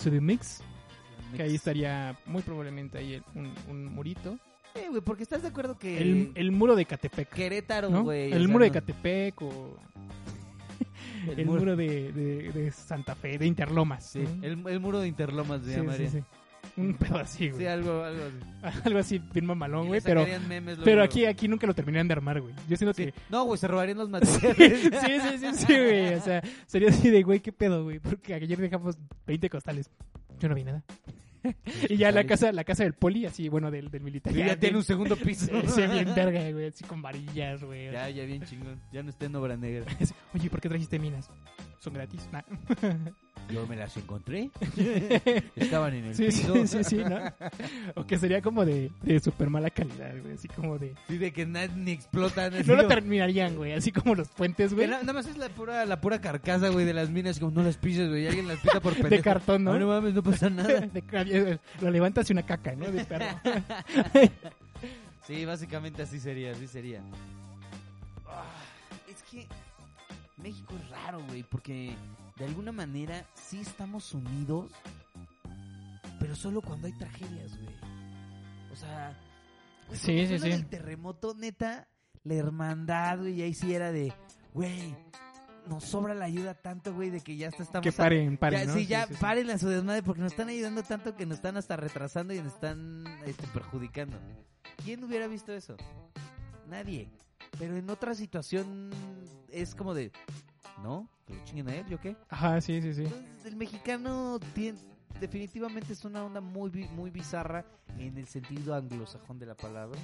Que 1.36 1.44
ahí 1.44 1.56
estaría 1.56 2.18
muy 2.26 2.42
probablemente 2.42 2.98
ahí 3.00 3.16
el- 3.16 3.24
un, 3.36 3.54
un 3.70 3.86
murito. 3.86 4.38
Eh, 4.76 4.88
güey, 4.90 5.02
porque 5.02 5.24
estás 5.24 5.42
de 5.42 5.48
acuerdo 5.48 5.78
que 5.80 6.00
El, 6.02 6.32
el 6.36 6.52
muro 6.52 6.76
de 6.76 6.86
Catepec. 6.86 7.30
Querétaro, 7.30 7.90
¿no? 7.90 8.04
güey. 8.04 8.32
El 8.32 8.44
sea, 8.44 8.48
muro 8.48 8.64
de 8.66 8.72
Catepec 8.72 9.42
o 9.42 9.78
El 11.28 11.40
el, 11.40 11.46
muro- 11.46 11.60
muro, 11.62 11.76
de, 11.76 12.12
de- 12.14 12.52
de 12.54 12.72
Santa 12.72 13.16
Fe, 13.16 13.38
de 13.38 13.46
Interlomas. 13.48 14.06
Sí, 14.12 14.20
¿no? 14.20 14.44
el, 14.46 14.68
el 14.68 14.80
muro 14.80 15.00
de 15.00 15.08
Interlomas 15.08 15.62
se 15.64 15.74
Sí, 15.74 15.82
sí, 15.98 16.08
sí. 16.10 16.24
Un 16.78 16.94
pedo 16.94 17.18
así, 17.18 17.50
güey. 17.50 17.62
Sí, 17.62 17.68
algo, 17.68 18.04
algo 18.04 18.24
así. 18.24 18.80
Algo 18.86 19.00
así, 19.00 19.20
bien 19.34 19.46
mamalón, 19.46 19.88
güey. 19.88 20.02
Pero, 20.02 20.26
memes 20.48 20.78
pero 20.84 21.02
aquí, 21.04 21.26
aquí 21.26 21.48
nunca 21.48 21.66
lo 21.68 21.74
terminarían 21.74 22.08
de 22.08 22.14
armar, 22.14 22.40
güey. 22.42 22.54
Yo 22.70 22.76
siento 22.78 22.94
Sí. 22.94 23.06
que... 23.06 23.14
No, 23.30 23.46
güey, 23.46 23.58
se 23.58 23.68
robarían 23.68 23.98
los 23.98 24.08
sí, 24.10 24.12
materiales. 24.12 24.82
sí, 24.82 25.38
sí, 25.40 25.54
sí, 25.54 25.66
güey. 25.74 26.14
O 26.16 26.22
sea, 26.22 26.42
sería 26.66 26.90
así 26.90 27.10
de, 27.10 27.24
güey, 27.24 27.40
¿qué 27.40 27.52
pedo, 27.52 27.84
güey? 27.84 28.00
Porque 28.00 28.34
ayer 28.34 28.58
dejamos 28.58 28.98
20 29.26 29.50
costales. 29.50 29.90
Yo 30.40 30.50
no 30.50 30.56
vi 30.56 30.64
nada. 30.64 30.84
y 31.88 31.96
ya 31.98 32.12
la 32.12 32.26
casa, 32.26 32.52
la 32.52 32.64
casa 32.64 32.84
del 32.84 32.94
poli, 32.94 33.26
así, 33.26 33.48
bueno, 33.48 33.72
del, 33.72 33.90
del 33.90 34.02
militar. 34.04 34.36
Y 34.36 34.40
ya 34.40 34.58
tiene 34.60 34.78
un 34.78 34.84
segundo 34.84 35.16
piso. 35.16 35.48
Sí, 35.68 35.82
bien 35.88 36.14
verga, 36.14 36.52
güey. 36.52 36.68
Así 36.68 36.84
con 36.84 37.02
varillas, 37.02 37.64
güey. 37.64 37.92
Ya, 37.92 38.10
ya 38.10 38.26
bien 38.26 38.44
chingón. 38.44 38.80
Ya 38.92 39.02
no 39.02 39.10
está 39.10 39.26
en 39.26 39.36
obra 39.36 39.56
negra. 39.56 39.86
Oye, 40.34 40.50
¿por 40.50 40.60
qué 40.62 40.68
trajiste 40.70 41.00
minas? 41.00 41.30
Son 41.80 41.94
gratis. 41.94 42.28
Nah. 42.32 42.42
Yo 43.50 43.66
me 43.66 43.78
las 43.78 43.96
encontré. 43.96 44.50
Estaban 45.56 45.94
en 45.94 46.06
el 46.06 46.16
Sí, 46.16 46.32
sí, 46.32 46.42
piso. 46.52 46.68
sí, 46.68 46.84
sí, 46.84 46.96
¿no? 46.98 47.18
O 47.96 48.06
que 48.06 48.18
sería 48.18 48.42
como 48.42 48.66
de, 48.66 48.92
de 49.04 49.20
súper 49.22 49.50
mala 49.50 49.70
calidad, 49.70 50.12
güey. 50.22 50.34
Así 50.34 50.50
como 50.50 50.78
de... 50.78 50.96
Sí, 51.08 51.18
de 51.18 51.32
que 51.32 51.46
nada 51.46 51.68
ni 51.68 51.92
explotan. 51.92 52.52
No 52.66 52.76
lo 52.76 52.88
terminarían, 52.88 53.56
güey. 53.56 53.72
Así 53.72 53.92
como 53.94 54.16
los 54.16 54.28
puentes, 54.30 54.74
güey. 54.74 54.88
na- 54.88 55.00
Nada 55.00 55.14
más 55.14 55.28
es 55.28 55.38
la 55.38 55.48
pura, 55.50 55.86
la 55.86 56.02
pura 56.02 56.20
carcasa, 56.20 56.70
güey, 56.70 56.86
de 56.86 56.94
las 56.94 57.10
minas. 57.10 57.40
Como 57.40 57.52
no 57.54 57.64
las 57.64 57.78
pises, 57.78 58.10
güey. 58.10 58.28
Alguien 58.28 58.48
las 58.50 58.60
pisa 58.60 58.82
por 58.82 58.94
pendejo. 58.94 59.16
De 59.16 59.22
cartón, 59.22 59.64
¿no? 59.64 59.72
Ah, 59.74 59.80
no 59.80 59.88
mames, 59.88 60.14
no 60.14 60.24
pasa 60.24 60.50
nada. 60.50 60.82
De 60.82 61.60
lo 61.80 61.90
levantas 61.92 62.30
y 62.30 62.34
una 62.34 62.44
caca, 62.46 62.76
¿no? 62.76 62.92
De 62.92 63.06
perro. 63.06 63.28
Sí, 65.26 65.46
básicamente 65.46 66.02
así 66.02 66.20
sería, 66.20 66.52
así 66.52 66.68
sería. 66.68 67.02
Es 69.10 69.24
que 69.32 69.48
México 70.38 70.76
es 70.76 70.90
raro, 70.90 71.24
güey, 71.28 71.44
porque 71.44 71.96
de 72.38 72.46
alguna 72.46 72.72
manera 72.72 73.26
sí 73.34 73.60
estamos 73.60 74.14
unidos, 74.14 74.72
pero 76.20 76.36
solo 76.36 76.62
cuando 76.62 76.88
hay 76.88 76.94
tragedias, 76.94 77.58
güey. 77.58 77.76
O 78.72 78.76
sea, 78.76 79.18
Sí, 79.94 80.26
del 80.26 80.68
terremoto, 80.68 81.34
neta, 81.34 81.88
la 82.24 82.36
hermandad, 82.36 83.20
güey, 83.20 83.42
ahí 83.42 83.54
sí 83.54 83.74
era 83.74 83.92
de, 83.92 84.14
güey, 84.54 84.96
nos 85.68 85.84
sobra 85.84 86.14
la 86.14 86.26
ayuda 86.26 86.56
tanto, 86.56 86.94
güey, 86.94 87.10
de 87.10 87.22
que 87.22 87.38
ya 87.38 87.48
hasta 87.48 87.64
estamos... 87.64 87.84
que 87.84 87.92
paren, 87.92 88.38
paren, 88.38 88.60
ya, 88.60 88.66
¿no? 88.66 88.74
sí, 88.74 88.86
ya 88.86 89.08
sí, 89.08 89.14
sí. 89.14 89.20
paren 89.22 89.50
a 89.50 89.58
su 89.58 89.70
desmadre 89.70 90.04
porque 90.04 90.22
nos 90.22 90.34
están 90.34 90.50
ayudando 90.50 90.84
tanto 90.84 91.16
que 91.16 91.26
nos 91.26 91.38
están 91.38 91.58
hasta 91.58 91.78
retrasando 91.78 92.34
y 92.34 92.42
nos 92.42 92.54
están 92.54 93.06
este, 93.26 93.48
perjudicando. 93.48 94.18
¿Quién 94.84 95.04
hubiera 95.04 95.28
visto 95.28 95.54
eso? 95.54 95.78
Nadie. 96.68 97.10
Pero 97.60 97.76
en 97.78 97.90
otra 97.90 98.16
situación 98.16 98.92
es 99.52 99.76
como 99.76 99.94
de, 99.94 100.12
¿no? 100.84 101.08
Que 101.26 101.36
lo 101.36 101.44
chinguen 101.44 101.70
a 101.70 101.76
él, 101.76 101.86
¿yo 101.88 102.00
qué? 102.00 102.16
Ajá, 102.30 102.62
sí, 102.62 102.82
sí, 102.82 102.94
sí. 102.94 103.04
Entonces, 103.04 103.46
el 103.46 103.56
mexicano 103.56 104.40
tiene, 104.54 104.78
definitivamente 105.20 105.94
es 105.94 106.06
una 106.06 106.24
onda 106.24 106.42
muy, 106.42 106.70
muy 106.96 107.10
bizarra 107.10 107.66
en 107.98 108.18
el 108.18 108.28
sentido 108.28 108.76
anglosajón 108.76 109.40
de 109.40 109.46
la 109.48 109.56
palabra. 109.56 110.00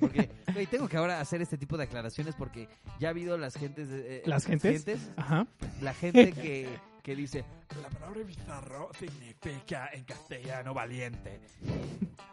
Porque, 0.00 0.30
tengo 0.70 0.88
que 0.88 0.96
ahora 0.96 1.20
hacer 1.20 1.42
este 1.42 1.58
tipo 1.58 1.76
de 1.76 1.84
aclaraciones 1.84 2.34
porque 2.34 2.68
ya 2.98 3.08
ha 3.08 3.10
habido 3.10 3.36
las 3.36 3.54
gentes... 3.56 3.88
eh, 3.90 4.22
¿Las 4.24 4.46
gentes? 4.46 5.10
Ajá. 5.16 5.46
la 5.82 5.92
gente 5.92 6.32
que, 6.32 6.68
que 7.04 7.14
dice, 7.14 7.44
La 7.82 7.90
palabra 7.90 8.22
bizarro 8.22 8.90
significa 8.98 9.90
en 9.92 10.04
castellano 10.04 10.72
valiente. 10.72 11.38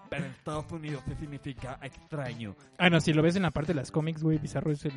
Pero 0.09 0.25
en 0.25 0.31
Estados 0.31 0.71
Unidos 0.71 1.03
se 1.05 1.15
significa 1.17 1.77
extraño. 1.83 2.55
Ah, 2.77 2.89
no, 2.89 3.01
si 3.01 3.11
lo 3.11 3.21
ves 3.21 3.35
en 3.35 3.41
la 3.43 3.51
parte 3.51 3.73
de 3.73 3.75
las 3.75 3.91
cómics, 3.91 4.23
güey, 4.23 4.37
Bizarro 4.37 4.71
es 4.71 4.85
el 4.85 4.93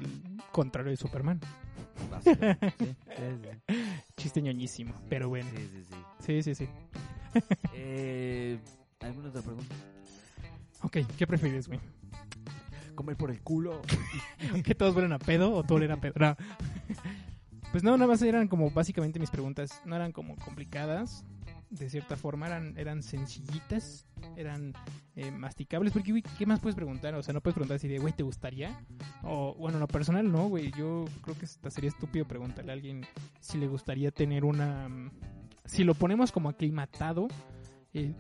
contrario 0.52 0.90
de 0.92 0.96
Superman. 0.96 1.40
basura. 2.08 2.56
Sí, 2.78 2.86
sí, 2.86 2.96
Chiste 4.16 4.42
ñoñísimo, 4.42 4.94
pero 5.08 5.28
bueno. 5.28 5.50
sí, 5.50 5.68
sí, 5.68 5.84
sí. 5.84 5.96
Sí, 6.20 6.42
sí, 6.42 6.54
sí. 6.54 6.68
Eh, 7.74 8.60
¿Alguna 9.00 9.28
otra 9.30 9.42
pregunta? 9.42 9.74
Ok, 10.82 10.98
¿qué 11.18 11.26
prefieres, 11.26 11.66
güey? 11.66 11.80
Comer 12.94 13.16
por 13.16 13.32
el 13.32 13.40
culo. 13.42 13.82
¿Que 14.64 14.76
todos 14.76 14.94
vuelan 14.94 15.14
a 15.14 15.18
pedo 15.18 15.52
o 15.52 15.64
tú 15.64 15.74
oler 15.74 15.90
a 15.90 15.96
pedo? 15.96 16.14
No. 16.16 16.36
Pues 17.74 17.82
no, 17.82 17.90
nada 17.96 18.06
más 18.06 18.22
eran 18.22 18.46
como 18.46 18.70
básicamente 18.70 19.18
mis 19.18 19.30
preguntas. 19.30 19.82
No 19.84 19.96
eran 19.96 20.12
como 20.12 20.36
complicadas. 20.36 21.24
De 21.70 21.90
cierta 21.90 22.16
forma, 22.16 22.46
eran, 22.46 22.78
eran 22.78 23.02
sencillitas. 23.02 24.06
Eran 24.36 24.74
eh, 25.16 25.32
masticables. 25.32 25.92
Porque, 25.92 26.12
güey, 26.12 26.22
¿qué 26.38 26.46
más 26.46 26.60
puedes 26.60 26.76
preguntar? 26.76 27.16
O 27.16 27.22
sea, 27.24 27.34
no 27.34 27.40
puedes 27.40 27.54
preguntar 27.56 27.74
así 27.74 27.88
de, 27.88 27.98
güey, 27.98 28.12
¿te 28.12 28.22
gustaría? 28.22 28.80
O, 29.24 29.56
bueno, 29.56 29.78
en 29.78 29.80
lo 29.80 29.88
personal, 29.88 30.30
no, 30.30 30.46
güey. 30.46 30.70
Yo 30.70 31.06
creo 31.22 31.36
que 31.36 31.46
hasta 31.46 31.68
sería 31.68 31.90
estúpido 31.90 32.28
preguntarle 32.28 32.70
a 32.70 32.74
alguien 32.74 33.04
si 33.40 33.58
le 33.58 33.66
gustaría 33.66 34.12
tener 34.12 34.44
una. 34.44 34.88
mm, 34.88 35.10
Si 35.64 35.82
lo 35.82 35.94
ponemos 35.94 36.30
como 36.30 36.50
aclimatado, 36.50 37.26
eh, 37.92 38.14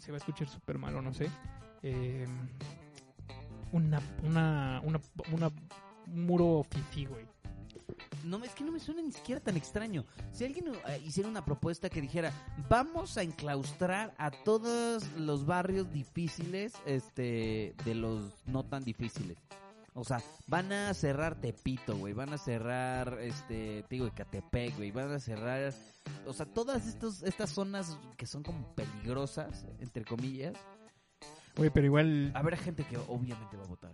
se 0.00 0.12
va 0.12 0.16
a 0.16 0.18
escuchar 0.18 0.50
súper 0.50 0.76
malo, 0.76 1.00
no 1.00 1.14
sé. 1.14 1.30
Eh, 1.82 2.26
una, 3.72 4.02
una, 4.22 4.82
una, 4.84 5.00
una, 5.32 5.50
un 6.08 6.26
muro 6.26 6.66
fifi, 6.68 7.06
güey. 7.06 7.24
No, 8.24 8.42
es 8.44 8.52
que 8.54 8.64
no 8.64 8.72
me 8.72 8.80
suena 8.80 9.02
ni 9.02 9.12
siquiera 9.12 9.40
tan 9.40 9.56
extraño. 9.56 10.04
Si 10.32 10.44
alguien 10.44 10.66
eh, 10.88 11.02
hiciera 11.04 11.28
una 11.28 11.44
propuesta 11.44 11.88
que 11.88 12.00
dijera, 12.00 12.32
vamos 12.68 13.16
a 13.18 13.22
enclaustrar 13.22 14.14
a 14.18 14.30
todos 14.30 15.10
los 15.16 15.46
barrios 15.46 15.92
difíciles, 15.92 16.74
este, 16.86 17.74
de 17.84 17.94
los 17.94 18.32
no 18.46 18.64
tan 18.64 18.84
difíciles. 18.84 19.38
O 19.94 20.04
sea, 20.04 20.22
van 20.46 20.72
a 20.72 20.94
cerrar 20.94 21.38
Tepito, 21.40 21.96
güey, 21.96 22.14
van 22.14 22.32
a 22.32 22.38
cerrar, 22.38 23.18
este, 23.20 23.82
te 23.82 23.94
digo, 23.96 24.06
Ecatepec, 24.06 24.76
güey, 24.76 24.90
van 24.90 25.12
a 25.12 25.20
cerrar, 25.20 25.74
o 26.26 26.32
sea, 26.32 26.46
todas 26.46 26.86
estos, 26.86 27.22
estas 27.22 27.50
zonas 27.50 27.98
que 28.16 28.26
son 28.26 28.42
como 28.42 28.74
peligrosas, 28.74 29.66
entre 29.80 30.04
comillas, 30.04 30.54
Güey, 31.56 31.70
pero 31.70 31.86
igual. 31.86 32.32
habrá 32.34 32.56
gente 32.56 32.84
que 32.84 32.96
obviamente 32.96 33.56
va 33.56 33.64
a 33.64 33.66
votar. 33.66 33.92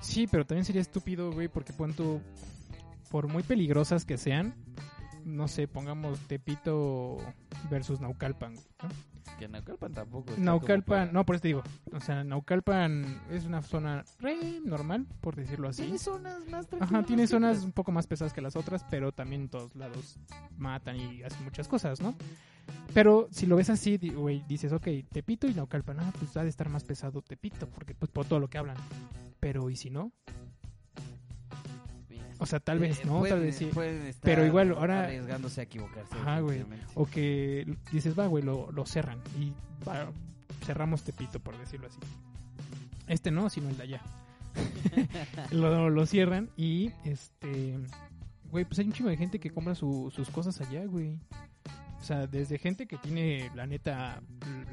Sí, 0.00 0.26
pero 0.26 0.44
también 0.44 0.64
sería 0.64 0.82
estúpido, 0.82 1.32
güey, 1.32 1.48
porque 1.48 1.72
tú. 1.96 2.20
Por 3.10 3.28
muy 3.28 3.42
peligrosas 3.42 4.04
que 4.04 4.16
sean, 4.16 4.54
no 5.24 5.48
sé, 5.48 5.68
pongamos 5.68 6.18
Tepito 6.20 7.18
versus 7.70 8.00
Naucalpan. 8.00 8.54
¿no? 8.54 8.60
Que 9.38 9.48
Naucalpan 9.48 9.92
tampoco. 9.92 10.30
está 10.30 10.42
Naucalpan, 10.42 11.12
no, 11.12 11.24
por 11.24 11.36
eso 11.36 11.42
te 11.42 11.48
digo. 11.48 11.62
O 11.92 12.00
sea, 12.00 12.22
Naucalpan 12.24 13.22
es 13.30 13.44
una 13.44 13.62
zona 13.62 14.04
re 14.20 14.60
normal, 14.64 15.06
por 15.20 15.34
decirlo 15.34 15.68
así. 15.68 15.82
Tiene 15.82 15.98
zonas 15.98 16.46
más 16.48 16.66
tranquilas. 16.66 16.92
Ajá, 16.92 17.06
tiene 17.06 17.26
zonas 17.26 17.64
un 17.64 17.72
poco 17.72 17.90
más 17.90 18.06
pesadas 18.06 18.32
que 18.32 18.40
las 18.40 18.54
otras, 18.56 18.84
pero 18.90 19.12
también 19.12 19.42
en 19.42 19.48
todos 19.48 19.74
lados 19.74 20.18
matan 20.56 20.96
y 20.96 21.22
hacen 21.22 21.42
muchas 21.44 21.68
cosas, 21.68 22.00
¿no? 22.00 22.14
Pero 22.92 23.28
si 23.30 23.46
lo 23.46 23.56
ves 23.56 23.70
así, 23.70 23.98
güey, 23.98 24.44
dices, 24.46 24.72
ok, 24.72 24.86
Tepito 25.10 25.46
y 25.48 25.54
Naucalpan, 25.54 26.00
ah, 26.00 26.12
pues 26.18 26.36
ha 26.36 26.42
de 26.42 26.48
estar 26.48 26.68
más 26.68 26.84
pesado 26.84 27.22
Tepito, 27.22 27.68
porque 27.68 27.94
pues 27.94 28.10
por 28.10 28.26
todo 28.26 28.38
lo 28.40 28.48
que 28.48 28.58
hablan. 28.58 28.76
Pero, 29.40 29.68
¿y 29.68 29.76
si 29.76 29.90
no? 29.90 30.12
O 32.44 32.46
sea, 32.46 32.60
tal 32.60 32.78
vez, 32.78 32.98
Eh, 33.00 33.02
¿no? 33.06 33.18
pueden- 33.20 33.36
tal 33.36 33.44
vez 33.44 33.56
sí. 33.56 33.64
estar 33.64 34.22
Pero 34.22 34.44
igual, 34.46 34.72
ahora- 34.72 35.04
Arriesgándose 35.04 35.60
a 35.62 35.64
equivocarse. 35.64 36.14
Ajá, 36.14 36.40
güey. 36.40 36.62
O 36.94 37.06
que 37.06 37.66
dices, 37.90 38.16
va, 38.18 38.26
güey, 38.26 38.44
lo, 38.44 38.70
lo 38.70 38.84
cerran 38.86 39.18
y 39.40 39.52
va, 39.88 40.10
cerramos 40.64 41.02
Tepito, 41.02 41.40
por 41.40 41.56
decirlo 41.58 41.86
así. 41.86 41.98
Este 43.08 43.30
no, 43.30 43.48
sino 43.50 43.68
el 43.70 43.76
de 43.78 43.82
allá. 43.82 44.02
lo, 45.50 45.90
lo 45.90 46.06
cierran 46.06 46.50
y 46.56 46.92
este 47.04 47.78
güey, 48.50 48.64
pues 48.64 48.78
hay 48.78 48.86
un 48.86 48.92
chingo 48.92 49.10
de 49.10 49.16
gente 49.16 49.40
que 49.40 49.50
compra 49.50 49.74
su- 49.74 50.12
sus 50.14 50.30
cosas 50.30 50.60
allá, 50.60 50.84
güey. 50.86 51.18
O 52.00 52.06
sea, 52.06 52.26
desde 52.26 52.58
gente 52.58 52.86
que 52.86 52.98
tiene, 52.98 53.50
la 53.54 53.66
neta, 53.66 54.20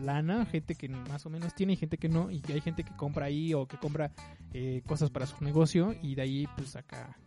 lana, 0.02 0.46
gente 0.46 0.76
que 0.76 0.90
más 0.90 1.26
o 1.26 1.30
menos 1.30 1.56
tiene 1.56 1.74
y 1.74 1.76
gente 1.78 1.98
que 1.98 2.10
no, 2.10 2.30
y 2.30 2.42
que 2.42 2.52
hay 2.54 2.62
gente 2.62 2.84
que 2.84 2.94
compra 2.98 3.28
ahí 3.28 3.54
o 3.54 3.66
que 3.68 3.78
compra 3.78 4.12
eh, 4.54 4.82
cosas 4.86 5.10
para 5.10 5.26
su 5.26 5.42
negocio 5.44 5.96
y 6.04 6.16
de 6.16 6.22
ahí, 6.24 6.48
pues 6.58 6.76
acá. 6.76 7.18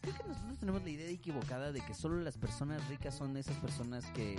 Creo 0.00 0.14
que 0.16 0.24
nosotros 0.28 0.58
tenemos 0.58 0.82
la 0.82 0.90
idea 0.90 1.08
equivocada 1.08 1.72
de 1.72 1.80
que 1.80 1.92
solo 1.92 2.20
las 2.20 2.36
personas 2.38 2.86
ricas 2.88 3.16
son 3.16 3.36
esas 3.36 3.56
personas 3.56 4.04
que 4.12 4.36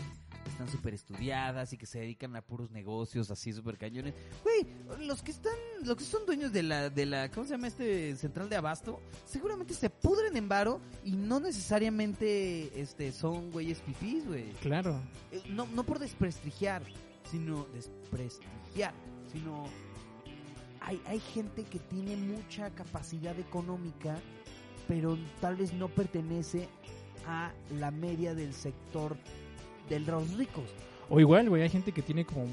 están 0.48 0.70
súper 0.70 0.94
estudiadas 0.94 1.74
y 1.74 1.78
que 1.78 1.86
se 1.86 2.00
dedican 2.00 2.36
a 2.36 2.42
puros 2.42 2.72
negocios 2.72 3.30
así 3.30 3.52
súper 3.52 3.78
cañones. 3.78 4.14
Güey, 4.44 5.06
los 5.06 5.22
que 5.22 5.32
están, 5.32 5.54
los 5.84 5.98
que 5.98 6.04
son 6.06 6.26
dueños 6.26 6.54
de 6.54 6.64
la, 6.64 6.90
de 6.90 7.06
la, 7.06 7.30
¿cómo 7.30 7.46
se 7.46 7.52
llama 7.52 7.68
este 7.68 8.16
central 8.16 8.50
de 8.50 8.56
abasto? 8.56 9.02
Seguramente 9.26 9.74
se 9.74 9.90
pudren 9.90 10.38
en 10.38 10.48
varo 10.48 10.80
y 11.04 11.12
no 11.12 11.40
necesariamente, 11.40 12.80
este, 12.80 13.12
son 13.12 13.52
güeyes 13.52 13.82
fifís, 13.82 14.26
güey. 14.26 14.52
Claro. 14.62 15.00
Eh, 15.32 15.42
No, 15.50 15.68
no 15.68 15.84
por 15.84 16.00
desprestigiar, 16.00 16.84
sino 17.30 17.66
desprestigiar, 17.74 18.94
sino 19.32 19.66
hay, 20.82 21.02
hay 21.06 21.20
gente 21.20 21.64
que 21.66 21.80
tiene 21.80 22.16
mucha 22.16 22.70
capacidad 22.72 23.38
económica, 23.38 24.18
pero 24.90 25.18
tal 25.40 25.56
vez 25.56 25.72
no 25.74 25.88
pertenece 25.88 26.68
a 27.26 27.54
la 27.80 27.92
media 27.92 28.34
del 28.36 28.54
sector 28.54 29.16
de 29.88 30.00
los 30.02 30.34
ricos. 30.36 30.66
O 31.10 31.20
igual, 31.22 31.48
güey, 31.48 31.62
hay 31.62 31.70
gente 31.70 31.92
que 31.94 32.02
tiene 32.02 32.26
como 32.26 32.46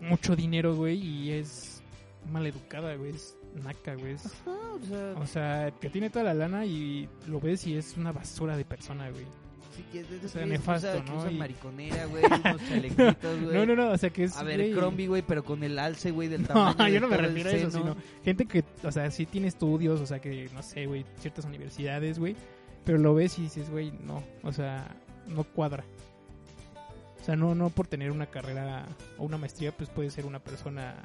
mucho 0.00 0.34
dinero, 0.36 0.74
güey, 0.74 0.98
y 0.98 1.30
es 1.30 1.82
maleducada, 2.30 2.94
güey, 2.96 3.12
es 3.12 3.36
naca, 3.62 3.94
güey. 3.94 4.12
es- 4.14 4.32
Ah, 4.46 4.58
o 4.74 4.84
sea, 4.86 5.14
O 5.22 5.26
sea, 5.26 5.70
que 5.80 5.88
tiene 5.90 6.10
toda 6.10 6.24
la 6.24 6.34
lana 6.34 6.66
y 6.66 7.08
lo 7.28 7.40
ves 7.40 7.66
y 7.66 7.76
es 7.76 7.96
una 7.96 8.12
basura 8.12 8.56
de 8.56 8.64
persona, 8.64 9.10
güey. 9.10 9.24
Sí 9.74 9.84
que 9.90 10.00
es 10.00 10.10
de 10.10 10.16
esos 10.18 10.30
sea, 10.32 10.42
que 10.42 10.48
nefasto, 10.48 10.88
usa- 10.88 11.04
que 11.04 11.10
¿no? 11.10 11.18
usan 11.18 11.32
Y- 11.34 11.38
mariconera, 11.38 12.04
güey, 12.06 12.24
unos 12.24 12.68
chalequitos, 12.68 13.40
güey. 13.42 13.56
No, 13.56 13.66
no, 13.66 13.76
no, 13.76 13.90
o 13.92 13.98
sea 13.98 14.10
que 14.10 14.24
es... 14.24 14.36
A 14.36 14.42
ver, 14.42 14.58
güey, 14.60 14.72
Crombie, 14.72 15.06
güey, 15.08 15.22
pero 15.22 15.44
con 15.44 15.62
el 15.64 15.78
alce, 15.78 16.10
güey, 16.10 16.28
del 16.28 16.42
No, 16.42 16.48
tamaño 16.48 16.84
de 16.84 16.92
yo 16.92 17.00
no 17.00 17.08
me 17.08 17.16
refiero 17.16 17.50
a 17.50 17.52
eso, 17.52 17.70
sino 17.70 17.96
gente 18.24 18.46
que, 18.46 18.64
o 18.84 18.92
sea, 18.92 19.10
sí 19.10 19.26
tiene 19.26 19.48
estudios, 19.48 20.00
o 20.00 20.06
sea, 20.06 20.20
que, 20.20 20.48
no 20.54 20.62
sé, 20.62 20.86
güey, 20.86 21.04
ciertas 21.20 21.44
universidades, 21.44 22.18
güey, 22.18 22.36
pero 22.84 22.98
lo 22.98 23.14
ves 23.14 23.38
y 23.38 23.42
dices, 23.42 23.70
güey, 23.70 23.92
no, 24.02 24.22
o 24.42 24.52
sea, 24.52 24.96
no 25.28 25.44
cuadra. 25.44 25.84
O 27.20 27.24
sea, 27.24 27.36
no, 27.36 27.54
no 27.54 27.70
por 27.70 27.86
tener 27.86 28.10
una 28.10 28.26
carrera 28.26 28.84
o 29.16 29.24
una 29.24 29.38
maestría, 29.38 29.70
pues 29.70 29.88
puedes 29.88 30.12
ser 30.12 30.26
una 30.26 30.40
persona 30.40 30.96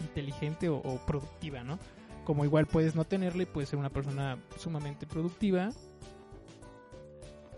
inteligente 0.00 0.68
o, 0.68 0.76
o 0.78 0.96
productiva, 1.06 1.62
¿no? 1.62 1.78
Como 2.24 2.44
igual 2.44 2.66
puedes 2.66 2.94
no 2.96 3.04
tenerle, 3.04 3.46
puedes 3.46 3.68
ser 3.70 3.78
una 3.78 3.90
persona 3.90 4.36
sumamente 4.58 5.06
productiva 5.06 5.70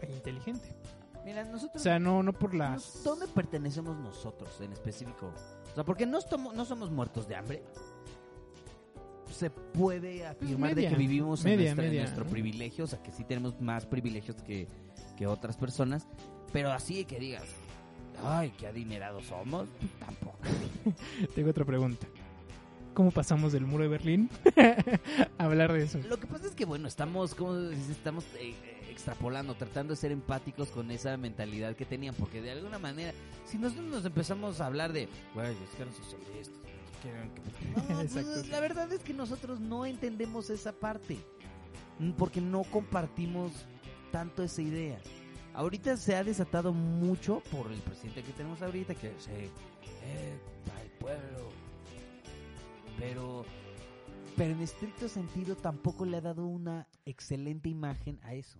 e 0.08 0.12
inteligente. 0.14 0.68
Mira, 1.24 1.44
nosotros 1.44 1.80
O 1.80 1.82
sea, 1.82 1.98
no, 1.98 2.22
no 2.22 2.32
por 2.32 2.54
las... 2.54 3.02
¿Dónde 3.02 3.26
pertenecemos 3.28 3.96
nosotros 3.98 4.60
en 4.60 4.72
específico? 4.72 5.32
O 5.72 5.74
sea, 5.74 5.84
porque 5.84 6.04
no, 6.06 6.18
estomo- 6.18 6.52
no 6.52 6.64
somos 6.64 6.90
muertos 6.90 7.26
de 7.26 7.36
hambre. 7.36 7.62
Se 9.30 9.50
puede 9.50 10.26
afirmar 10.26 10.74
media, 10.74 10.88
de 10.90 10.94
que 10.94 10.98
vivimos 10.98 11.44
en, 11.44 11.56
media, 11.56 11.70
en 11.72 11.96
nuestro 11.96 12.24
¿no? 12.24 12.30
privilegio, 12.30 12.84
o 12.84 12.86
sea, 12.86 13.02
que 13.02 13.10
sí 13.10 13.24
tenemos 13.24 13.60
más 13.60 13.84
privilegios 13.86 14.36
que, 14.42 14.68
que 15.16 15.26
otras 15.26 15.56
personas, 15.56 16.06
pero 16.52 16.70
así 16.70 17.04
que 17.04 17.18
digas, 17.18 17.42
ay, 18.22 18.52
qué 18.58 18.68
adinerados 18.68 19.24
somos, 19.24 19.66
pues, 19.80 19.90
tampoco. 19.98 20.38
Tengo 21.34 21.50
otra 21.50 21.64
pregunta. 21.64 22.06
¿Cómo 22.92 23.10
pasamos 23.10 23.52
del 23.52 23.66
muro 23.66 23.82
de 23.82 23.88
Berlín 23.88 24.30
a 25.38 25.44
hablar 25.44 25.72
de 25.72 25.82
eso? 25.82 25.98
Lo 26.08 26.20
que 26.20 26.28
pasa 26.28 26.46
es 26.46 26.54
que, 26.54 26.64
bueno, 26.64 26.86
estamos, 26.86 27.34
¿cómo 27.34 27.54
se 27.54 27.70
dice? 27.70 27.90
Estamos 27.90 28.22
eh, 28.38 28.54
eh, 28.62 28.83
extrapolando, 28.94 29.54
tratando 29.54 29.92
de 29.92 29.96
ser 29.96 30.12
empáticos 30.12 30.70
con 30.70 30.90
esa 30.90 31.16
mentalidad 31.16 31.74
que 31.74 31.84
tenían, 31.84 32.14
porque 32.14 32.40
de 32.40 32.52
alguna 32.52 32.78
manera, 32.78 33.12
si 33.44 33.58
nosotros 33.58 33.86
nos 33.86 34.04
empezamos 34.04 34.60
a 34.60 34.66
hablar 34.66 34.92
de, 34.92 35.08
güey, 35.34 35.50
es 35.50 35.70
que 35.76 35.82
eran 35.82 35.94
socialistas, 35.94 36.56
que 37.02 37.08
eran 37.10 37.30
que-". 37.34 37.42
No, 38.14 38.24
pues, 38.24 38.48
la 38.48 38.60
verdad 38.60 38.90
es 38.92 39.00
que 39.00 39.12
nosotros 39.12 39.60
no 39.60 39.84
entendemos 39.84 40.48
esa 40.48 40.72
parte, 40.72 41.18
mm, 41.98 42.12
porque 42.12 42.40
no 42.40 42.62
compartimos 42.62 43.52
tanto 44.12 44.44
esa 44.44 44.62
idea. 44.62 44.98
Ahorita 45.54 45.96
se 45.96 46.16
ha 46.16 46.24
desatado 46.24 46.72
mucho 46.72 47.42
por 47.50 47.70
el 47.70 47.80
presidente 47.80 48.22
que 48.22 48.32
tenemos 48.32 48.62
ahorita, 48.62 48.94
que 48.94 49.08
es 49.08 49.28
eh, 49.28 49.50
eh, 50.04 50.38
el 50.82 50.90
pueblo. 50.98 51.50
Pero, 52.98 53.44
pero 54.36 54.52
en 54.52 54.60
estricto 54.60 55.08
sentido 55.08 55.56
tampoco 55.56 56.04
le 56.04 56.16
ha 56.16 56.20
dado 56.20 56.46
una 56.46 56.88
excelente 57.04 57.68
imagen 57.68 58.20
a 58.22 58.34
eso. 58.34 58.58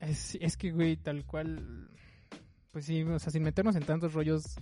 Es, 0.00 0.36
es 0.40 0.56
que, 0.56 0.72
güey, 0.72 0.96
tal 0.96 1.24
cual. 1.24 1.90
Pues 2.72 2.86
sí, 2.86 3.02
o 3.02 3.18
sea, 3.18 3.32
sin 3.32 3.42
meternos 3.42 3.76
en 3.76 3.84
tantos 3.84 4.14
rollos 4.14 4.56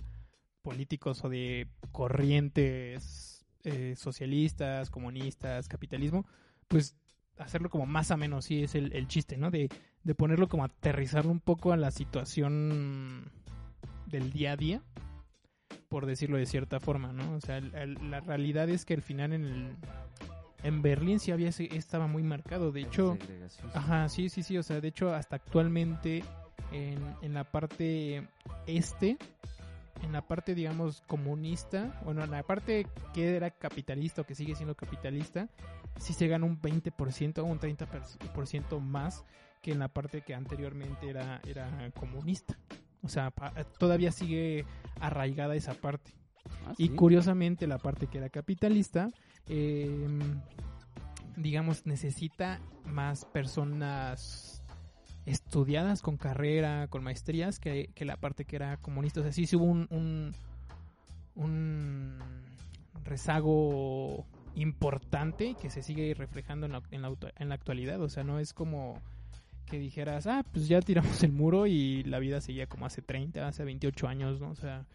políticos 0.61 1.23
o 1.23 1.29
de 1.29 1.67
corrientes 1.91 3.45
eh, 3.63 3.95
socialistas, 3.95 4.89
comunistas, 4.89 5.67
capitalismo, 5.67 6.25
pues 6.67 6.95
hacerlo 7.37 7.69
como 7.69 7.85
más 7.85 8.11
ameno, 8.11 8.41
sí 8.41 8.63
es 8.63 8.75
el, 8.75 8.93
el 8.93 9.07
chiste, 9.07 9.37
¿no? 9.37 9.51
De, 9.51 9.69
de 10.03 10.15
ponerlo 10.15 10.47
como 10.47 10.63
aterrizarlo 10.63 11.31
un 11.31 11.39
poco 11.39 11.71
a 11.71 11.77
la 11.77 11.91
situación 11.91 13.31
del 14.07 14.31
día 14.31 14.53
a 14.53 14.57
día, 14.57 14.83
por 15.87 16.05
decirlo 16.05 16.37
de 16.37 16.45
cierta 16.45 16.79
forma, 16.79 17.13
¿no? 17.13 17.33
O 17.33 17.41
sea, 17.41 17.61
la 17.61 18.19
realidad 18.21 18.69
es 18.69 18.85
que 18.85 18.95
al 18.95 19.01
final 19.01 19.33
en 19.33 19.45
el, 19.45 19.75
en 20.63 20.81
Berlín 20.81 21.19
sí 21.19 21.31
había 21.31 21.49
estaba 21.49 22.07
muy 22.07 22.23
marcado, 22.23 22.71
de 22.71 22.81
hecho, 22.81 23.17
Ajá, 23.75 24.09
sí, 24.09 24.29
sí, 24.29 24.43
sí. 24.43 24.57
O 24.57 24.63
sea, 24.63 24.81
de 24.81 24.87
hecho, 24.89 25.13
hasta 25.13 25.35
actualmente 25.37 26.23
en, 26.71 26.97
en 27.21 27.33
la 27.33 27.43
parte 27.45 28.27
este, 28.67 29.17
en 30.03 30.11
la 30.11 30.21
parte, 30.21 30.55
digamos, 30.55 31.01
comunista, 31.07 31.99
bueno, 32.03 32.23
en 32.23 32.31
la 32.31 32.43
parte 32.43 32.87
que 33.13 33.35
era 33.35 33.49
capitalista 33.51 34.21
o 34.21 34.25
que 34.25 34.35
sigue 34.35 34.55
siendo 34.55 34.75
capitalista, 34.75 35.49
sí 35.97 36.13
se 36.13 36.27
gana 36.27 36.45
un 36.45 36.61
20% 36.61 37.39
o 37.39 37.43
un 37.45 37.59
30% 37.59 38.79
más 38.79 39.23
que 39.61 39.71
en 39.71 39.79
la 39.79 39.89
parte 39.89 40.21
que 40.21 40.33
anteriormente 40.33 41.09
era, 41.09 41.41
era 41.45 41.91
comunista. 41.99 42.57
O 43.03 43.09
sea, 43.09 43.31
pa- 43.31 43.53
todavía 43.77 44.11
sigue 44.11 44.65
arraigada 45.01 45.55
esa 45.55 45.73
parte. 45.73 46.11
Ah, 46.69 46.75
Y 46.77 46.89
curiosamente 46.89 47.67
la 47.67 47.77
parte 47.77 48.07
que 48.07 48.19
era 48.19 48.29
capitalista, 48.29 49.09
eh, 49.47 50.07
digamos, 51.35 51.85
necesita 51.85 52.59
más 52.85 53.25
personas 53.25 54.63
estudiadas 55.25 56.01
con 56.01 56.17
carrera, 56.17 56.87
con 56.87 57.03
maestrías, 57.03 57.59
que, 57.59 57.91
que 57.93 58.05
la 58.05 58.17
parte 58.17 58.45
que 58.45 58.55
era 58.55 58.77
comunista. 58.77 59.19
O 59.19 59.23
sea, 59.23 59.31
sí, 59.31 59.45
sí 59.45 59.55
hubo 59.55 59.65
un, 59.65 59.87
un, 59.91 60.33
un 61.35 62.19
rezago 63.03 64.25
importante 64.55 65.55
que 65.61 65.69
se 65.69 65.81
sigue 65.81 66.13
reflejando 66.13 66.65
en 66.65 66.73
la, 66.73 66.81
en, 66.91 67.01
la, 67.01 67.15
en 67.37 67.49
la 67.49 67.55
actualidad. 67.55 68.01
O 68.01 68.09
sea, 68.09 68.23
no 68.23 68.39
es 68.39 68.53
como 68.53 69.01
que 69.65 69.79
dijeras, 69.79 70.27
ah, 70.27 70.43
pues 70.51 70.67
ya 70.67 70.81
tiramos 70.81 71.23
el 71.23 71.31
muro 71.31 71.67
y 71.67 72.03
la 72.03 72.19
vida 72.19 72.41
seguía 72.41 72.67
como 72.67 72.85
hace 72.85 73.01
30, 73.01 73.47
hace 73.47 73.63
28 73.63 74.07
años, 74.07 74.41
¿no? 74.41 74.49
O 74.49 74.55
sea, 74.55 74.85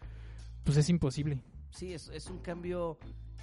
pues 0.63 0.77
es 0.77 0.89
imposible. 0.89 1.39
Sí, 1.75 1.93
es, 1.93 2.07
es 2.09 2.27
un 2.27 2.39
cambio 2.39 2.97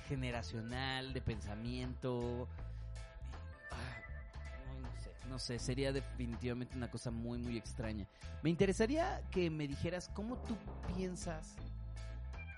generacional 0.08 1.12
de 1.12 1.20
pensamiento. 1.20 2.48
Ah, 3.70 4.80
no, 4.80 4.88
sé, 5.02 5.10
no 5.28 5.38
sé, 5.38 5.58
sería 5.58 5.92
definitivamente 5.92 6.76
una 6.76 6.90
cosa 6.90 7.10
muy, 7.10 7.38
muy 7.38 7.56
extraña. 7.56 8.06
Me 8.42 8.50
interesaría 8.50 9.22
que 9.30 9.50
me 9.50 9.68
dijeras 9.68 10.08
cómo 10.14 10.36
tú 10.38 10.56
piensas 10.96 11.54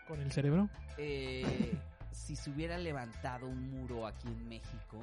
Con 0.08 0.20
el 0.20 0.30
cerebro. 0.32 0.68
eh, 0.96 1.76
si 2.12 2.36
se 2.36 2.50
hubiera 2.50 2.78
levantado 2.78 3.46
un 3.48 3.70
muro 3.70 4.06
aquí 4.06 4.28
en 4.28 4.48
México, 4.48 4.98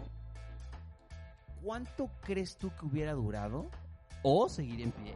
¿cuánto 1.62 2.10
crees 2.22 2.58
tú 2.58 2.72
que 2.80 2.86
hubiera 2.86 3.12
durado? 3.14 3.70
¿O 4.24 4.48
seguiría 4.48 4.86
en 4.86 4.92
pie? 4.94 5.16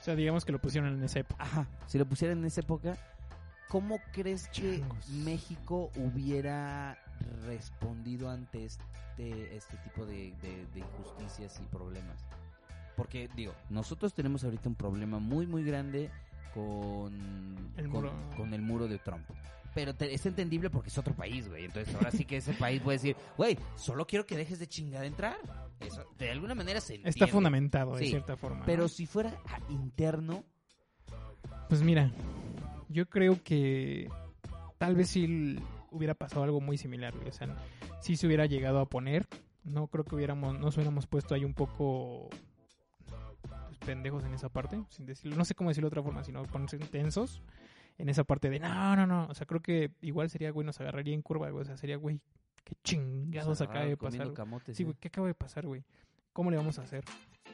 O 0.00 0.04
sea, 0.04 0.14
digamos 0.14 0.44
que 0.44 0.52
lo 0.52 0.60
pusieron 0.60 0.94
en 0.94 1.02
esa 1.02 1.18
época. 1.18 1.42
Ajá, 1.42 1.66
si 1.86 1.98
lo 1.98 2.06
pusieran 2.06 2.38
en 2.38 2.44
esa 2.44 2.60
época, 2.60 2.96
¿cómo 3.70 3.98
crees 4.12 4.48
que. 4.48 4.82
México 5.24 5.90
hubiera 5.96 6.98
respondido 7.46 8.28
ante 8.28 8.66
este, 8.66 9.56
este 9.56 9.76
tipo 9.78 10.04
de, 10.04 10.32
de- 10.42 10.66
de 10.74 10.80
injusticias 10.80 11.58
y 11.60 11.64
problemas? 11.74 12.22
Porque, 12.96 13.30
digo, 13.34 13.54
nosotros 13.70 14.12
tenemos 14.12 14.44
ahorita 14.44 14.68
un 14.68 14.74
problema 14.74 15.18
muy, 15.18 15.46
muy 15.46 15.64
grande 15.64 16.10
con, 16.52 17.72
El 17.78 17.84
con, 17.88 18.02
muro. 18.04 18.12
con 18.36 18.52
el 18.52 18.60
muro 18.60 18.86
de 18.88 18.98
Trump. 18.98 19.24
Pero 19.74 19.94
te- 19.94 20.12
es 20.12 20.26
entendible 20.26 20.68
porque 20.68 20.88
es 20.88 20.98
otro 20.98 21.14
país, 21.14 21.48
güey. 21.48 21.64
Entonces 21.64 21.94
ahora 21.94 22.10
sí 22.10 22.24
que 22.24 22.38
ese 22.38 22.52
país 22.54 22.82
puede 22.82 22.98
decir, 22.98 23.16
güey, 23.38 23.56
solo 23.76 24.06
quiero 24.06 24.26
que 24.26 24.36
dejes 24.36 24.58
de 24.58 24.66
chingar 24.66 25.02
de 25.02 25.06
entrar. 25.06 25.36
Eso, 25.78 26.04
de 26.18 26.30
alguna 26.30 26.54
manera 26.54 26.80
se 26.80 26.94
entiende. 26.96 27.10
Está 27.10 27.26
fundamentado 27.28 27.94
de 27.94 28.00
Sí, 28.04 28.10
cierta 28.10 28.36
forma. 28.36 28.66
Pero 28.66 28.82
¿no? 28.82 28.88
si 28.88 29.06
fuera 29.06 29.32
interno, 29.70 30.44
Pues 31.68 31.82
mira, 31.82 32.10
yo 32.90 33.08
creo 33.08 33.42
que 33.42 34.10
tal 34.78 34.96
vez 34.96 35.08
sí 35.08 35.58
hubiera 35.90 36.14
pasado 36.14 36.42
algo 36.42 36.60
muy 36.60 36.76
similar, 36.76 37.14
güey. 37.14 37.28
O 37.28 37.32
sea, 37.32 37.56
sí 38.00 38.16
se 38.16 38.26
hubiera 38.26 38.46
llegado 38.46 38.80
a 38.80 38.86
poner. 38.86 39.26
No 39.64 39.86
creo 39.86 40.04
que 40.04 40.14
hubiéramos, 40.14 40.58
nos 40.58 40.76
hubiéramos 40.76 41.06
puesto 41.06 41.34
ahí 41.34 41.44
un 41.44 41.54
poco 41.54 42.28
pues, 43.42 43.78
pendejos 43.78 44.24
en 44.24 44.34
esa 44.34 44.48
parte, 44.48 44.82
sin 44.88 45.06
decirlo, 45.06 45.36
no 45.36 45.44
sé 45.44 45.54
cómo 45.54 45.70
decirlo 45.70 45.88
de 45.88 45.92
otra 45.94 46.02
forma, 46.02 46.24
sino 46.24 46.42
ponerse 46.44 46.78
tensos 46.78 47.42
en 47.98 48.08
esa 48.08 48.24
parte 48.24 48.48
de 48.48 48.58
no, 48.58 48.96
no, 48.96 49.06
no. 49.06 49.26
O 49.28 49.34
sea, 49.34 49.46
creo 49.46 49.60
que 49.60 49.92
igual 50.00 50.30
sería, 50.30 50.50
güey, 50.50 50.66
nos 50.66 50.80
agarraría 50.80 51.14
en 51.14 51.22
curva, 51.22 51.50
güey. 51.50 51.62
O 51.62 51.64
sea, 51.66 51.76
sería, 51.76 51.96
güey, 51.96 52.20
qué 52.64 52.74
chingados 52.82 53.60
acaba 53.60 53.84
de 53.84 53.96
pasar. 53.96 54.32
Camotes, 54.32 54.76
Sí, 54.76 54.82
¿eh? 54.82 54.86
güey, 54.86 54.96
¿qué 54.98 55.08
acaba 55.08 55.26
de 55.26 55.34
pasar, 55.34 55.66
güey? 55.66 55.84
¿Cómo 56.32 56.50
le 56.50 56.56
vamos 56.56 56.78
a 56.78 56.82
hacer? 56.82 57.04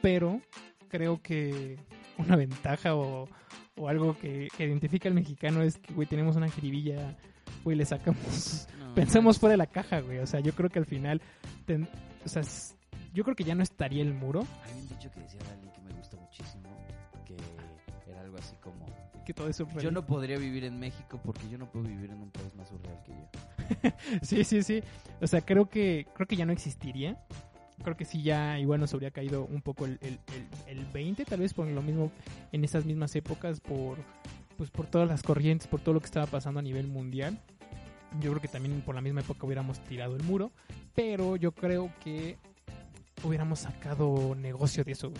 Pero 0.01 0.41
creo 0.87 1.21
que 1.21 1.77
una 2.17 2.35
ventaja 2.35 2.95
o, 2.95 3.27
o 3.75 3.87
algo 3.87 4.17
que, 4.17 4.47
que 4.57 4.65
identifica 4.65 5.07
al 5.09 5.15
mexicano 5.15 5.61
es 5.61 5.77
que, 5.77 5.93
güey, 5.93 6.07
tenemos 6.07 6.35
una 6.35 6.49
jiribilla, 6.49 7.15
güey, 7.63 7.77
le 7.77 7.85
sacamos... 7.85 8.67
No, 8.79 8.87
Pensamos 8.95 9.37
fuera 9.39 9.51
de 9.51 9.57
la 9.57 9.67
caja, 9.67 9.99
güey. 10.01 10.17
O 10.19 10.27
sea, 10.27 10.39
yo 10.39 10.53
creo 10.53 10.69
que 10.69 10.79
al 10.79 10.85
final... 10.85 11.21
ten- 11.65 11.87
o 12.25 12.29
sea, 12.29 12.41
yo 13.13 13.23
creo 13.23 13.35
que 13.35 13.43
ya 13.43 13.53
no 13.55 13.63
estaría 13.63 14.01
el 14.01 14.13
muro. 14.13 14.45
Hay 14.65 14.73
un 14.73 14.87
dicho 14.89 15.09
que 15.11 15.19
decía 15.21 15.39
alguien 15.51 15.71
que 15.71 15.81
me 15.81 15.93
gusta 15.93 16.17
muchísimo, 16.17 16.69
que 17.25 17.35
era 18.11 18.21
algo 18.21 18.37
así 18.37 18.55
como... 18.57 18.85
Que 19.25 19.33
todo 19.33 19.49
eso... 19.49 19.67
Yo 19.81 19.91
no 19.91 20.05
podría 20.05 20.37
vivir 20.37 20.63
en 20.63 20.79
México 20.79 21.19
porque 21.23 21.47
yo 21.49 21.57
no 21.57 21.69
puedo 21.69 21.85
vivir 21.85 22.09
en 22.09 22.17
un 22.21 22.31
país 22.31 22.55
más 22.55 22.67
surreal 22.69 23.03
que 23.03 23.11
yo. 23.11 23.91
Sí, 24.21 24.43
sí, 24.45 24.63
sí. 24.63 24.81
O 25.21 25.27
sea, 25.27 25.41
creo 25.41 25.69
que 25.69 26.07
creo 26.15 26.25
que 26.27 26.37
ya 26.37 26.45
no 26.45 26.53
existiría. 26.53 27.17
Creo 27.87 27.95
que 27.95 28.03
sí 28.03 28.21
ya 28.21 28.59
igual 28.59 28.81
nos 28.81 28.93
habría 28.93 29.11
caído 29.11 29.45
un 29.45 29.61
poco 29.61 29.85
el, 29.85 29.97
el, 30.01 30.19
el, 30.67 30.77
el 30.79 30.85
20, 30.87 31.23
tal 31.23 31.39
vez 31.39 31.53
por 31.53 31.67
lo 31.67 31.81
mismo 31.81 32.11
en 32.51 32.65
esas 32.65 32.83
mismas 32.83 33.15
épocas, 33.15 33.61
por 33.61 33.97
pues 34.57 34.69
por 34.69 34.87
todas 34.87 35.07
las 35.07 35.23
corrientes, 35.23 35.67
por 35.67 35.79
todo 35.79 35.93
lo 35.93 36.01
que 36.01 36.07
estaba 36.07 36.25
pasando 36.25 36.59
a 36.59 36.63
nivel 36.63 36.87
mundial. 36.87 37.39
Yo 38.19 38.31
creo 38.31 38.41
que 38.41 38.49
también 38.49 38.81
por 38.81 38.93
la 38.93 38.99
misma 38.99 39.21
época 39.21 39.45
hubiéramos 39.45 39.79
tirado 39.85 40.17
el 40.17 40.23
muro, 40.23 40.51
pero 40.95 41.37
yo 41.37 41.53
creo 41.53 41.89
que 42.03 42.35
hubiéramos 43.23 43.59
sacado 43.59 44.35
negocio 44.35 44.83
de 44.83 44.91
eso. 44.91 45.13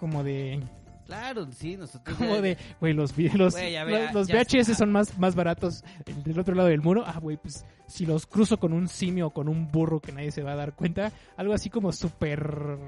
Como 0.00 0.24
de 0.24 0.62
Claro, 1.06 1.46
sí, 1.52 1.76
nosotros... 1.76 2.16
como 2.16 2.40
de, 2.40 2.56
güey, 2.80 2.94
los, 2.94 3.16
los, 3.16 3.54
ya 3.54 3.84
los, 4.12 4.28
VHS 4.28 4.76
son 4.76 4.90
más, 4.90 5.18
más 5.18 5.34
baratos 5.34 5.84
del 6.24 6.38
otro 6.38 6.54
lado 6.54 6.68
del 6.68 6.80
muro. 6.80 7.04
Ah, 7.06 7.18
güey, 7.20 7.36
pues 7.36 7.64
si 7.86 8.06
los 8.06 8.26
cruzo 8.26 8.58
con 8.58 8.72
un 8.72 8.88
simio 8.88 9.28
o 9.28 9.30
con 9.30 9.48
un 9.48 9.70
burro 9.70 10.00
que 10.00 10.12
nadie 10.12 10.30
se 10.30 10.42
va 10.42 10.52
a 10.52 10.56
dar 10.56 10.74
cuenta, 10.74 11.12
algo 11.36 11.52
así 11.52 11.68
como 11.68 11.92
súper... 11.92 12.78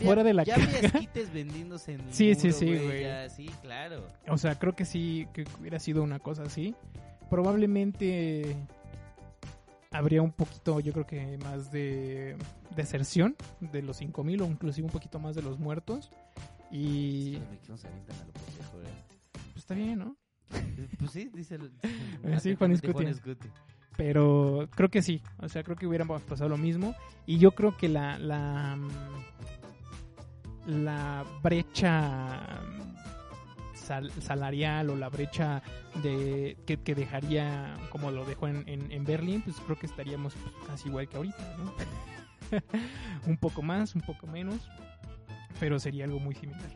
Fuera 0.00 0.24
de 0.24 0.34
la 0.34 0.42
ya 0.44 0.56
habría 0.56 0.80
esquites 0.80 1.32
vendiéndose 1.32 1.92
en 1.92 2.00
el 2.00 2.12
Sí, 2.12 2.34
sí, 2.34 2.48
muro, 2.48 2.58
sí, 2.58 2.66
güey. 2.66 3.30
Sí, 3.30 3.50
claro. 3.62 4.06
O 4.28 4.38
sea, 4.38 4.58
creo 4.58 4.74
que 4.74 4.84
sí, 4.84 5.28
que 5.32 5.44
hubiera 5.60 5.78
sido 5.78 6.02
una 6.02 6.18
cosa 6.18 6.42
así. 6.42 6.74
Probablemente 7.30 8.56
habría 9.94 10.22
un 10.22 10.32
poquito, 10.32 10.80
yo 10.80 10.92
creo 10.92 11.06
que 11.06 11.38
más 11.38 11.70
de 11.70 12.36
deserción 12.74 13.36
de 13.60 13.82
los 13.82 13.98
5000 13.98 14.42
o 14.42 14.46
inclusive 14.46 14.86
un 14.86 14.92
poquito 14.92 15.20
más 15.20 15.36
de 15.36 15.42
los 15.42 15.58
muertos. 15.58 16.10
Y 16.76 17.34
Los 17.38 17.50
mexicanos 17.50 17.80
se 17.80 17.86
avientan 17.88 18.16
a 18.16 18.24
lo 18.24 18.32
pendejo, 18.32 18.80
¿eh? 18.82 19.04
pues 19.32 19.56
está 19.56 19.74
bien, 19.74 19.98
¿no? 20.00 20.16
Pues 20.98 21.10
sí, 21.12 21.30
dice 21.32 21.54
el... 21.54 21.70
Eh, 22.24 22.40
sí, 22.40 22.54
Juan 22.58 22.72
Escutia. 22.72 23.14
Pero 23.96 24.68
creo 24.74 24.88
que 24.88 25.00
sí. 25.00 25.22
O 25.38 25.48
sea, 25.48 25.62
creo 25.62 25.76
que 25.76 25.86
hubiéramos 25.86 26.20
pasado 26.22 26.50
lo 26.50 26.56
mismo. 26.56 26.96
Y 27.26 27.38
yo 27.38 27.52
creo 27.52 27.76
que 27.76 27.88
la. 27.88 28.18
La, 28.18 28.74
mm, 28.76 28.88
la 30.66 31.24
brecha 31.42 32.40
mm, 32.64 33.76
sal- 33.76 34.10
salarial 34.20 34.90
o 34.90 34.96
la 34.96 35.08
brecha 35.10 35.62
de 36.02 36.56
que, 36.66 36.78
que 36.78 36.94
dejaría 36.96 37.76
como 37.90 38.10
lo 38.10 38.24
dejó 38.24 38.48
en, 38.48 38.64
en, 38.66 38.90
en 38.90 39.04
Berlín, 39.04 39.42
pues 39.42 39.56
creo 39.60 39.78
que 39.78 39.86
estaríamos 39.86 40.34
pues, 40.34 40.54
casi 40.66 40.88
igual 40.88 41.08
que 41.08 41.18
ahorita, 41.18 41.56
¿no? 41.58 41.72
un 43.28 43.36
poco 43.36 43.62
más, 43.62 43.94
un 43.94 44.00
poco 44.00 44.26
menos. 44.26 44.68
Pero 45.64 45.78
sería 45.80 46.04
algo 46.04 46.20
muy 46.20 46.34
similar. 46.34 46.68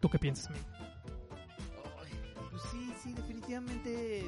¿Tú 0.00 0.08
qué 0.08 0.18
piensas, 0.18 0.46
amigo? 0.46 0.64
Ay, 2.02 2.10
Pues 2.50 2.62
sí, 2.70 2.90
sí, 3.02 3.12
definitivamente 3.12 4.24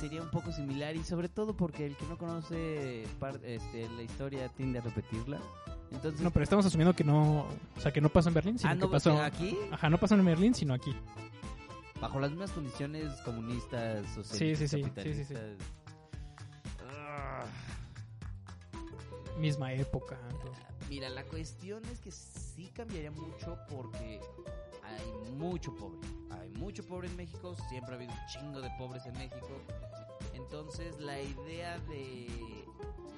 sería 0.00 0.20
un 0.20 0.28
poco 0.32 0.50
similar 0.50 0.96
y 0.96 1.04
sobre 1.04 1.28
todo 1.28 1.56
porque 1.56 1.86
el 1.86 1.96
que 1.96 2.04
no 2.06 2.18
conoce 2.18 3.04
este, 3.44 3.88
la 3.96 4.02
historia 4.02 4.48
tiende 4.48 4.80
a 4.80 4.82
repetirla. 4.82 5.38
Entonces, 5.92 6.20
No, 6.20 6.32
pero 6.32 6.42
estamos 6.42 6.66
asumiendo 6.66 6.96
que 6.96 7.04
no. 7.04 7.46
O 7.76 7.80
sea, 7.80 7.92
que 7.92 8.00
no 8.00 8.08
pasó 8.08 8.28
en 8.30 8.34
Berlín, 8.34 8.58
sino 8.58 8.72
ah, 8.72 8.74
no, 8.74 8.88
que 8.88 8.92
pasó. 8.94 9.22
aquí, 9.22 9.56
Ajá, 9.70 9.88
no 9.88 9.98
pasó 9.98 10.16
en 10.16 10.24
Berlín, 10.24 10.52
sino 10.52 10.74
aquí. 10.74 10.96
bajo 12.00 12.18
las 12.18 12.30
mismas 12.30 12.50
condiciones 12.50 13.12
comunistas, 13.20 14.04
Sí, 14.08 14.14
socialistas, 14.16 14.68
sí, 14.70 14.76
sí, 14.78 14.82
capitalistas. 14.82 15.26
sí, 15.28 15.34
sí, 15.36 15.64
Ah, 16.90 17.44
Misma 19.38 19.72
época. 19.74 20.18
Mira, 20.88 21.08
la 21.08 21.24
cuestión 21.24 21.82
es 21.86 22.00
que 22.00 22.10
sí 22.10 22.70
cambiaría 22.74 23.10
mucho 23.10 23.58
porque 23.68 24.20
hay 24.82 25.32
mucho 25.32 25.74
pobre. 25.74 25.98
Hay 26.30 26.50
mucho 26.50 26.84
pobre 26.84 27.08
en 27.08 27.16
México, 27.16 27.56
siempre 27.68 27.94
ha 27.94 27.96
habido 27.96 28.12
un 28.12 28.26
chingo 28.26 28.60
de 28.60 28.70
pobres 28.78 29.06
en 29.06 29.14
México. 29.14 29.48
Entonces, 30.34 30.98
la 31.00 31.20
idea 31.20 31.78
de 31.80 32.64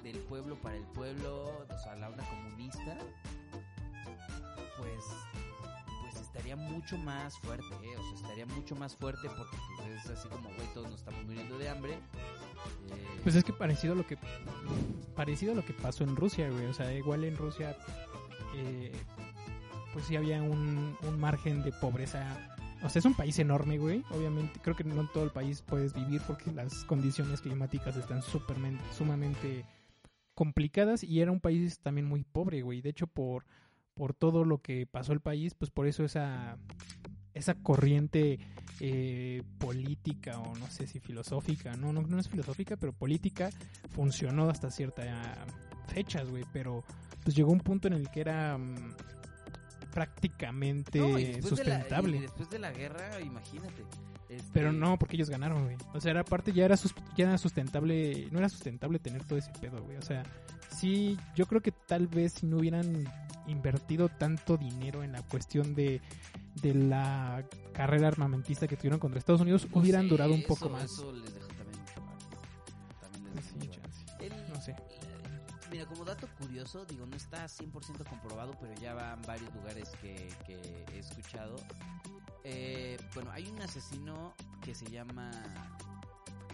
del 0.02 0.18
pueblo 0.20 0.54
para 0.56 0.76
el 0.76 0.84
pueblo, 0.84 1.66
o 1.68 1.78
sea, 1.78 1.96
la 1.96 2.08
onda 2.08 2.24
comunista, 2.28 2.96
pues 4.78 5.04
estaría 6.36 6.56
mucho 6.56 6.98
más 6.98 7.38
fuerte, 7.38 7.64
¿eh? 7.82 7.96
o 7.96 8.02
sea, 8.02 8.14
estaría 8.28 8.46
mucho 8.46 8.76
más 8.76 8.94
fuerte 8.96 9.28
porque 9.36 9.56
pues, 9.76 10.04
es 10.04 10.10
así 10.10 10.28
como, 10.28 10.48
güey, 10.54 10.66
todos 10.74 10.90
nos 10.90 11.00
estamos 11.00 11.24
muriendo 11.24 11.58
de 11.58 11.68
hambre. 11.68 11.92
Eh, 11.94 13.20
Pues 13.22 13.34
es 13.34 13.44
que 13.44 13.52
parecido 13.52 13.94
a 13.94 13.96
lo 13.96 14.06
que 14.06 14.18
parecido 15.14 15.52
a 15.52 15.54
lo 15.54 15.64
que 15.64 15.72
pasó 15.72 16.04
en 16.04 16.14
Rusia, 16.16 16.50
güey. 16.50 16.66
O 16.66 16.74
sea, 16.74 16.92
igual 16.92 17.24
en 17.24 17.36
Rusia, 17.36 17.76
eh, 18.54 18.92
pues 19.92 20.04
sí 20.06 20.16
había 20.16 20.42
un, 20.42 20.96
un 21.02 21.18
margen 21.20 21.62
de 21.62 21.72
pobreza. 21.72 22.36
O 22.82 22.88
sea, 22.90 23.00
es 23.00 23.06
un 23.06 23.14
país 23.14 23.38
enorme, 23.38 23.78
güey. 23.78 24.04
Obviamente, 24.10 24.60
creo 24.62 24.76
que 24.76 24.84
no 24.84 25.00
en 25.00 25.08
todo 25.12 25.24
el 25.24 25.30
país 25.30 25.62
puedes 25.62 25.94
vivir 25.94 26.20
porque 26.26 26.52
las 26.52 26.84
condiciones 26.84 27.40
climáticas 27.40 27.96
están 27.96 28.20
supermen- 28.20 28.78
sumamente 28.92 29.64
complicadas 30.34 31.02
y 31.02 31.20
era 31.22 31.32
un 31.32 31.40
país 31.40 31.78
también 31.80 32.06
muy 32.06 32.22
pobre, 32.24 32.60
güey. 32.60 32.82
De 32.82 32.90
hecho, 32.90 33.06
por, 33.06 33.46
por 33.96 34.12
todo 34.14 34.44
lo 34.44 34.58
que 34.58 34.86
pasó 34.86 35.12
el 35.12 35.20
país, 35.20 35.54
pues 35.54 35.70
por 35.72 35.86
eso 35.86 36.04
esa, 36.04 36.58
esa 37.34 37.54
corriente 37.54 38.38
eh, 38.80 39.42
política 39.58 40.38
o 40.38 40.54
no 40.56 40.66
sé 40.68 40.86
si 40.86 41.00
filosófica, 41.00 41.74
no, 41.76 41.92
no, 41.94 42.02
no 42.02 42.18
es 42.20 42.28
filosófica, 42.28 42.76
pero 42.76 42.92
política 42.92 43.48
funcionó 43.90 44.50
hasta 44.50 44.70
ciertas 44.70 45.08
fechas, 45.88 46.28
güey, 46.30 46.44
pero 46.52 46.84
pues 47.24 47.34
llegó 47.34 47.50
un 47.52 47.60
punto 47.60 47.88
en 47.88 47.94
el 47.94 48.10
que 48.10 48.20
era 48.20 48.58
mm, 48.58 48.94
prácticamente 49.92 50.98
no, 50.98 51.18
y 51.18 51.24
después 51.24 51.56
de 51.56 51.64
la- 51.64 51.74
sustentable. 51.76 52.16
y 52.16 52.20
después 52.20 52.50
de 52.50 52.58
la 52.58 52.70
guerra, 52.72 53.20
imagínate. 53.20 53.82
este, 54.28 54.50
Pero 54.52 54.72
no, 54.72 54.98
porque 54.98 55.16
ellos 55.16 55.30
ganaron, 55.30 55.64
güey. 55.64 55.76
O 55.94 56.00
sea, 56.00 56.10
era 56.10 56.20
aparte 56.20 56.52
ya 56.52 56.66
era, 56.66 56.76
ya 57.16 57.24
era 57.28 57.38
sustentable, 57.38 58.28
no 58.30 58.38
era 58.40 58.48
sustentable 58.48 58.98
tener 58.98 59.24
todo 59.24 59.38
ese 59.38 59.52
pedo, 59.60 59.82
güey. 59.82 59.96
O 59.96 60.02
sea, 60.02 60.22
sí, 60.70 61.16
yo 61.34 61.46
creo 61.46 61.62
que 61.62 61.72
tal 61.72 62.08
vez 62.08 62.34
si 62.34 62.46
no 62.46 62.58
hubieran 62.58 63.04
invertido 63.46 64.08
tanto 64.08 64.56
dinero 64.56 65.02
en 65.02 65.12
la 65.12 65.22
cuestión 65.22 65.74
de, 65.74 66.00
de 66.62 66.74
la 66.74 67.44
carrera 67.72 68.08
armamentista 68.08 68.66
que 68.66 68.76
tuvieron 68.76 68.98
contra 68.98 69.18
Estados 69.18 69.40
Unidos, 69.40 69.66
no 69.70 69.80
hubieran 69.80 70.02
sé, 70.02 70.08
durado 70.08 70.32
un 70.34 70.40
eso- 70.40 70.48
poco 70.48 70.68
más. 70.70 70.84
Eso 70.84 71.12
les 71.12 71.32
también 71.32 71.80
mucho. 71.80 72.02
También 73.00 73.24
les 73.24 73.32
Pues 73.32 73.46
sí, 73.46 73.54
mucho. 73.68 73.80
El- 74.20 74.52
No 74.52 74.60
sé. 74.60 74.74
Mira, 75.70 75.84
como 75.86 76.04
dato 76.04 76.28
curioso, 76.38 76.84
digo, 76.86 77.06
no 77.06 77.16
está 77.16 77.46
100% 77.48 78.04
comprobado, 78.08 78.52
pero 78.60 78.72
ya 78.80 78.94
van 78.94 79.20
varios 79.22 79.52
lugares 79.54 79.90
que, 80.00 80.28
que 80.46 80.84
he 80.94 80.98
escuchado. 81.00 81.56
Eh, 82.44 82.96
bueno, 83.14 83.32
hay 83.32 83.48
un 83.48 83.60
asesino 83.60 84.32
que 84.62 84.74
se 84.76 84.86
llama... 84.86 85.28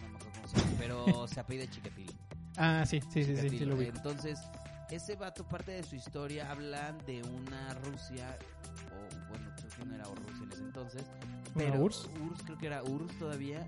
No 0.01 0.09
me 0.09 0.15
acuerdo 0.17 0.31
cómo 0.33 0.47
se 0.47 0.57
llama, 0.57 0.71
pero 0.79 1.27
se 1.27 1.39
apellida 1.39 1.69
Chiquetilo. 1.69 2.11
Ah, 2.57 2.83
sí, 2.87 3.01
sí, 3.11 3.23
sí, 3.23 3.37
sí, 3.37 3.49
sí, 3.49 3.65
lo 3.65 3.77
vi. 3.77 3.85
Entonces, 3.85 4.39
ese 4.95 5.15
vato, 5.15 5.47
parte 5.47 5.71
de 5.71 5.83
su 5.83 5.95
historia, 5.95 6.49
hablan 6.51 6.97
de 7.05 7.21
una 7.23 7.73
Rusia, 7.85 8.37
o 8.91 9.29
bueno, 9.29 9.51
creo 9.55 9.69
que 9.69 9.85
no 9.85 9.95
era 9.95 10.03
Rusia 10.05 10.43
en 10.43 10.51
ese 10.51 10.63
entonces, 10.63 11.03
¿Una 11.55 11.65
pero 11.65 11.83
URSS? 11.83 12.09
creo 12.45 12.57
que 12.57 12.67
era 12.67 12.83
URSS 12.83 13.19
todavía. 13.19 13.67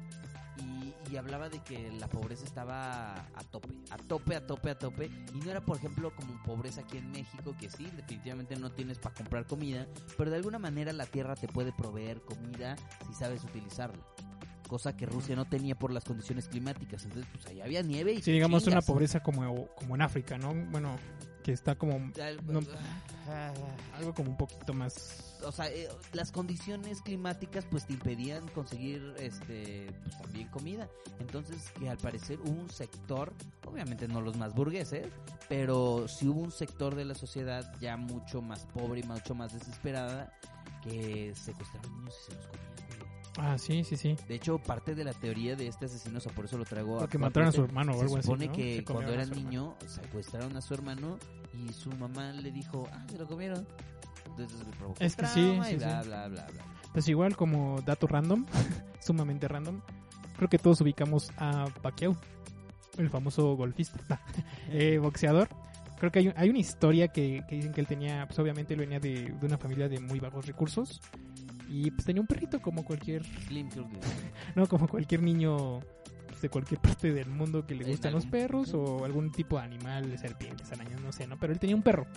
Y, 0.57 0.93
y 1.11 1.17
hablaba 1.17 1.49
de 1.49 1.59
que 1.59 1.91
la 1.91 2.07
pobreza 2.07 2.45
estaba 2.45 3.13
a 3.13 3.43
tope, 3.51 3.67
a 3.91 3.97
tope, 3.97 4.35
a 4.37 4.47
tope, 4.47 4.69
a 4.69 4.79
tope. 4.79 5.11
Y 5.33 5.39
no 5.39 5.51
era, 5.51 5.59
por 5.59 5.75
ejemplo, 5.75 6.15
como 6.15 6.41
pobreza 6.43 6.79
aquí 6.79 6.97
en 6.97 7.11
México, 7.11 7.53
que 7.59 7.69
sí, 7.69 7.91
definitivamente 7.93 8.55
no 8.55 8.71
tienes 8.71 8.97
para 8.97 9.13
comprar 9.15 9.45
comida, 9.47 9.85
pero 10.17 10.31
de 10.31 10.37
alguna 10.37 10.57
manera 10.57 10.93
la 10.93 11.07
tierra 11.07 11.35
te 11.35 11.49
puede 11.49 11.73
proveer 11.73 12.21
comida 12.21 12.77
si 13.05 13.13
sabes 13.13 13.43
utilizarla. 13.43 14.01
Cosa 14.67 14.95
que 14.95 15.05
Rusia 15.05 15.35
no 15.35 15.45
tenía 15.45 15.75
por 15.75 15.91
las 15.91 16.03
condiciones 16.03 16.47
climáticas. 16.47 17.03
Entonces, 17.03 17.29
pues 17.33 17.45
allá 17.47 17.65
había 17.65 17.81
nieve 17.81 18.13
y 18.13 18.21
Sí, 18.21 18.31
digamos 18.31 18.65
una 18.67 18.81
pobreza 18.81 19.21
como, 19.21 19.67
como 19.75 19.95
en 19.95 20.01
África, 20.01 20.37
¿no? 20.37 20.53
Bueno, 20.71 20.97
que 21.43 21.51
está 21.51 21.75
como 21.75 21.99
No. 21.99 22.61
ah, 23.27 23.53
algo 23.95 24.13
como 24.13 24.31
un 24.31 24.37
poquito 24.37 24.73
más 24.73 25.35
o 25.45 25.51
sea, 25.51 25.67
eh, 25.67 25.87
las 26.13 26.31
condiciones 26.31 27.01
climáticas 27.01 27.65
pues 27.69 27.85
te 27.85 27.93
impedían 27.93 28.47
conseguir 28.49 29.13
este 29.19 29.87
pues 30.03 30.17
también 30.17 30.47
comida. 30.49 30.89
Entonces, 31.19 31.71
que 31.79 31.89
al 31.89 31.97
parecer 31.97 32.39
hubo 32.41 32.61
un 32.61 32.69
sector, 32.69 33.33
obviamente 33.65 34.07
no 34.07 34.21
los 34.21 34.37
más 34.37 34.53
burgueses, 34.53 35.07
pero 35.47 36.07
sí 36.07 36.27
hubo 36.27 36.41
un 36.41 36.51
sector 36.51 36.95
de 36.95 37.05
la 37.05 37.15
sociedad 37.15 37.73
ya 37.79 37.97
mucho 37.97 38.41
más 38.41 38.65
pobre 38.65 39.01
y 39.01 39.03
mucho 39.03 39.35
más 39.35 39.53
desesperada 39.53 40.33
que 40.83 41.33
secuestraban 41.35 41.91
niños 41.97 42.15
y 42.21 42.31
se 42.31 42.37
los 42.37 42.47
comían. 42.47 42.74
Ah, 43.37 43.57
sí, 43.57 43.83
sí, 43.83 43.97
sí. 43.97 44.15
De 44.27 44.35
hecho, 44.35 44.57
parte 44.57 44.95
de 44.95 45.03
la 45.03 45.13
teoría 45.13 45.55
de 45.55 45.67
este 45.67 45.85
asesino, 45.85 46.17
o 46.17 46.21
sea, 46.21 46.31
por 46.31 46.45
eso 46.45 46.57
lo 46.57 46.65
traigo 46.65 46.99
Porque 46.99 47.17
a 47.17 47.19
mataron 47.19 47.49
a 47.49 47.51
su 47.51 47.63
hermano 47.63 47.91
o 47.91 47.95
se 47.95 48.01
algo 48.03 48.17
así, 48.17 48.23
supone 48.23 48.47
¿no? 48.47 48.53
que 48.53 48.77
Se 48.77 48.83
cuando 48.85 49.11
era 49.13 49.25
niño 49.25 49.75
secuestraron 49.85 50.55
a 50.55 50.61
su 50.61 50.73
hermano 50.73 51.17
y 51.53 51.73
su 51.73 51.91
mamá 51.91 52.31
le 52.31 52.51
dijo, 52.51 52.87
ah, 52.91 53.05
se 53.09 53.17
lo 53.17 53.27
comieron. 53.27 53.65
Entonces 54.27 54.59
le 54.59 54.73
provocó 54.77 55.03
Es 55.03 55.15
que 55.15 55.25
sí, 55.27 55.59
sí, 55.65 55.73
y 55.73 55.75
bla, 55.75 56.03
sí. 56.03 56.07
bla, 56.09 56.27
bla, 56.27 56.47
bla. 56.47 56.63
Pues 56.93 57.07
igual 57.09 57.35
como 57.35 57.81
dato 57.81 58.07
random, 58.07 58.45
sumamente 59.01 59.47
random, 59.47 59.81
creo 60.37 60.49
que 60.49 60.57
todos 60.57 60.79
ubicamos 60.81 61.31
a 61.37 61.65
Pacquiao, 61.81 62.15
el 62.97 63.09
famoso 63.09 63.55
golfista, 63.55 64.21
eh, 64.69 64.97
boxeador. 64.97 65.49
Creo 65.99 66.11
que 66.11 66.19
hay, 66.19 66.33
hay 66.35 66.49
una 66.49 66.59
historia 66.59 67.09
que, 67.09 67.43
que 67.47 67.55
dicen 67.55 67.73
que 67.73 67.81
él 67.81 67.87
tenía, 67.87 68.25
pues 68.27 68.37
obviamente 68.39 68.73
él 68.73 68.81
venía 68.81 68.99
de, 68.99 69.31
de 69.31 69.45
una 69.45 69.57
familia 69.57 69.87
de 69.87 69.99
muy 69.99 70.19
bajos 70.19 70.45
recursos 70.45 71.01
y 71.67 71.91
pues 71.91 72.05
tenía 72.05 72.21
un 72.21 72.27
perrito 72.27 72.61
como 72.61 72.83
cualquier, 72.83 73.23
Slim 73.47 73.69
creo 73.69 73.87
que 73.87 73.97
no 74.55 74.67
como 74.67 74.87
cualquier 74.87 75.21
niño 75.21 75.79
pues, 76.27 76.41
de 76.41 76.49
cualquier 76.49 76.79
parte 76.81 77.13
del 77.13 77.29
mundo 77.29 77.65
que 77.65 77.75
le 77.75 77.85
gustan 77.85 78.13
los 78.13 78.25
perros 78.25 78.73
o 78.73 79.05
algún 79.05 79.31
tipo 79.31 79.57
de 79.57 79.63
animal, 79.63 80.09
de 80.09 80.17
serpientes, 80.17 80.71
arañas, 80.71 81.01
no 81.01 81.11
sé, 81.11 81.27
¿no? 81.27 81.39
Pero 81.39 81.53
él 81.53 81.59
tenía 81.59 81.75
un 81.75 81.81
perro, 81.81 82.07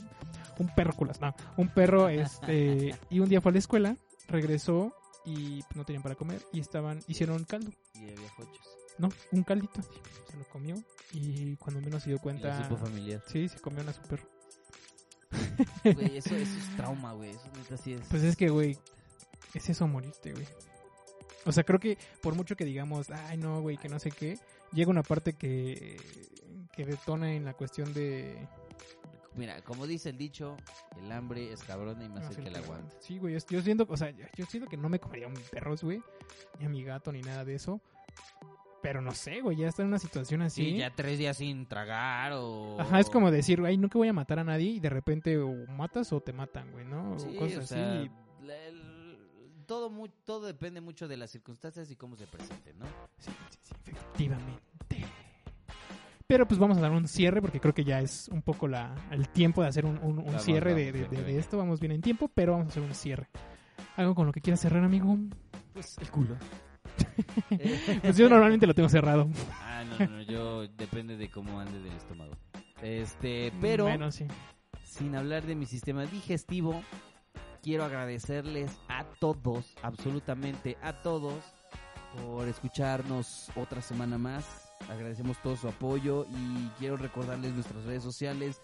un 0.59 0.75
perro 0.75 0.93
culas, 0.93 1.21
no, 1.21 1.35
un 1.57 1.69
perro, 1.69 2.09
este, 2.09 2.95
y 3.11 3.21
un 3.21 3.29
día 3.29 3.41
fue 3.41 3.51
a 3.51 3.53
la 3.53 3.59
escuela, 3.59 3.97
regresó 4.29 4.95
y 5.25 5.63
pues, 5.63 5.77
no 5.77 5.85
tenían 5.85 6.03
para 6.03 6.15
comer 6.15 6.43
y 6.53 6.61
estaban, 6.61 7.01
hicieron 7.07 7.45
caldo, 7.45 7.71
y 7.95 8.11
había 8.11 8.31
jochos. 8.31 8.67
no, 8.99 9.09
un 9.33 9.43
caldito, 9.45 9.83
se 9.83 10.37
lo 10.37 10.45
comió 10.49 10.77
y 11.13 11.57
cuando 11.57 11.81
menos 11.81 12.03
se 12.03 12.11
dio 12.11 12.19
cuenta, 12.19 12.61
tipo 12.63 12.77
familiar. 12.77 13.23
sí, 13.27 13.49
se 13.49 13.59
comió 13.61 13.89
a 13.89 13.93
su 13.93 14.03
perro. 14.03 14.29
Güey, 15.85 16.17
eso, 16.17 16.35
eso 16.35 16.59
es 16.59 16.69
trauma, 16.77 17.13
güey. 17.13 17.31
Eso 17.31 17.49
neta 17.57 17.77
sí 17.77 17.93
es. 17.93 18.01
Pues 18.09 18.23
es 18.23 18.37
que, 18.37 18.49
güey, 18.49 18.79
es 19.55 19.69
eso 19.69 19.87
morirte, 19.87 20.33
güey. 20.33 20.47
O 21.45 21.53
sea, 21.53 21.65
creo 21.65 21.81
que 21.81 21.97
por 22.21 22.35
mucho 22.35 22.57
que 22.57 22.65
digamos, 22.65 23.11
ay, 23.11 23.39
no, 23.39 23.61
güey, 23.63 23.77
que 23.77 23.89
no 23.89 23.99
sé 23.99 24.11
qué, 24.11 24.39
llega 24.73 24.91
una 24.91 25.03
parte 25.03 25.33
que, 25.33 25.97
que 26.73 26.85
detona 26.85 27.33
en 27.33 27.45
la 27.45 27.55
cuestión 27.55 27.93
de... 27.95 28.47
Mira, 29.35 29.63
como 29.63 29.87
dice 29.87 30.11
el 30.11 30.19
dicho, 30.19 30.57
el 31.01 31.13
hambre 31.13 31.53
es 31.53 31.63
cabrona 31.63 32.05
y 32.05 32.09
más 32.09 32.37
el 32.37 32.43
que 32.43 32.51
la 32.51 32.59
aguanta. 32.59 32.97
Sí, 33.01 33.19
güey, 33.19 33.39
yo, 33.49 33.63
siento, 33.63 33.87
o 33.89 33.97
sea, 33.97 34.11
yo 34.11 34.47
siento 34.47 34.69
que 34.69 34.77
no 34.77 34.89
me 34.89 34.99
comería 34.99 35.29
un 35.29 35.35
perros, 35.51 35.85
güey, 35.85 36.03
ni 36.59 36.67
a 36.67 36.69
mi 36.69 36.83
gato, 36.83 37.13
ni 37.13 37.21
nada 37.21 37.45
de 37.45 37.55
eso. 37.55 37.81
Pero 38.83 39.01
no 39.01 39.13
sé, 39.13 39.41
güey, 39.41 39.57
ya 39.57 39.69
está 39.69 39.83
en 39.83 39.89
una 39.89 39.99
situación 39.99 40.43
así. 40.43 40.65
Sí, 40.65 40.77
ya 40.79 40.95
tres 40.95 41.19
días 41.19 41.37
sin 41.37 41.67
tragar 41.67 42.33
o... 42.35 42.81
Ajá, 42.81 43.01
es 43.01 43.11
como 43.11 43.31
decir, 43.31 43.61
ay, 43.65 43.77
nunca 43.77 43.99
voy 43.99 44.09
a 44.09 44.13
matar 44.13 44.41
a 44.41 44.45
nadie 44.45 44.71
y 44.71 44.81
de 44.81 44.91
repente 44.91 45.39
o 45.39 45.53
matas 45.69 46.13
o 46.13 46.21
te 46.21 46.33
matan, 46.33 46.71
güey, 46.73 46.85
¿no? 46.85 47.13
O 47.13 47.37
cosas 47.37 47.65
o 47.65 47.67
sea, 47.67 48.01
así. 48.01 48.11
Todo, 49.69 49.89
mu- 49.91 50.09
todo 50.25 50.47
depende 50.47 50.81
mucho 50.81 51.07
de 51.07 51.17
las 51.17 51.31
circunstancias 51.31 51.89
y 51.93 51.97
cómo 51.97 52.17
se 52.17 52.27
presenten, 52.27 52.77
¿no? 52.79 52.87
Sí, 53.19 53.31
sí, 53.51 53.59
sí, 53.63 53.75
efectivamente. 53.87 55.05
Pero 56.27 56.47
pues 56.49 56.59
vamos 56.59 56.77
a 56.77 56.81
dar 56.81 56.91
un 56.91 57.07
cierre 57.07 57.41
porque 57.41 57.61
creo 57.61 57.73
que 57.73 57.85
ya 57.85 58.01
es 58.01 58.29
un 58.29 58.43
poco 58.43 58.67
la, 58.67 58.95
el 59.11 59.29
tiempo 59.29 59.63
de 59.63 59.69
hacer 59.69 59.87
un, 59.87 59.99
un- 59.99 60.19
un 60.19 60.25
Vamos, 60.27 60.43
cierre 60.43 60.75
de, 60.75 60.87
vamos, 60.91 60.93
de- 60.93 60.99
bien, 60.99 61.11
de- 61.11 61.17
bien. 61.23 61.27
de 61.37 61.39
esto. 61.39 61.57
Vamos 61.57 61.79
bien 61.81 61.93
en 61.93 62.01
tiempo, 62.03 62.29
pero 62.35 62.53
vamos 62.53 62.67
a 62.67 62.71
hacer 62.71 62.83
un 62.83 62.95
cierre. 62.95 63.29
¿Algo 63.97 64.15
con 64.15 64.27
lo 64.27 64.33
que 64.33 64.41
quieras 64.41 64.61
cerrar, 64.61 64.83
amigo? 64.83 65.17
Pues 65.73 65.97
el 65.99 66.11
culo. 66.11 66.37
Pues 68.03 68.17
yo 68.17 68.29
normalmente 68.29 68.67
lo 68.67 68.75
tengo 68.75 68.89
cerrado. 68.89 69.29
Ah, 69.61 69.85
no, 69.85 69.99
no, 69.99 70.07
no, 70.17 70.23
yo 70.23 70.67
depende 70.69 71.17
de 71.17 71.31
cómo 71.31 71.61
ande 71.61 71.79
del 71.81 71.93
estómago. 71.93 72.33
Este, 72.83 73.53
pero 73.61 73.85
Bueno, 73.85 74.11
sí. 74.13 74.27
sin 74.85 75.15
hablar 75.17 75.45
de 75.47 75.55
mi 75.55 75.67
sistema 75.67 76.05
digestivo, 76.07 76.83
quiero 77.63 77.85
agradecerles 77.85 78.71
a 78.89 79.05
todos, 79.21 79.75
absolutamente 79.83 80.77
a 80.83 81.01
todos, 81.01 81.35
por 82.17 82.49
escucharnos 82.49 83.51
otra 83.57 83.83
semana 83.83 84.19
más. 84.19 84.45
Agradecemos 84.89 85.41
todo 85.43 85.57
su 85.57 85.69
apoyo 85.69 86.27
y 86.31 86.69
quiero 86.79 86.97
recordarles 86.97 87.53
nuestras 87.53 87.85
redes 87.85 88.03
sociales. 88.03 88.61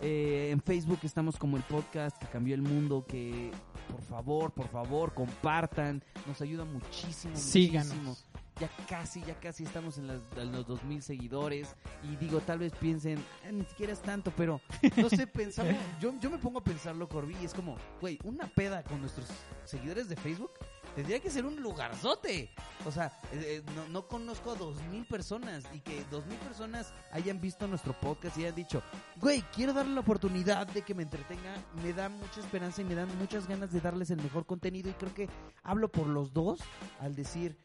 Eh, 0.00 0.50
en 0.50 0.60
Facebook 0.60 0.98
estamos 1.04 1.36
como 1.36 1.56
el 1.56 1.62
podcast 1.62 2.18
que 2.18 2.26
cambió 2.26 2.54
el 2.54 2.62
mundo, 2.62 3.04
que 3.06 3.52
por 3.90 4.02
favor, 4.02 4.52
por 4.52 4.68
favor, 4.68 5.14
compartan. 5.14 6.02
Nos 6.26 6.40
ayuda 6.40 6.64
muchísimo, 6.64 7.34
muchísimo. 7.34 8.16
Ya 8.62 8.70
casi, 8.88 9.20
ya 9.24 9.34
casi 9.40 9.64
estamos 9.64 9.98
en, 9.98 10.06
las- 10.06 10.20
en 10.36 10.52
los 10.52 10.64
2000 10.68 11.02
seguidores. 11.02 11.74
Y 12.04 12.14
digo, 12.14 12.38
tal 12.38 12.60
vez 12.60 12.72
piensen, 12.78 13.18
"Ah, 13.44 13.50
ni 13.50 13.64
siquiera 13.64 13.92
es 13.92 14.00
tanto, 14.00 14.32
pero 14.36 14.60
no 14.96 15.08
sé, 15.08 15.26
pensamos. 15.26 15.74
Yo, 16.00 16.14
yo 16.20 16.30
me 16.30 16.38
pongo 16.38 16.60
a 16.60 16.64
pensarlo, 16.64 17.08
Corby, 17.08 17.36
y 17.42 17.44
es 17.44 17.54
como, 17.54 17.76
güey, 18.00 18.20
una 18.22 18.46
peda 18.46 18.84
con 18.84 19.00
nuestros 19.00 19.26
seguidores 19.64 20.08
de 20.08 20.14
Facebook 20.14 20.52
tendría 20.94 21.18
que 21.18 21.28
ser 21.30 21.44
un 21.44 21.60
lugarzote. 21.60 22.50
O 22.86 22.92
sea, 22.92 23.06
eh, 23.32 23.62
eh, 23.66 23.72
no, 23.74 23.88
no 23.88 24.06
conozco 24.06 24.52
a 24.52 24.54
2000 24.54 25.06
personas 25.06 25.64
y 25.74 25.80
que 25.80 26.04
2000 26.12 26.38
personas 26.38 26.94
hayan 27.10 27.40
visto 27.40 27.66
nuestro 27.66 27.98
podcast 27.98 28.36
y 28.38 28.42
hayan 28.44 28.54
dicho, 28.54 28.80
güey, 29.16 29.42
quiero 29.54 29.72
darle 29.72 29.94
la 29.94 30.00
oportunidad 30.02 30.68
de 30.68 30.82
que 30.82 30.94
me 30.94 31.02
entretenga. 31.02 31.56
Me 31.82 31.92
da 31.92 32.08
mucha 32.08 32.38
esperanza 32.38 32.80
y 32.82 32.84
me 32.84 32.94
dan 32.94 33.08
muchas 33.18 33.48
ganas 33.48 33.72
de 33.72 33.80
darles 33.80 34.10
el 34.10 34.22
mejor 34.22 34.46
contenido. 34.46 34.88
Y 34.88 34.92
creo 34.92 35.12
que 35.14 35.28
hablo 35.64 35.90
por 35.90 36.06
los 36.06 36.32
dos 36.32 36.60
al 37.00 37.16
decir 37.16 37.56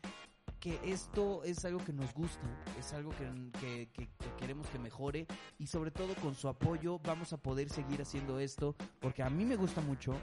que 0.59 0.79
esto 0.83 1.43
es 1.43 1.63
algo 1.65 1.83
que 1.83 1.93
nos 1.93 2.13
gusta, 2.13 2.47
es 2.79 2.93
algo 2.93 3.11
que, 3.11 3.25
que- 3.59 3.89
que- 3.93 4.07
que 4.07 4.35
queremos 4.39 4.67
que 4.67 4.79
mejore 4.79 5.27
y 5.59 5.67
sobre 5.67 5.91
todo 5.91 6.15
con 6.15 6.35
su 6.35 6.47
apoyo 6.47 6.99
vamos 7.03 7.31
a 7.33 7.37
poder 7.37 7.69
seguir 7.69 8.01
haciendo 8.01 8.39
esto 8.39 8.75
porque 8.99 9.23
a 9.23 9.29
mí 9.29 9.45
me 9.45 9.55
gusta 9.55 9.81
mucho 9.81 10.13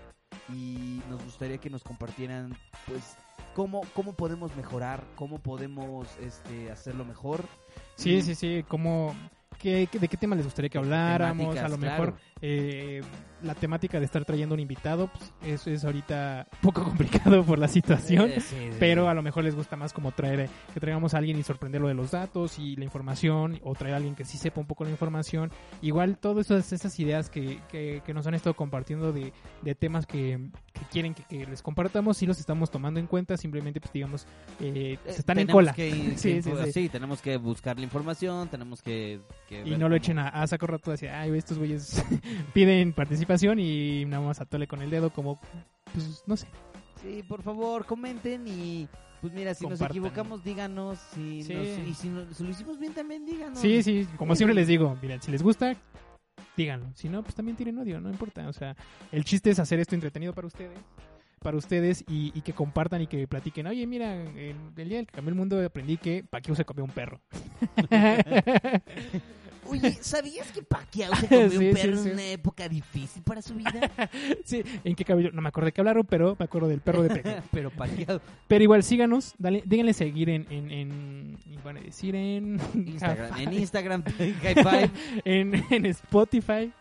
y 0.49 1.01
nos 1.09 1.23
gustaría 1.25 1.59
que 1.59 1.71
nos 1.71 1.83
compartieran 1.85 2.57
pues 2.87 3.17
cómo, 3.55 3.83
cómo 3.95 4.15
podemos 4.15 4.55
mejorar, 4.57 5.05
cómo 5.15 5.39
podemos 5.39 6.09
este, 6.21 6.71
hacerlo 6.71 7.05
mejor. 7.05 7.45
Sí, 7.97 8.15
Y- 8.17 8.23
sí, 8.23 8.35
sí. 8.35 8.65
Como, 8.69 9.15
¿qué, 9.59 9.89
qué- 9.91 9.99
¿De 10.01 10.09
qué 10.09 10.17
tema 10.17 10.35
les 10.35 10.45
gustaría 10.45 10.69
que 10.69 10.79
habláramos? 10.79 11.57
A 11.57 11.69
lo 11.69 11.79
claro. 11.79 12.05
mejor 12.07 12.15
eh, 12.41 13.01
la 13.45 13.55
temática 13.55 13.99
de 13.99 14.07
estar 14.07 14.25
trayendo 14.25 14.55
un 14.55 14.61
invitado, 14.61 15.09
pues, 15.09 15.33
eso 15.45 15.71
es 15.71 15.85
ahorita 15.85 16.47
un 16.53 16.59
poco 16.61 16.83
complicado 16.85 17.45
por 17.45 17.59
la 17.59 17.69
situación. 17.69 18.31
Eh, 18.31 18.41
sí, 18.41 18.57
sí, 18.71 18.77
pero 18.79 19.03
sí. 19.05 19.09
a 19.09 19.15
lo 19.15 19.23
mejor 19.23 19.45
les 19.45 19.55
gusta 19.55 19.77
más 19.77 19.93
como 19.93 20.13
traer 20.13 20.41
eh, 20.41 20.49
que 20.73 20.81
traigamos 20.81 21.15
a 21.15 21.19
alguien 21.19 21.39
y 21.39 21.43
sorprenderlo 21.43 21.89
de 21.89 21.95
los 21.95 22.11
datos 22.11 22.59
y 22.59 22.77
la 22.77 22.85
información 22.85 23.61
o 23.63 23.75
traer 23.75 23.95
a 23.95 23.97
alguien 23.99 24.15
que 24.15 24.25
sí 24.25 24.39
sepa 24.39 24.61
un 24.61 24.67
poco 24.67 24.85
la 24.85 24.91
información 24.91 25.51
igual 25.83 26.17
todas 26.19 26.47
esas, 26.51 26.73
esas 26.73 26.99
ideas 26.99 27.31
que, 27.31 27.61
que, 27.71 28.03
que 28.05 28.15
nos 28.15 28.27
han 28.27 28.35
estado 28.35 28.55
compartiendo 28.55 29.13
de, 29.13 29.33
de 29.63 29.75
temas 29.75 30.07
que, 30.07 30.39
que 30.73 30.81
quieren 30.91 31.15
que, 31.15 31.47
les 31.47 31.63
compartamos 31.63 32.17
sí 32.17 32.27
los 32.27 32.39
estamos 32.41 32.71
tomando 32.71 32.99
en 33.01 33.07
cuenta 33.07 33.37
simplemente 33.37 33.81
pues 33.81 33.93
digamos 33.93 34.27
eh, 34.61 34.99
Eh, 35.05 35.13
se 35.13 35.21
están 35.21 35.39
en 35.39 35.47
tenemos 35.47 35.73
cola 35.73 35.75
ir- 35.77 36.17
Sí, 36.17 36.43
sí, 36.43 36.51
sí. 36.73 36.89
tenemos 36.89 37.21
que 37.21 37.37
buscar 37.37 37.77
la 37.79 37.85
información, 37.85 38.49
tenemos 38.49 38.81
que... 38.83 39.21
y 39.51 39.71
no 39.71 39.77
lo 39.77 39.85
cómo- 39.87 39.95
echen 39.97 40.19
a, 40.19 40.29
a 40.29 40.47
saco 40.47 40.67
rato 40.67 40.93
así 40.93 41.07
ay 41.07 41.31
estos 41.37 41.59
güeyes 41.59 42.03
piden 42.55 42.93
participación 43.35 43.59
y 43.59 44.05
nada 44.07 44.25
más 44.27 44.41
atole 44.41 44.67
con 44.67 44.83
el 44.83 44.91
dedo 44.91 45.11
como 45.11 45.41
pues 45.93 46.23
no 46.27 46.37
sé 46.37 46.47
Sí, 47.03 47.23
por 47.29 47.43
favor, 47.43 47.85
comenten 47.85 48.47
y 48.49 48.89
pues 49.21 49.33
mira, 49.35 49.53
si 49.55 49.65
nos 49.65 49.73
Compartan. 49.79 49.97
equivocamos, 49.97 50.43
díganos. 50.45 50.99
Si 51.15 51.43
Sí. 51.43 51.53
nos- 51.55 51.67
y 51.89 51.95
si, 51.95 52.11
si 52.35 52.45
lo 52.45 52.51
hicimos 52.51 52.79
bien 52.79 52.95
también, 52.95 53.27
díganos. 53.27 53.59
Sí, 53.59 53.83
sí, 53.83 54.07
como 54.17 54.35
siempre 54.35 54.55
les 54.55 54.69
digo, 54.69 54.97
miren, 55.03 55.21
si 55.21 55.31
les 55.31 55.43
gusta, 55.43 55.75
díganlo. 56.57 56.87
Si 56.95 57.09
no, 57.11 57.23
pues 57.23 57.35
también 57.35 57.57
tienen 57.59 57.79
odio, 57.79 58.01
no 58.01 58.09
importa. 58.11 58.49
O 58.49 58.53
sea, 58.55 58.75
el 59.13 59.25
chiste 59.25 59.51
es 59.51 59.59
hacer 59.59 59.81
esto 59.81 59.95
entretenido 59.95 60.33
para 60.33 60.47
ustedes, 60.47 60.79
para 61.41 61.57
ustedes 61.59 62.05
y, 62.09 62.33
y 62.35 62.41
que 62.41 62.55
compartan 62.55 63.03
y 63.03 63.07
que 63.07 63.27
platiquen. 63.29 63.67
Oye, 63.67 63.87
mira, 63.87 64.15
el, 64.15 64.57
el 64.77 64.89
día 64.89 64.97
del 64.99 65.07
que 65.07 65.13
cambió 65.13 65.31
el 65.31 65.37
mundo 65.37 65.63
aprendí 65.63 65.99
que 65.99 66.25
Paquiao 66.25 66.55
se 66.57 66.65
comió 66.65 66.85
un 66.85 66.91
perro. 66.91 67.21
Oye, 69.75 69.99
¿sabías 70.01 70.51
que 70.53 70.63
Pacquiao 70.63 71.15
se 71.17 71.29
comió 71.29 71.51
Sí, 71.51 71.69
un 71.69 71.75
perro 71.75 71.97
sí. 72.03 72.09
en 72.09 72.13
una 72.15 72.27
época 72.31 72.69
difícil 72.69 73.23
para 73.23 73.43
su 73.43 73.55
vida? 73.55 73.91
sí, 74.45 74.63
¿en 74.85 74.95
qué 74.95 75.05
cabello? 75.05 75.31
No 75.33 75.43
me 75.43 75.49
acuerdo 75.49 75.67
de 75.67 75.73
qué 75.73 75.81
hablaron, 75.81 76.07
pero 76.09 76.37
me 76.39 76.45
acuerdo 76.45 76.69
del 76.69 76.81
perro 76.81 77.03
de 77.03 77.11
Paquiao. 77.11 77.43
Pero 77.51 77.71
Pacquiao, 77.71 78.21
Pero 78.49 78.63
igual 78.65 78.83
síganos, 78.83 79.35
dale, 79.39 79.63
díganle 79.67 79.93
seguir 79.93 80.31
en, 80.31 80.47
en, 80.51 80.71
en 80.71 81.39
van 81.65 81.77
a 81.79 81.81
decir 81.81 82.15
en 82.15 82.61
Instagram, 82.75 83.39
en 83.41 83.53
Instagram, 83.53 84.05
en, 85.25 85.65
en 85.71 85.87
Spotify. 85.87 86.73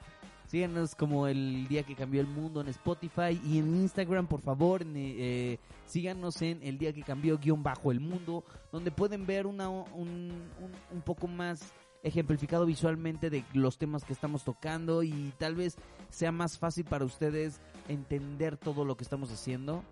Síganos 0.47 0.93
como 0.93 1.25
el 1.27 1.67
día 1.67 1.81
que 1.81 1.95
cambió 1.95 2.21
el 2.21 2.27
mundo 2.27 2.61
en 2.61 2.67
Spotify 2.67 3.39
y 3.43 3.57
en 3.57 3.73
Instagram, 3.75 4.27
por 4.27 4.41
favor. 4.41 4.83
eh, 4.95 5.57
síganos 5.87 6.39
en 6.43 6.59
el 6.61 6.77
día 6.77 6.93
que 6.93 7.01
cambió 7.01 7.39
guion 7.39 7.63
bajo 7.63 7.91
el 7.91 7.99
mundo, 7.99 8.43
donde 8.71 8.91
pueden 8.91 9.25
ver 9.25 9.47
una, 9.47 9.69
un, 9.69 9.87
un, 9.95 10.71
un 10.91 11.01
poco 11.01 11.27
más 11.27 11.73
ejemplificado 12.03 12.65
visualmente 12.65 13.29
de 13.29 13.43
los 13.53 13.77
temas 13.77 14.03
que 14.03 14.13
estamos 14.13 14.43
tocando 14.43 15.03
y 15.03 15.33
tal 15.37 15.55
vez 15.55 15.77
sea 16.09 16.31
más 16.31 16.57
fácil 16.57 16.85
para 16.85 17.05
ustedes 17.05 17.59
entender 17.87 18.57
todo 18.57 18.85
lo 18.85 18.95
que 18.97 19.03
estamos 19.03 19.31
haciendo. 19.31 19.83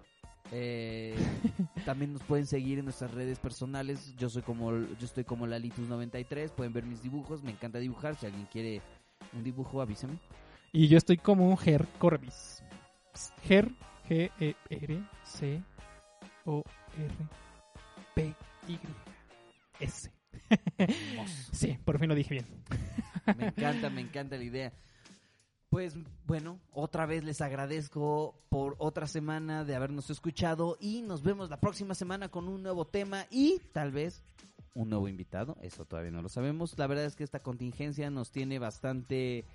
Eh, 0.52 1.16
también 1.86 2.12
nos 2.14 2.24
pueden 2.24 2.46
seguir 2.46 2.80
en 2.80 2.86
nuestras 2.86 3.12
redes 3.14 3.40
personales. 3.40 4.14
Yo 4.18 4.30
soy 4.30 4.42
como 4.42 4.72
yo 4.72 5.06
estoy 5.06 5.24
como 5.24 5.48
Lalitus93. 5.48 6.50
Pueden 6.52 6.74
ver 6.74 6.86
mis 6.86 7.02
dibujos. 7.02 7.42
Me 7.44 7.52
encanta 7.52 7.80
dibujar. 7.80 8.16
Si 8.16 8.26
alguien 8.26 8.48
quiere 8.52 8.82
un 9.34 9.44
dibujo, 9.44 9.82
avísame. 9.82 10.20
Y 10.74 10.88
yo 10.90 10.98
estoy 10.98 11.18
como 11.18 11.56
Ger 11.58 11.88
Corbis. 11.98 12.64
Ger, 13.44 13.72
G-E-R-C-O-R-P-Y-S. 14.08 14.62
Sí, 21.52 21.78
por 21.84 22.00
fin 22.00 22.10
lo 22.10 22.16
dije 22.16 22.34
bien. 22.34 22.46
Me 23.38 23.48
encanta, 23.48 23.90
me 23.90 24.02
encanta 24.02 24.38
la 24.38 24.44
idea. 24.44 24.74
Pues 25.70 25.96
bueno, 26.26 26.60
otra 26.74 27.06
vez 27.06 27.24
les 27.24 27.40
agradezco 27.40 28.36
por 28.50 28.76
otra 28.78 29.08
semana 29.08 29.64
de 29.64 29.76
habernos 29.76 30.10
escuchado 30.10 30.78
y 30.82 31.02
nos 31.02 31.24
vemos 31.24 31.50
la 31.50 31.62
próxima 31.62 31.96
semana 31.96 32.28
con 32.28 32.50
un 32.50 32.62
nuevo 32.62 32.86
tema 32.86 33.26
y 33.30 33.60
tal 33.72 33.92
vez 33.92 34.22
un 34.74 34.90
nuevo 34.90 35.08
invitado, 35.08 35.58
eso 35.62 35.86
todavía 35.86 36.12
no 36.12 36.22
lo 36.22 36.30
sabemos. 36.30 36.78
La 36.78 36.88
verdad 36.88 37.06
es 37.06 37.16
que 37.16 37.24
esta 37.24 37.40
contingencia 37.40 38.10
nos 38.10 38.32
tiene 38.32 38.60
bastante 38.60 39.46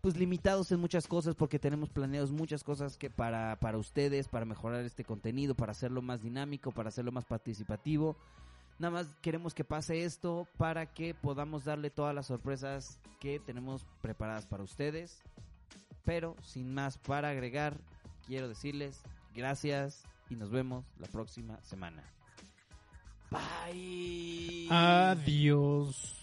pues 0.00 0.16
limitados 0.16 0.72
en 0.72 0.80
muchas 0.80 1.06
cosas 1.06 1.34
porque 1.34 1.58
tenemos 1.58 1.90
planeados 1.90 2.32
muchas 2.32 2.64
cosas 2.64 2.96
que 2.96 3.10
para 3.10 3.56
para 3.60 3.78
ustedes, 3.78 4.28
para 4.28 4.46
mejorar 4.46 4.84
este 4.84 5.04
contenido, 5.04 5.54
para 5.54 5.72
hacerlo 5.72 6.02
más 6.02 6.22
dinámico, 6.22 6.72
para 6.72 6.88
hacerlo 6.88 7.12
más 7.12 7.24
participativo. 7.24 8.16
Nada 8.80 8.92
más 8.92 9.08
queremos 9.20 9.52
que 9.52 9.62
pase 9.62 10.04
esto 10.04 10.48
para 10.56 10.86
que 10.86 11.12
podamos 11.12 11.66
darle 11.66 11.90
todas 11.90 12.14
las 12.14 12.26
sorpresas 12.26 12.98
que 13.20 13.38
tenemos 13.38 13.86
preparadas 14.00 14.46
para 14.46 14.62
ustedes. 14.62 15.22
Pero 16.02 16.34
sin 16.42 16.72
más 16.72 16.96
para 16.96 17.28
agregar, 17.28 17.76
quiero 18.26 18.48
decirles 18.48 19.02
gracias 19.34 20.02
y 20.30 20.36
nos 20.36 20.50
vemos 20.50 20.86
la 20.98 21.08
próxima 21.08 21.60
semana. 21.60 22.02
Bye. 23.30 24.66
Adiós. 24.70 26.19